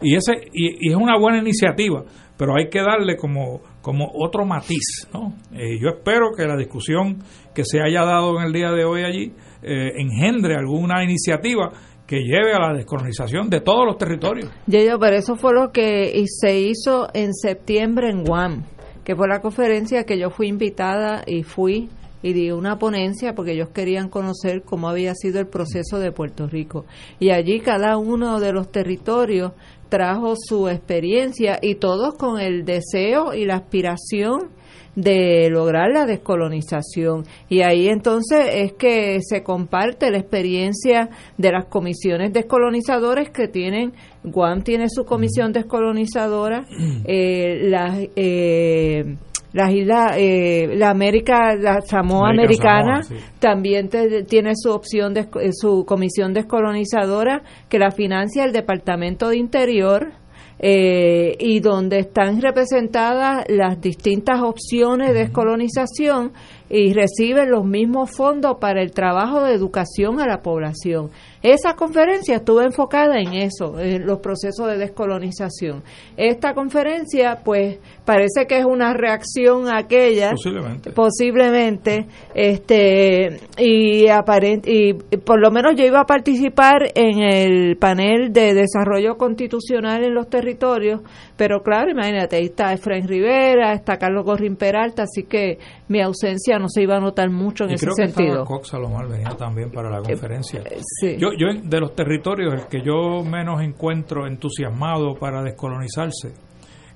[0.02, 2.04] y, ese, y es una buena iniciativa,
[2.38, 5.08] pero hay que darle como, como otro matiz.
[5.14, 5.36] ¿no?
[5.54, 7.20] Eh, yo espero que la discusión
[7.54, 9.32] que se haya dado en el día de hoy allí
[9.62, 11.72] eh, engendre alguna iniciativa
[12.08, 14.50] que lleve a la descolonización de todos los territorios.
[14.66, 18.64] Yo, pero eso fue lo que se hizo en septiembre en Guam,
[19.04, 21.88] que fue la conferencia que yo fui invitada y fui
[22.26, 26.48] y di una ponencia porque ellos querían conocer cómo había sido el proceso de Puerto
[26.48, 26.86] Rico.
[27.20, 29.52] Y allí cada uno de los territorios
[29.90, 34.50] trajo su experiencia y todos con el deseo y la aspiración
[34.96, 37.26] de lograr la descolonización.
[37.50, 43.94] Y ahí entonces es que se comparte la experiencia de las comisiones descolonizadoras que tienen,
[44.24, 46.66] Guam tiene su comisión descolonizadora,
[47.06, 48.00] eh, las...
[48.16, 49.18] Eh,
[49.56, 53.26] las islas, eh, la América, la Samoa América, Americana Samoa, sí.
[53.40, 59.38] también te, tiene su opción, de, su comisión descolonizadora que la financia el Departamento de
[59.38, 60.12] Interior.
[60.58, 66.32] Eh, y donde están representadas las distintas opciones de descolonización
[66.70, 71.10] y reciben los mismos fondos para el trabajo de educación a la población.
[71.44, 75.84] Esa conferencia estuvo enfocada en eso, en los procesos de descolonización.
[76.18, 84.66] Esta conferencia, pues, parece que es una reacción a aquella, posiblemente, posiblemente este, y, aparent,
[84.68, 90.16] y por lo menos yo iba a participar en el panel de desarrollo constitucional en
[90.16, 91.02] los territorios,
[91.38, 95.60] pero claro, imagínate, ahí está Efraín Rivera, está Carlos Gorrín Peralta, así que
[95.90, 98.46] mi ausencia no se iba a notar mucho en y ese creo que sentido.
[98.46, 100.62] Cox Salomar venía también para la conferencia.
[100.62, 101.16] Eh, sí.
[101.18, 106.34] Yo, yo de los territorios el que yo menos encuentro entusiasmado para descolonizarse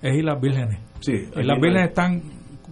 [0.01, 0.79] es Islas Vírgenes.
[1.01, 2.21] Sí, Islas Vírgenes están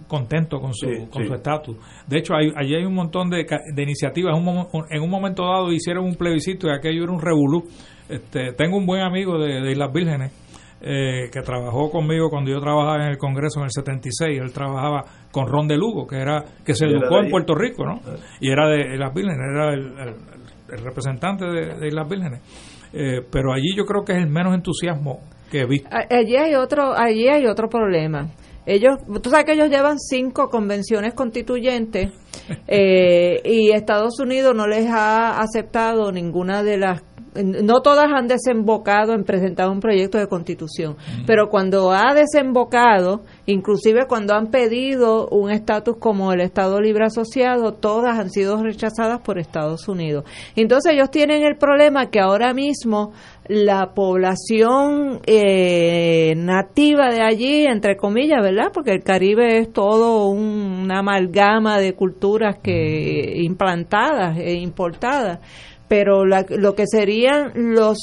[0.06, 1.28] contentos con su Sí, con sí.
[1.28, 1.76] su estatus.
[2.06, 3.44] De hecho, hay, allí hay un montón de,
[3.74, 4.34] de iniciativas.
[4.38, 7.64] Un en un momento dado hicieron un plebiscito y aquello era un revolú.
[8.08, 10.32] Este, tengo un buen amigo de, de Islas Vírgenes
[10.80, 14.40] eh, que trabajó conmigo cuando yo trabajaba en el Congreso en el 76.
[14.40, 17.30] Él trabajaba con Ron de Lugo, que era que se educó en.
[17.30, 18.00] Puerto Rico, ¿no?
[18.40, 20.16] Y era de Islas Vírgenes, era el, el-
[20.70, 22.40] el representante de, de Islas Vírgenes.
[22.92, 25.88] Eh, pero allí yo creo que es el menos entusiasmo que he visto.
[25.90, 28.28] Allí hay otro, allí hay otro problema.
[28.66, 32.10] Ellos, tú sabes que ellos llevan cinco convenciones constituyentes
[32.66, 37.02] eh, y Estados Unidos no les ha aceptado ninguna de las
[37.42, 40.96] no todas han desembocado en presentar un proyecto de constitución,
[41.26, 47.74] pero cuando ha desembocado, inclusive cuando han pedido un estatus como el Estado Libre Asociado,
[47.74, 50.24] todas han sido rechazadas por Estados Unidos.
[50.56, 53.12] Entonces ellos tienen el problema que ahora mismo
[53.48, 58.70] la población eh, nativa de allí, entre comillas, ¿verdad?
[58.72, 65.40] Porque el Caribe es todo una amalgama de culturas que implantadas e importadas,
[65.88, 67.98] pero lo que serían los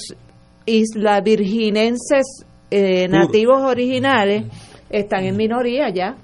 [0.65, 4.45] isla virginenses eh, nativos originales
[4.89, 6.17] están en minoría ya.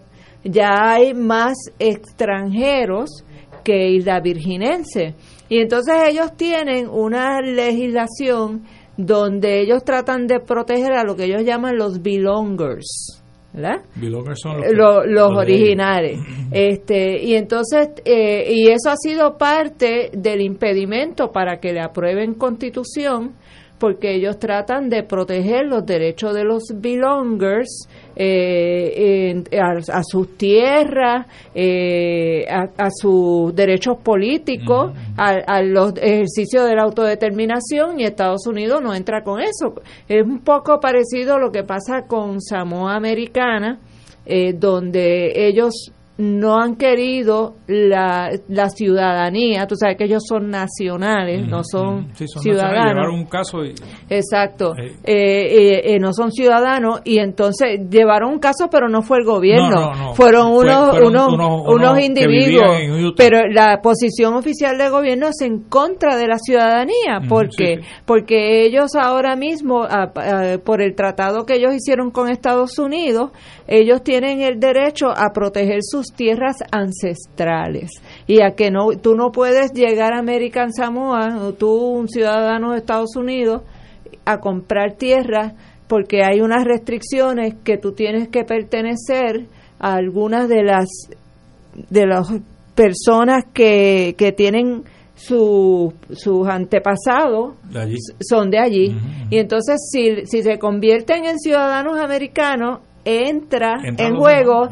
[0.43, 3.23] Ya hay más extranjeros
[3.63, 5.13] que isla virginense.
[5.49, 8.63] Y entonces ellos tienen una legislación
[8.97, 13.20] donde ellos tratan de proteger a lo que ellos llaman los belongers.
[13.53, 13.81] ¿Verdad?
[14.35, 16.19] Son los, los, originales.
[16.51, 22.33] este Y entonces, eh, y eso ha sido parte del impedimento para que le aprueben
[22.35, 23.33] constitución,
[23.81, 31.25] porque ellos tratan de proteger los derechos de los belongers eh, a, sus tierras,
[31.55, 38.93] eh, a, sus derechos políticos, a, los ejercicios de la autodeterminación y Estados Unidos no
[38.93, 39.73] entra con eso.
[40.07, 43.79] Es un poco parecido a lo que pasa con Samoa Americana,
[44.27, 45.91] eh, donde ellos
[46.21, 53.07] no han querido la, la ciudadanía, tú sabes que ellos son nacionales, no son, ciudadanos.
[53.11, 53.63] un caso
[54.07, 54.97] Exacto, eh.
[55.03, 60.13] Eh, eh, no son ciudadanos y entonces llevaron un caso pero no fue el gobierno,
[60.13, 61.33] fueron unos, unos,
[61.67, 67.79] unos, individuos, pero la posición oficial del gobierno es en contra de la ciudadanía, porque
[68.05, 69.87] porque ellos ahora mismo,
[70.63, 73.31] por el tratado que ellos hicieron con Estados Unidos,
[73.67, 77.91] ellos tienen el derecho a proteger sus tierras ancestrales.
[78.27, 82.71] Y a que no tú no puedes llegar a American Samoa o tú un ciudadano
[82.71, 83.63] de Estados Unidos
[84.25, 85.53] a comprar tierras
[85.87, 89.47] porque hay unas restricciones que tú tienes que pertenecer
[89.79, 90.87] a algunas de las
[91.89, 92.31] de las
[92.75, 94.83] personas que, que tienen
[95.15, 95.93] sus
[96.47, 97.55] antepasados
[98.19, 98.95] son de allí.
[99.29, 104.69] Y entonces, si, si se convierten en ciudadanos americanos, entra, en juego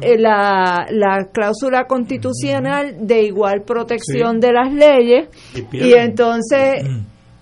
[0.00, 5.28] eh, la, la, cláusula constitucional de igual protección de las leyes
[5.72, 6.84] y, entonces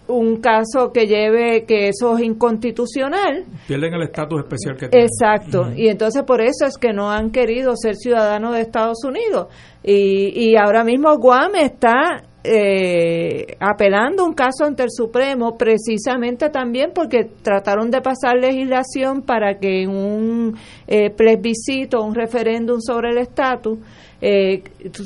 [0.09, 3.45] un caso que lleve que eso es inconstitucional.
[3.67, 5.09] Pierden el estatus especial que tienen.
[5.09, 5.73] Exacto.
[5.75, 9.49] Y entonces por eso es que no han querido ser ciudadanos de Estados Unidos.
[9.83, 16.93] Y, y ahora mismo Guam está eh, apelando un caso ante el Supremo precisamente también
[16.95, 20.57] porque trataron de pasar legislación para que en un
[20.87, 23.79] eh, plebiscito, un referéndum sobre el estatus,
[24.21, 24.63] eh,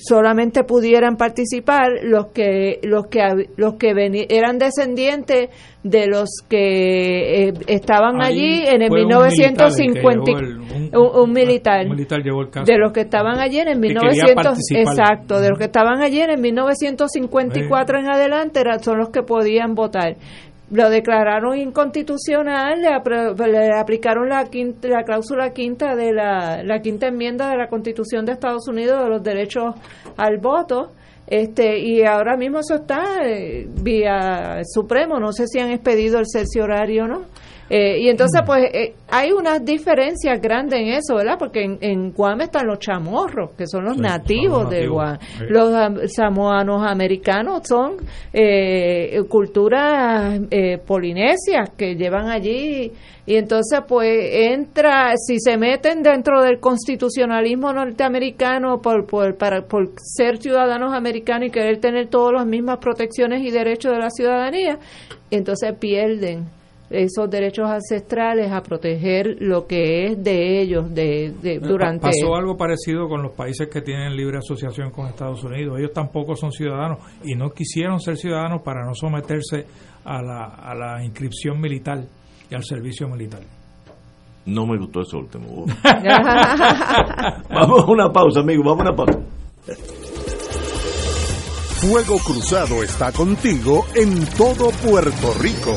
[0.09, 5.49] solamente pudieran participar los que los que los que eran descendientes
[5.83, 10.33] de los que eh, estaban allí en el 1950
[10.93, 16.03] un militar, de los que estaban allí en el 1900 exacto de los que estaban
[16.03, 20.17] allí en el 1954 en adelante son los que podían votar
[20.71, 27.51] lo declararon inconstitucional, le, aplicaron la, quinta, la cláusula quinta de la, la quinta enmienda
[27.51, 29.75] de la Constitución de Estados Unidos de los derechos
[30.17, 30.93] al voto.
[31.27, 36.27] Este, y ahora mismo eso está eh, vía Supremo, no sé si han expedido el
[36.27, 37.21] cerciorario o no.
[37.73, 41.37] Eh, y entonces, pues, eh, hay unas diferencias grandes en eso, ¿verdad?
[41.39, 45.19] Porque en, en, Guam están los chamorros, que son los nativos de Guam.
[45.49, 45.73] Los
[46.13, 47.99] samoanos americanos son
[48.33, 52.91] eh, culturas eh, polinesias que llevan allí.
[53.25, 59.93] Y entonces, pues, entra, si se meten dentro del constitucionalismo norteamericano por, por, para, por
[59.97, 64.81] ser ciudadanos americanos y querer tener todas las mismas protecciones y derechos de la ciudadanía,
[65.31, 66.60] entonces pierden
[66.91, 73.09] esos derechos ancestrales a proteger lo que es de ellos de, durante pasó algo parecido
[73.09, 75.79] con los países que tienen libre asociación con Estados Unidos.
[75.79, 79.65] Ellos tampoco son ciudadanos y no quisieron ser ciudadanos para no someterse
[80.05, 82.03] a la, a la inscripción militar
[82.51, 83.41] y al servicio militar.
[84.47, 85.67] No me gustó eso último
[87.51, 89.21] vamos a una pausa amigo vamos a una pausa.
[91.81, 95.77] Fuego Cruzado está contigo en todo Puerto Rico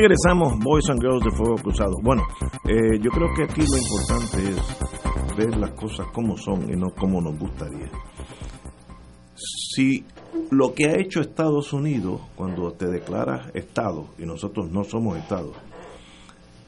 [0.00, 1.96] Regresamos, Boys and Girls de Fuego Cruzado.
[2.02, 2.22] Bueno,
[2.66, 6.88] eh, yo creo que aquí lo importante es ver las cosas como son y no
[6.98, 7.90] como nos gustaría.
[9.34, 10.06] Si
[10.50, 15.52] lo que ha hecho Estados Unidos cuando te declaras Estado, y nosotros no somos Estado,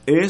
[0.05, 0.29] es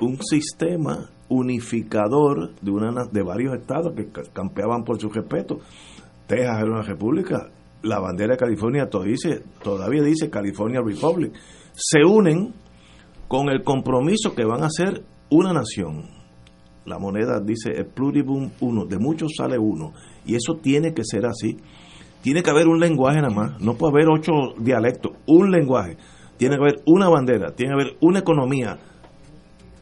[0.00, 5.58] un sistema unificador de, una, de varios estados que campeaban por su respeto.
[6.26, 7.50] Texas era una república,
[7.82, 11.34] la bandera de California todavía dice, todavía dice California Republic
[11.74, 12.54] se unen
[13.28, 16.08] con el compromiso que van a ser una nación.
[16.86, 19.92] La moneda dice el pluribum uno, de muchos sale uno,
[20.24, 21.56] y eso tiene que ser así.
[22.22, 25.96] Tiene que haber un lenguaje nada más, no puede haber ocho dialectos, un lenguaje.
[26.36, 28.78] Tiene que haber una bandera, tiene que haber una economía.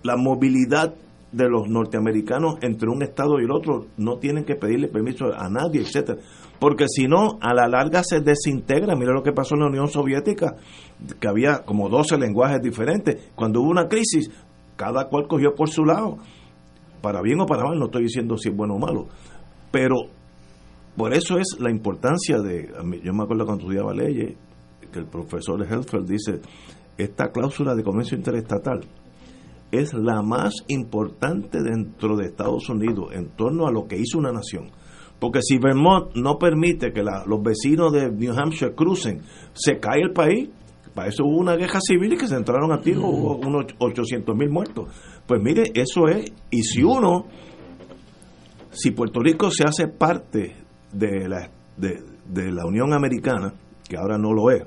[0.02, 0.94] La movilidad
[1.30, 5.48] de los norteamericanos entre un estado y el otro no tienen que pedirle permiso a
[5.48, 6.18] nadie, etcétera
[6.62, 8.94] porque si no, a la larga se desintegra.
[8.94, 10.54] Mira lo que pasó en la Unión Soviética,
[11.20, 13.30] que había como 12 lenguajes diferentes.
[13.34, 14.30] Cuando hubo una crisis,
[14.76, 16.18] cada cual cogió por su lado,
[17.00, 19.08] para bien o para mal, no estoy diciendo si es bueno o malo,
[19.70, 19.96] pero
[20.96, 22.70] por eso es la importancia de,
[23.02, 24.36] yo me acuerdo cuando estudiaba leyes,
[24.92, 26.40] que el profesor Helfeld dice,
[26.98, 28.80] esta cláusula de comercio interestatal
[29.70, 34.30] es la más importante dentro de Estados Unidos en torno a lo que hizo una
[34.30, 34.70] nación
[35.22, 39.20] porque si Vermont no permite que los vecinos de New Hampshire crucen,
[39.52, 40.48] se cae el país.
[40.94, 44.36] Para eso hubo una guerra civil y que se entraron a tiro, hubo unos 800
[44.36, 44.88] mil muertos.
[45.26, 47.26] Pues mire, eso es, y si uno
[48.70, 50.54] si Puerto Rico se hace parte
[50.92, 53.52] de la, de, de la Unión Americana,
[53.88, 54.62] que ahora no lo es,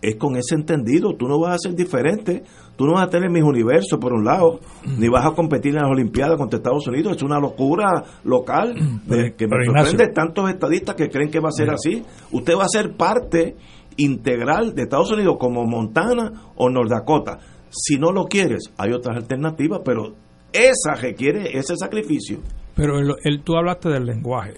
[0.00, 1.14] es con ese entendido.
[1.16, 2.44] Tú no vas a ser diferente.
[2.76, 4.60] Tú no vas a tener mis universos por un lado,
[4.96, 7.16] ni vas a competir en las Olimpiadas contra Estados Unidos.
[7.16, 8.74] Es una locura local
[9.06, 12.04] de- que me sorprende tantos estadistas que creen que va a ser así.
[12.30, 13.56] Usted va a ser parte
[13.98, 17.38] integral de Estados Unidos como Montana o North Dakota.
[17.70, 20.14] Si no lo quieres, hay otras alternativas, pero
[20.52, 22.38] esa requiere ese sacrificio.
[22.74, 24.54] Pero el, el- tú hablaste del lenguaje,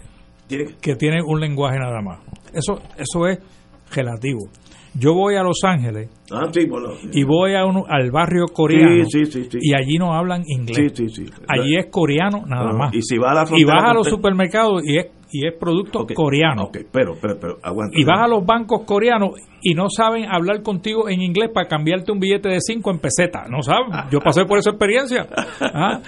[0.80, 2.20] que tiene un lenguaje nada más.
[2.52, 3.38] Eso, eso es
[3.94, 4.40] relativo.
[4.92, 6.88] Yo voy a Los Ángeles Ah, sí, bueno.
[7.12, 9.22] y voy a un- al barrio coreano Sí,
[9.60, 10.92] y allí no hablan inglés.
[11.46, 12.92] Allí es coreano nada más.
[12.94, 16.06] Y si va a la Y vas a los supermercados y es, y es producto
[16.14, 16.64] coreano.
[16.64, 17.98] Ok, pero, pero, pero, aguanta.
[17.98, 19.30] Y vas a los bancos coreanos
[19.62, 23.44] y no saben hablar contigo en inglés para cambiarte un billete de 5 en peseta.
[23.48, 23.90] No saben.
[24.10, 25.26] Yo pasé por esa experiencia.
[25.60, 26.00] Ah,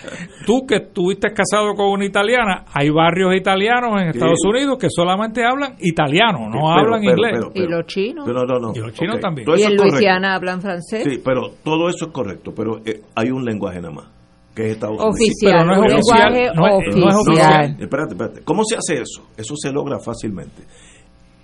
[0.46, 4.48] Tú que estuviste casado con una italiana, hay barrios italianos en Estados Sí.
[4.48, 7.32] Unidos que solamente hablan italiano, no Pero, hablan pero, inglés.
[7.34, 8.24] pero, y los chinos.
[8.26, 8.72] Pero no, no.
[8.74, 9.46] Y los chinos también.
[9.56, 9.76] Y en.
[9.76, 11.04] Luisiana hablan francés.
[11.04, 14.06] Sí, pero todo eso es correcto, pero eh, hay un lenguaje nada más,
[14.54, 15.14] que es Estados Unidos.
[15.14, 17.76] Oficial, Pero no es un oficial, lenguaje no es- no es oficial.
[17.80, 18.40] Espérate, espérate.
[18.42, 19.28] ¿Cómo se hace eso?
[19.36, 20.62] Eso se logra fácilmente.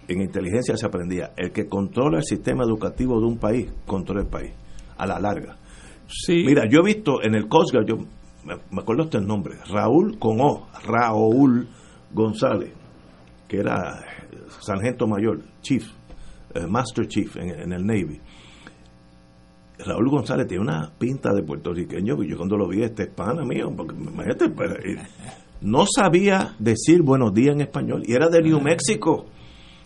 [0.08, 4.28] En inteligencia se aprendía, el que controla el sistema educativo de un país, controla el
[4.28, 4.52] país,
[4.96, 5.56] a la larga.
[6.06, 6.44] Sí.
[6.46, 7.96] Mira, yo he visto en el Coast Guard, yo
[8.44, 11.68] me, me acuerdo el nombre, Raúl con O, Raúl
[12.12, 12.72] González,
[13.46, 14.00] que era
[14.32, 15.84] eh, sargento mayor, chief,
[16.54, 18.18] eh, master chief en, en el Navy.
[19.84, 23.44] Raúl González tiene una pinta de puertorriqueño, y yo cuando lo vi, este es pana
[23.44, 24.52] mío, porque imagínate,
[25.60, 29.26] no sabía decir buenos días en español, y era de New México.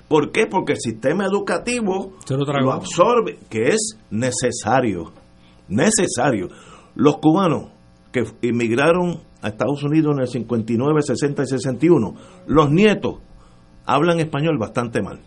[0.09, 0.47] ¿Por qué?
[0.47, 5.12] Porque el sistema educativo lo lo absorbe, que es necesario,
[5.69, 6.48] necesario.
[6.94, 7.70] Los cubanos
[8.12, 12.14] que emigraron a Estados Unidos en el 59, 60 y 61,
[12.47, 13.20] los nietos
[13.86, 15.20] hablan español bastante mal.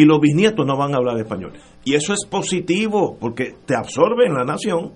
[0.00, 1.52] Y los bisnietos no van a hablar español.
[1.84, 4.92] Y eso es positivo, porque te absorbe en la nación.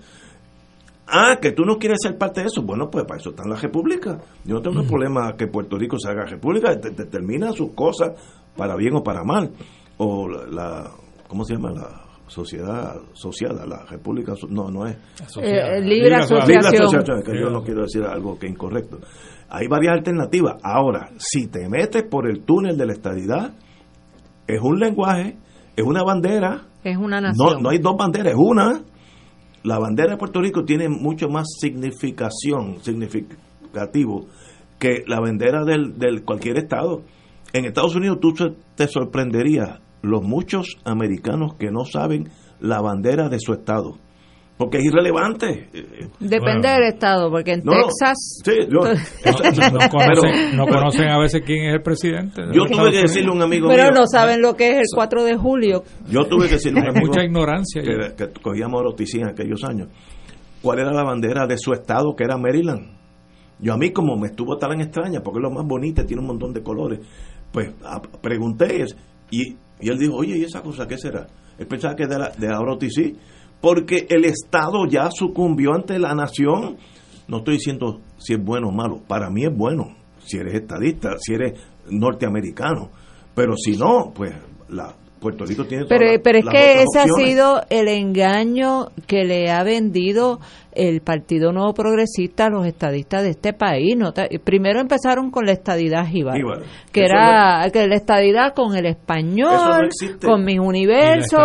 [1.07, 2.61] Ah, que tú no quieres ser parte de eso.
[2.63, 4.19] Bueno, pues para eso está en la República.
[4.45, 8.11] Yo no tengo problema que Puerto Rico se haga República, te- determina sus cosas
[8.55, 9.51] para bien o para mal.
[9.97, 10.91] O la, la-
[11.27, 11.71] ¿cómo se llama?
[11.71, 14.95] La sociedad social, la República, no, no es.
[15.41, 16.47] Eh, libre asociación.
[16.47, 18.99] Libre asociación, que yo no quiero decir algo que es incorrecto.
[19.49, 20.55] Hay varias alternativas.
[20.63, 23.53] Ahora, si te metes por el túnel de la estadidad,
[24.47, 25.37] es un lenguaje,
[25.75, 27.63] es una bandera, Es una no, nación.
[27.63, 28.81] no hay dos banderas, es una.
[29.63, 34.27] La bandera de Puerto Rico tiene mucho más significación, significativo,
[34.77, 37.03] que la bandera del, del cualquier estado.
[37.53, 38.33] En Estados Unidos tú
[38.75, 42.29] te sorprenderías los muchos americanos que no saben
[42.59, 43.97] la bandera de su estado,
[44.63, 45.69] porque es irrelevante.
[46.19, 47.77] Depende del estado, porque en No, no.
[47.87, 48.41] Texas...
[48.43, 52.41] Sí, yo- No, no conocen, Pero- no conocen a veces quién es el presidente.
[52.45, 54.77] de Yo tuve que decirle a un amigo Pero mío, no saben lo que es
[54.77, 55.83] el 4 de julio.
[56.09, 57.81] Yo tuve que decirle a un amigo mucha ignorancia.
[57.81, 58.81] que, que cogíamos
[59.13, 59.89] en aquellos años,
[60.61, 62.97] cuál era la bandera de su estado, que era Maryland.
[63.59, 66.27] Yo a mí como me estuvo tan extraña, porque es lo más bonita, tiene un
[66.27, 66.99] montón de colores,
[67.51, 68.85] pues a- pregunté
[69.29, 71.27] y, y él dijo, oye, ¿y esa cosa qué será?
[71.57, 73.15] Él pensaba que era de, la, de Orotizí,
[73.63, 76.75] porque el estado ya sucumbió ante la nación.
[77.29, 81.15] No estoy diciendo si es bueno o malo, para mí es bueno, si eres estadista,
[81.17, 81.53] si eres
[81.89, 82.89] norteamericano,
[83.33, 84.33] pero si no, pues
[84.67, 87.87] la Puerto Rico tiene todas Pero, las- pero es las que ese ha sido el
[87.87, 90.41] engaño que le ha vendido
[90.75, 93.95] el Partido Nuevo Progresista los estadistas de este país.
[93.97, 94.13] ¿no?
[94.43, 96.37] Primero empezaron con la estadidad Jíbara.
[96.91, 101.39] que Eso era que la estadidad con el español, no con mis universos,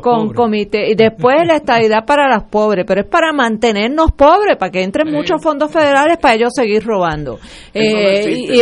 [0.28, 0.36] pobres.
[0.36, 4.82] comité, y después la estadidad para los pobres, pero es para mantenernos pobres, para que
[4.82, 7.32] entren muchos fondos federales para ellos seguir robando.
[7.34, 8.58] No Eh, existe, y,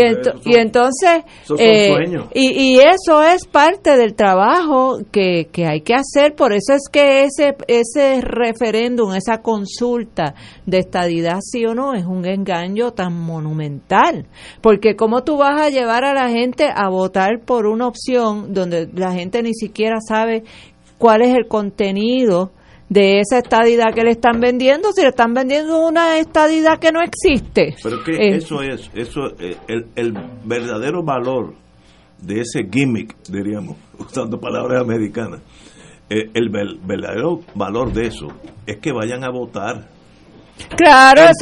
[0.53, 1.23] son- entonces...
[1.59, 1.95] eh,
[2.35, 6.83] y, y eso es parte del trabajo que, que hay que hacer, por eso es
[6.91, 10.12] que ese, ese referéndum, esa consulta
[10.67, 14.27] de estadidad sí o no es un engaño tan monumental,
[14.61, 18.89] porque cómo tú vas a llevar a la gente a votar por una opción donde
[18.95, 20.45] la gente ni siquiera sabe
[20.99, 22.53] cuál es el contenido
[22.89, 27.01] de esa estadidad que le están vendiendo, si le están vendiendo una estadidad que no
[27.01, 27.75] existe.
[27.83, 30.13] Pero que Eh, eso es, eso eh, el, el
[30.45, 31.55] verdadero valor
[32.21, 35.41] de ese gimmick, diríamos, usando palabras americanas,
[36.11, 38.29] eh, el verdadero valor de eso
[38.67, 39.89] es que vayan a votar.
[40.77, 41.37] Claro, es,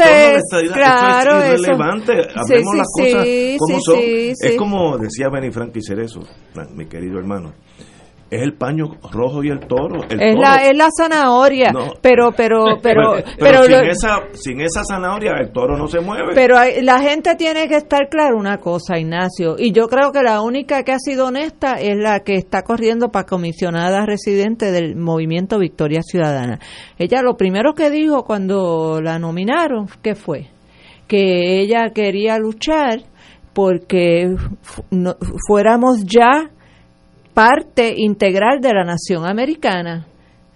[0.72, 2.12] claro, eso es irrelevante.
[2.34, 3.26] Hablemos sí, las cosas
[3.58, 3.98] como son.
[3.98, 6.20] Es como decía Benny Frank y Cerezo,
[6.74, 7.52] mi querido hermano.
[8.30, 10.04] Es el paño rojo y el toro.
[10.08, 10.40] El es, toro.
[10.40, 11.92] La, es la zanahoria, No.
[12.00, 16.00] pero, pero, pero, pero, pero, sin, lo- esa, sin esa zanahoria el toro no se
[16.00, 16.32] mueve.
[16.34, 20.22] Pero hay- la gente tiene que estar claro una cosa, Ignacio, y yo creo que
[20.22, 24.94] la única que ha sido honesta es la que está corriendo para comisionada residente del
[24.96, 26.58] movimiento Victoria Ciudadana.
[26.98, 30.46] Ella lo primero que dijo cuando la nominaron, ¿qué fue?
[31.08, 33.00] Que ella quería luchar
[33.52, 34.36] porque
[34.90, 35.16] no-
[35.48, 36.50] fuéramos ya
[37.34, 40.06] parte integral de la nación americana.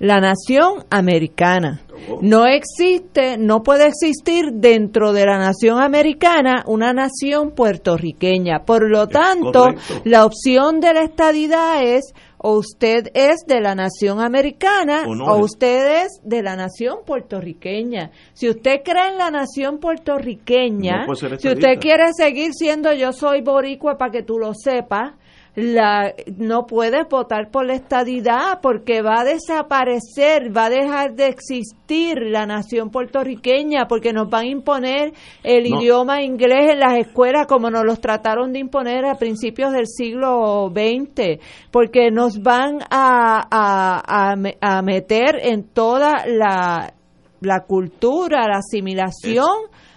[0.01, 1.81] La nación americana.
[2.21, 8.65] No existe, no puede existir dentro de la nación americana una nación puertorriqueña.
[8.67, 9.69] Por lo tanto,
[10.05, 15.25] la opción de la estadidad es o usted es de la nación americana O no
[15.25, 15.45] o es.
[15.53, 18.11] usted es de la nación puertorriqueña.
[18.35, 23.41] Si usted cree en la nación puertorriqueña, No si usted quiere seguir siendo yo soy
[23.41, 25.15] boricua para que tú lo sepas,
[25.57, 31.29] la, no puedes votar por la estadidad porque va a desaparecer, va a dejar de
[31.29, 35.13] existir la nación puertorriqueña porque nos van a imponer
[35.45, 35.81] el No.
[35.81, 40.73] idioma inglés en las escuelas como nos los trataron de imponer a principios del siglo
[40.75, 41.39] XX,
[41.71, 46.95] porque nos van a, a, a a meter en toda la,
[47.41, 49.47] la cultura, la asimilación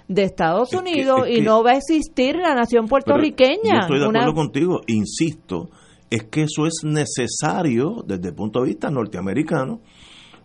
[0.07, 3.73] de Estados Unidos es y que- no va a existir la nación puertorriqueña.
[3.73, 5.69] Yo estoy de Una- acuerdo contigo, insisto,
[6.09, 9.81] es que eso es necesario desde el punto de vista norteamericano.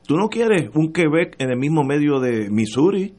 [0.06, 3.14] Tú no quieres un Quebec en el mismo medio de Missouri,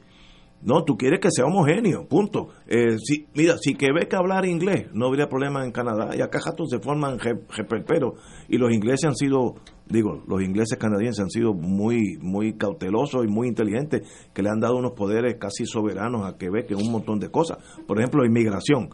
[0.62, 2.48] no, tú quieres que sea homogéneo, punto.
[2.66, 6.10] Eh, si, mira, si Quebec hablara inglés, no habría problema en Canadá.
[6.16, 8.14] Y acá jatos se forman reperperos.
[8.48, 13.28] Y los ingleses han sido, digo, los ingleses canadienses han sido muy, muy cautelosos y
[13.28, 14.02] muy inteligentes,
[14.32, 17.58] que le han dado unos poderes casi soberanos a Quebec en un montón de cosas.
[17.86, 18.90] Por ejemplo, inmigración.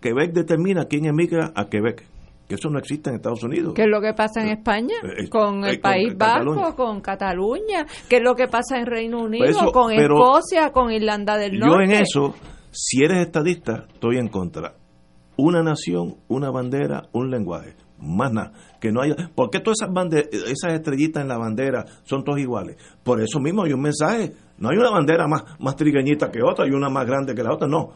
[0.00, 2.04] Quebec determina quién emigra a Quebec.
[2.48, 3.72] Que eso no existe en Estados Unidos.
[3.74, 4.96] ¿Qué es lo que pasa en España?
[5.04, 6.60] eh, con el eh, con País Cataluña.
[6.62, 7.86] Vasco, con Cataluña.
[8.08, 9.44] ¿Qué es lo que pasa en Reino Unido?
[9.44, 11.84] Pues eso, con Escocia, con Irlanda del Yo Norte.
[11.84, 12.34] en eso,
[12.72, 14.74] si eres estadista, estoy en contra.
[15.36, 17.74] Una nación, una bandera, un lenguaje.
[18.04, 18.52] Más nada.
[18.80, 19.14] Que no haya.
[19.34, 22.76] ¿Por qué todas esas, bande- esas estrellitas en la bandera son todas iguales?
[23.04, 24.32] Por eso mismo hay un mensaje.
[24.58, 27.52] No hay una bandera más, más trigueñita que otra y una más grande que la
[27.54, 27.68] otra.
[27.68, 27.92] No.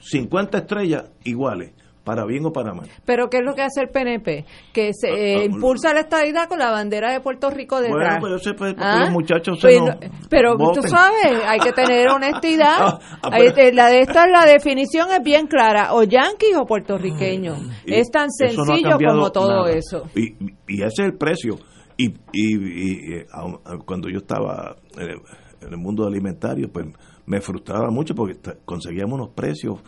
[0.00, 1.72] 50 estrellas iguales.
[2.06, 2.88] Para bien o para mal.
[3.04, 4.44] Pero ¿qué es lo que hace el PNP?
[4.72, 8.20] Que se eh, ah, impulsa la estadidad con la bandera de Puerto Rico detrás.
[8.20, 9.00] Bueno, yo sé, pues, porque ¿Ah?
[9.00, 12.76] los muchachos se Pues pero tú sabes, hay que tener honestidad.
[12.86, 17.58] Ah, ah, pero- la de esta la definición es bien clara, o yanquis o puertorriqueños.
[17.84, 19.70] Y Es tan eso no sencillo como todo nada.
[19.70, 20.04] eso.
[20.14, 20.34] Y,
[20.68, 21.56] y ese es el precio.
[21.96, 23.24] Y, y,
[23.84, 26.86] cuando yo estaba en el, mundo alimentario, pues
[27.26, 29.80] me frustraba mucho porque conseguíamos unos precios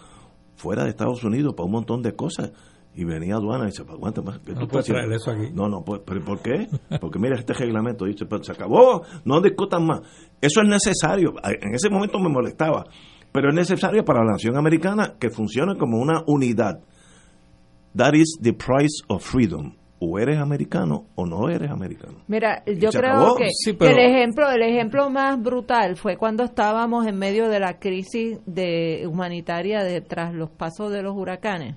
[0.59, 2.53] fuera de Estados Unidos para un montón de cosas.
[2.95, 4.41] Y venía aduana y dice, "Pues, aguanta más.
[4.41, 5.17] ¿qué No puedes traer haciendo?".
[5.17, 5.55] eso aquí.
[5.55, 6.69] No, no, pues, ¿pero por qué?
[7.01, 10.01] Porque mira este reglamento, dice, "Pues, se acabó, no discutan más.
[10.41, 11.35] Eso es necesario.
[11.45, 12.85] En ese momento me molestaba,
[13.31, 16.81] pero es necesario para la nación americana que funcione como una unidad.
[17.97, 19.75] That is the price of freedom.
[20.01, 22.19] O eres americano o no eres americano.
[22.29, 23.35] Mira, yo creo acabó.
[23.37, 27.49] que, Sí, que pero- el ejemplo, el ejemplo más brutal fue cuando estábamos en medio
[27.49, 31.75] de la crisis de humanitaria de tras los pasos de los huracanes,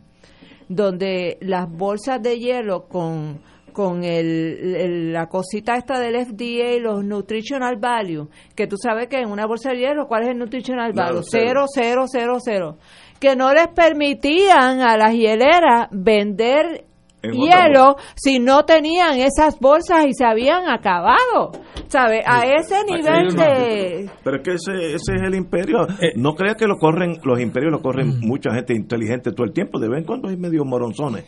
[0.70, 3.40] donde las bolsas de hielo con
[3.74, 9.18] con el, el- la cosita esta del FDA, los nutritional value, que tú sabes que
[9.22, 11.22] en una bolsa de hielo, ¿cuál es el nutritional value?
[11.24, 11.64] cero.
[11.64, 12.78] Cero, cero, cero, cero.
[13.18, 16.84] Que no les permitían a las hieleras vender
[17.22, 21.52] hielo si no tenían esas bolsas y se habían acabado.
[21.88, 22.22] ¿Sabe?
[22.26, 24.10] A ese nivel de...
[24.24, 25.88] Pero es que ese, ese es el imperio.
[26.16, 29.80] No creas que lo corren, los imperios lo corren mucha gente inteligente todo el tiempo.
[29.80, 31.26] De vez en cuando hay medio moronzones.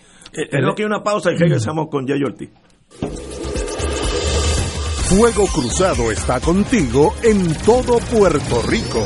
[0.50, 2.50] Tenemos que ir a una pausa y regresamos con Jay Ortiz.
[5.10, 9.06] Fuego Cruzado está contigo en todo Puerto Rico.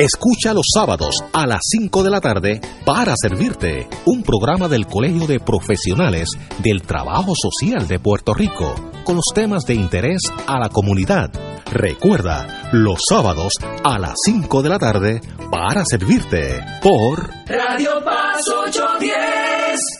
[0.00, 5.26] Escucha los sábados a las 5 de la tarde para servirte un programa del Colegio
[5.26, 6.30] de Profesionales
[6.62, 8.74] del Trabajo Social de Puerto Rico
[9.04, 11.30] con los temas de interés a la comunidad.
[11.70, 13.52] Recuerda, los sábados
[13.84, 15.20] a las 5 de la tarde
[15.50, 19.99] para servirte por Radio Paz 810 para cambiar el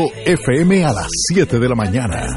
[0.25, 2.27] FM a las 7 de la mañana.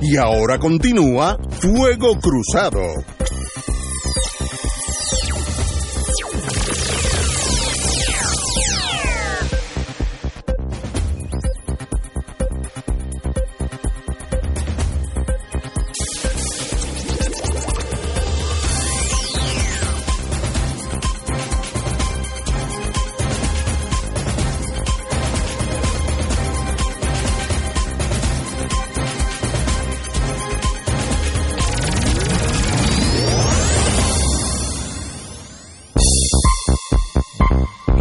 [0.00, 2.80] Y ahora continúa Fuego Cruzado.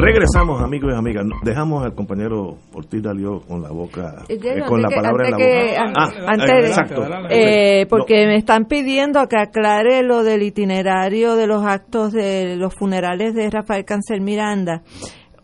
[0.07, 1.25] Regresamos, amigos y amigas.
[1.43, 5.31] Dejamos al compañero Ortiz Dalió con la boca, Eh, eh, con la que- palabra en
[5.31, 5.93] la que- boca.
[5.97, 7.03] Ah, antes de- exacto.
[7.29, 12.73] Eh, porque me están pidiendo que aclare lo del itinerario de los actos de los
[12.73, 14.81] funerales de Rafael Cancel Miranda.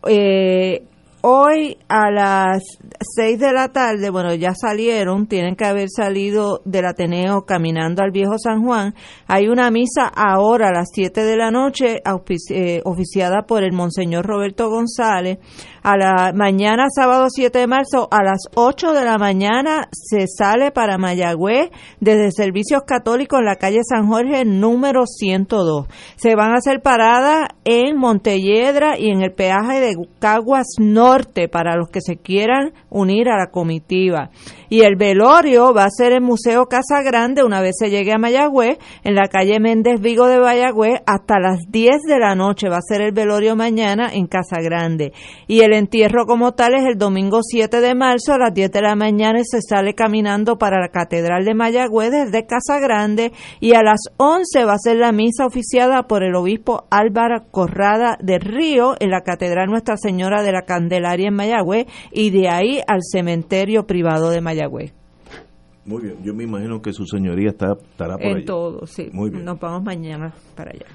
[0.08, 0.82] Eh,
[1.20, 2.62] hoy a las
[3.00, 8.10] 6 de la tarde, bueno, ya salieron, tienen que haber salido del Ateneo caminando al
[8.10, 8.94] Viejo San Juan.
[9.26, 12.02] Hay una misa ahora a las 7 de la noche,
[12.50, 15.38] eh, oficiada por el Monseñor Roberto González.
[15.82, 20.70] A la mañana, sábado 7 de marzo, a las 8 de la mañana, se sale
[20.70, 25.86] para Mayagüez desde Servicios Católicos en la calle San Jorge número 102.
[26.16, 31.76] Se van a hacer paradas en Montelledra y en el peaje de Caguas Norte para
[31.76, 34.30] los que se quieran unir a la comitiva.
[34.74, 38.18] Y el velorio va a ser en Museo Casa Grande una vez se llegue a
[38.18, 42.68] Mayagüez, en la calle Méndez Vigo de Mayagüez, hasta las 10 de la noche.
[42.68, 45.12] Va a ser el velorio mañana en Casa Grande.
[45.46, 48.82] Y el entierro como tal es el domingo 7 de marzo a las 10 de
[48.82, 53.30] la mañana y se sale caminando para la Catedral de Mayagüez desde Casa Grande
[53.60, 58.18] y a las 11 va a ser la misa oficiada por el obispo Álvaro Corrada
[58.20, 62.80] de Río en la Catedral Nuestra Señora de la Candelaria en Mayagüez y de ahí
[62.88, 64.63] al cementerio privado de Mayagüez.
[65.86, 68.44] Muy bien, yo me imagino que su señoría está, estará por En allí.
[68.46, 69.10] todo, sí.
[69.12, 69.44] Muy bien.
[69.44, 70.86] Nos vamos mañana para allá.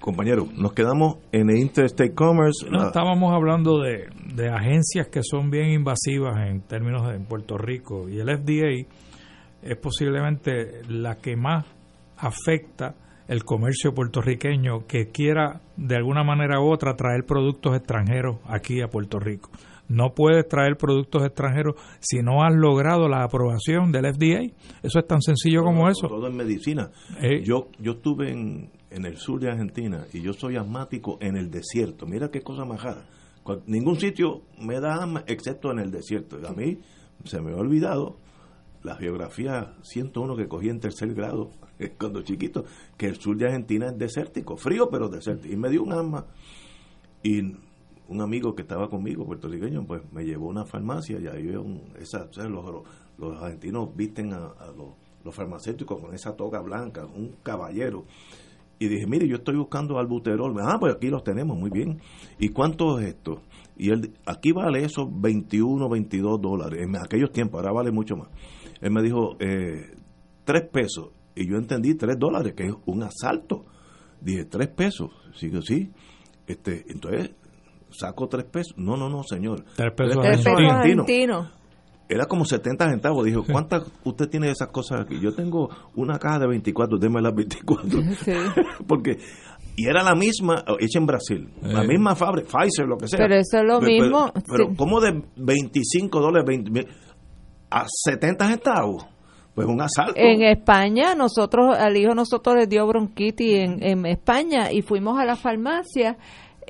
[0.00, 2.68] Compañero, nos quedamos en el Interstate Commerce.
[2.70, 7.24] No, La- estábamos hablando de, de agencias que son bien invasivas en términos de en
[7.24, 8.86] Puerto Rico y el FDA
[9.62, 11.64] es posiblemente la que más
[12.18, 12.94] afecta
[13.28, 18.88] el comercio puertorriqueño que quiera de alguna manera u otra traer productos extranjeros aquí a
[18.88, 19.50] Puerto Rico.
[19.88, 24.54] No puedes traer productos extranjeros si no has logrado la aprobación del FDA.
[24.82, 26.08] Eso es tan sencillo como eso.
[26.08, 26.90] Todo en medicina.
[27.22, 27.42] Eh.
[27.42, 31.50] Yo yo estuve en, en el sur de Argentina y yo soy asmático en el
[31.50, 32.06] desierto.
[32.06, 33.04] Mira qué cosa más rara.
[33.66, 36.38] Ningún sitio me da asma excepto en el desierto.
[36.46, 36.78] A mí
[37.24, 38.16] se me ha olvidado
[38.82, 41.50] la geografía 101 que cogí en tercer grado
[41.98, 42.64] cuando chiquito,
[42.96, 45.52] que el sur de Argentina es desértico, frío pero desértico.
[45.52, 46.26] Y me dio un asma.
[47.22, 47.56] Y
[48.08, 51.92] un amigo que estaba conmigo, puertorriqueño, pues me llevó a una farmacia y ahí un,
[52.00, 54.54] esa, los, argentinos visten a,
[55.24, 58.04] los farmacéuticos con esa toga blanca, un caballero.
[58.78, 60.54] Y dije, mire, yo estoy buscando albuterol.
[60.60, 62.00] Ah, pues aquí los tenemos, muy bien.
[62.38, 63.42] ¿Y cuánto es esto?
[63.76, 66.80] Y él, aquí vale eso 21, 22 dólares.
[66.82, 68.28] En aquellos tiempos, ahora vale mucho más.
[68.80, 69.96] Él me dijo, eh,
[70.44, 71.10] 3 pesos.
[71.34, 73.66] Y yo entendí 3 dólares, que es un asalto.
[74.20, 75.10] Dije, 3 pesos.
[75.34, 75.90] Sigo, sí.
[76.46, 77.32] Este, entonces,
[77.90, 78.74] saco tres pesos.
[78.76, 79.64] No, no, no, señor.
[79.76, 81.52] Tres pesos, Tres pesos argentinos.
[82.10, 83.24] Era como 70 centavos.
[83.26, 85.20] Dijo, ¿cuántas usted tiene de esas cosas aquí?
[85.20, 88.00] Yo tengo una caja de 24, déme las 24.
[88.24, 88.32] Sí.
[88.88, 89.18] Porque,
[89.76, 93.18] y era la misma, hecha en Brasil, la misma fábrica, Pfizer, lo que sea.
[93.18, 94.76] Pero eso es lo Pero- mismo, Pero, pero sí.
[94.76, 96.88] ¿cómo de 25 dólares 20,
[97.70, 99.06] a 70 centavos?
[99.54, 100.14] Pues un asalto.
[100.16, 105.24] En España, nosotros, al hijo nosotros le dio bronquitis en, en España y fuimos a
[105.24, 106.16] la farmacia.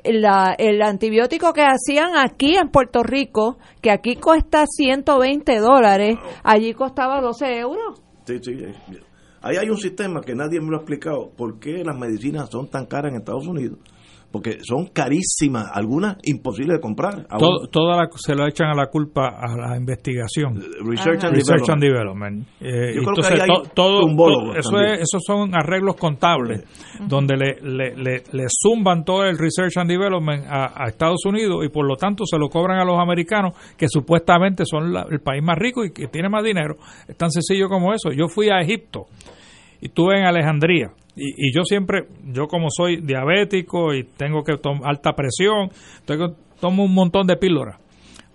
[0.03, 6.73] La, el antibiótico que hacían aquí en Puerto Rico, que aquí cuesta 120 dólares, allí
[6.73, 8.01] costaba 12 euros.
[8.25, 8.51] Sí, sí.
[8.51, 8.73] eh,
[9.41, 11.29] Ahí hay un sistema que nadie me lo ha explicado.
[11.35, 13.79] ¿Por qué las medicinas son tan caras en Estados Unidos?
[14.31, 17.25] Porque son carísimas, algunas imposibles de comprar.
[17.39, 20.53] Todo, toda la- se lo echan a la culpa a la investigación.
[20.85, 21.69] Research and Research Development.
[21.71, 22.47] and Development.
[22.61, 24.01] Eh, Yo creo que entonces, ahí hay to- todo,
[24.55, 26.63] eso es- esos son arreglos contables,
[27.07, 31.65] donde le, le, le, le zumban todo el Research and Development a, a Estados Unidos
[31.65, 35.21] y por lo tanto se lo cobran a los americanos, que supuestamente son la- el
[35.21, 36.75] país más rico y que tiene más dinero.
[37.07, 38.11] Es tan sencillo como eso.
[38.11, 39.05] Yo fui a Egipto
[39.81, 40.91] y estuve en Alejandría.
[41.19, 45.69] Y, y yo siempre, yo como soy diabético y tengo que tomar alta presión,
[46.05, 47.79] tengo, tomo un montón de píldoras.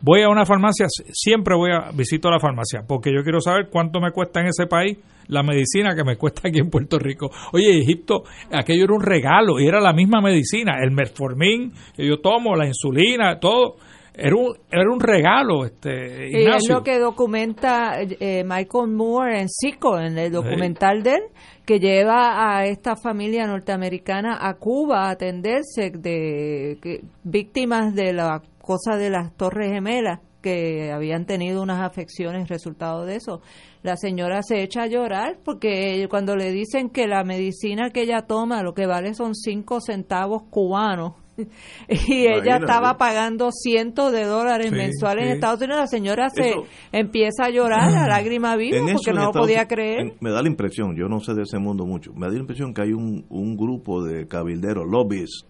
[0.00, 4.00] Voy a una farmacia, siempre voy a visito la farmacia, porque yo quiero saber cuánto
[4.00, 4.98] me cuesta en ese país
[5.28, 7.30] la medicina que me cuesta aquí en Puerto Rico.
[7.54, 12.18] Oye, Egipto, aquello era un regalo y era la misma medicina, el metformin que yo
[12.18, 13.76] tomo, la insulina, todo.
[14.16, 16.74] Era un, era un regalo, este, Y es Ignacio.
[16.76, 21.22] lo que documenta eh, Michael Moore en Zico, en el documental de él,
[21.64, 28.96] que lleva a esta familia norteamericana a Cuba a atenderse de víctimas de la cosa
[28.96, 33.40] de las Torres Gemelas que habían tenido unas afecciones resultado de eso.
[33.82, 38.26] La señora se echa a llorar porque cuando le dicen que la medicina que ella
[38.26, 41.14] toma lo que vale son cinco centavos cubanos
[41.88, 42.64] y ella Imagínate.
[42.64, 45.32] estaba pagando cientos de dólares Sí, mensuales en.
[45.32, 49.32] Estados Unidos, la señora se Eso- empieza a llorar a lágrima viva porque no lo
[49.32, 50.00] podía creer.
[50.00, 52.38] en- me da la impresión, yo no sé de ese mundo mucho, me da la
[52.40, 55.46] impresión que hay un, un grupo de cabilderos, lobbyists,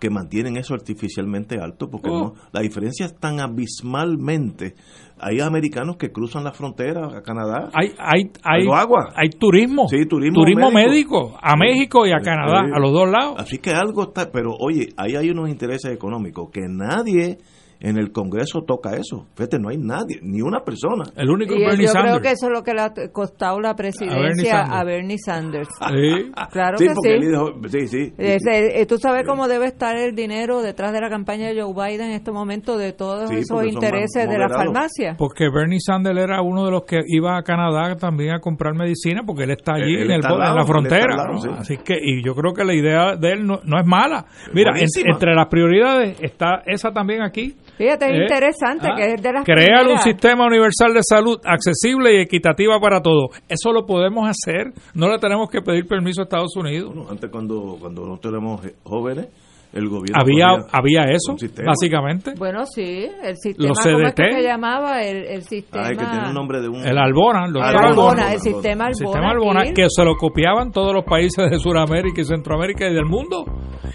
[0.00, 2.18] que mantienen eso artificialmente alto, porque Oh.
[2.20, 4.74] no, la diferencia es tan abismalmente.
[5.18, 7.68] Hay americanos que cruzan la frontera a Canadá.
[7.74, 9.12] Hay, hay, hay, agua.
[9.14, 11.36] hay turismo, Sí, turismo médico.
[11.42, 12.70] a México y a Canadá, Sí.
[12.74, 13.34] a los dos lados.
[13.38, 17.36] Así que algo está, pero oye, ahí hay unos intereses económicos que nadie
[17.80, 19.26] en el Congreso toca eso.
[19.34, 21.04] Fíjate, no hay nadie, ni una persona.
[21.16, 24.52] El único Y yo creo que eso es lo que le ha costado la presidencia
[24.66, 24.70] Sanders.
[24.80, 25.68] a Bernie Sanders.
[25.90, 26.30] Sí.
[26.52, 27.14] Claro Sí, que porque sí.
[27.16, 28.12] él dijo- sí, sí.
[28.18, 31.72] Ese- eh, tú sabes cómo debe estar el dinero detrás de la campaña de Joe
[31.74, 35.16] Biden en este momento de todos Sí, esos intereses de la farmacia.
[35.18, 39.22] Porque Bernie Sanders era uno de los que iba a Canadá también a comprar medicina,
[39.26, 41.16] porque él está allí Él en, el, está en la frontera.
[41.16, 41.40] lado, ¿no?
[41.40, 41.48] sí.
[41.56, 44.26] Así que, y yo creo que la idea de él no, no es mala.
[44.52, 47.56] Mira, en- entre las prioridades está esa también aquí.
[47.80, 51.40] Fíjate, es Eh, interesante ah, que es de las Crear un sistema universal de salud
[51.44, 53.30] accesible y equitativa para todos.
[53.48, 54.66] Eso lo podemos hacer.
[54.92, 56.92] No le tenemos que pedir permiso a Estados Unidos.
[56.94, 59.28] Bueno, antes cuando, cuando no tenemos jóvenes,
[59.72, 61.70] el gobierno Había, había eso, sistema.
[61.70, 62.32] básicamente.
[62.38, 64.32] Bueno, sí, el sistema, Los ¿cómo es que CDT?
[64.36, 65.02] se llamaba?
[65.02, 65.86] El, el sistema...
[65.86, 66.76] Ay, que tiene un nombre de un...
[66.84, 68.32] El Albona, el doctor El Albona, Albona.
[68.32, 72.20] el sistema El Albona sistema Albona, que se lo copiaban todos los países de Sudamérica
[72.20, 73.44] y Centroamérica y del mundo.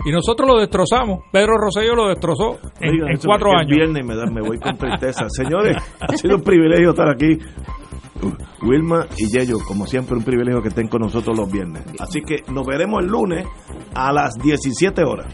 [0.05, 1.19] Y nosotros lo destrozamos.
[1.31, 3.75] Pedro Rosselló lo destrozó en, Oigan, en eso cuatro años.
[3.75, 5.25] viernes y me, da- me voy con tristeza.
[5.29, 7.37] Señores, ha sido un privilegio estar aquí.
[8.61, 11.83] Wilma y Yello, como siempre, un privilegio que estén con nosotros los viernes.
[11.99, 13.45] Así que nos veremos el lunes
[13.93, 15.33] a las 17 horas.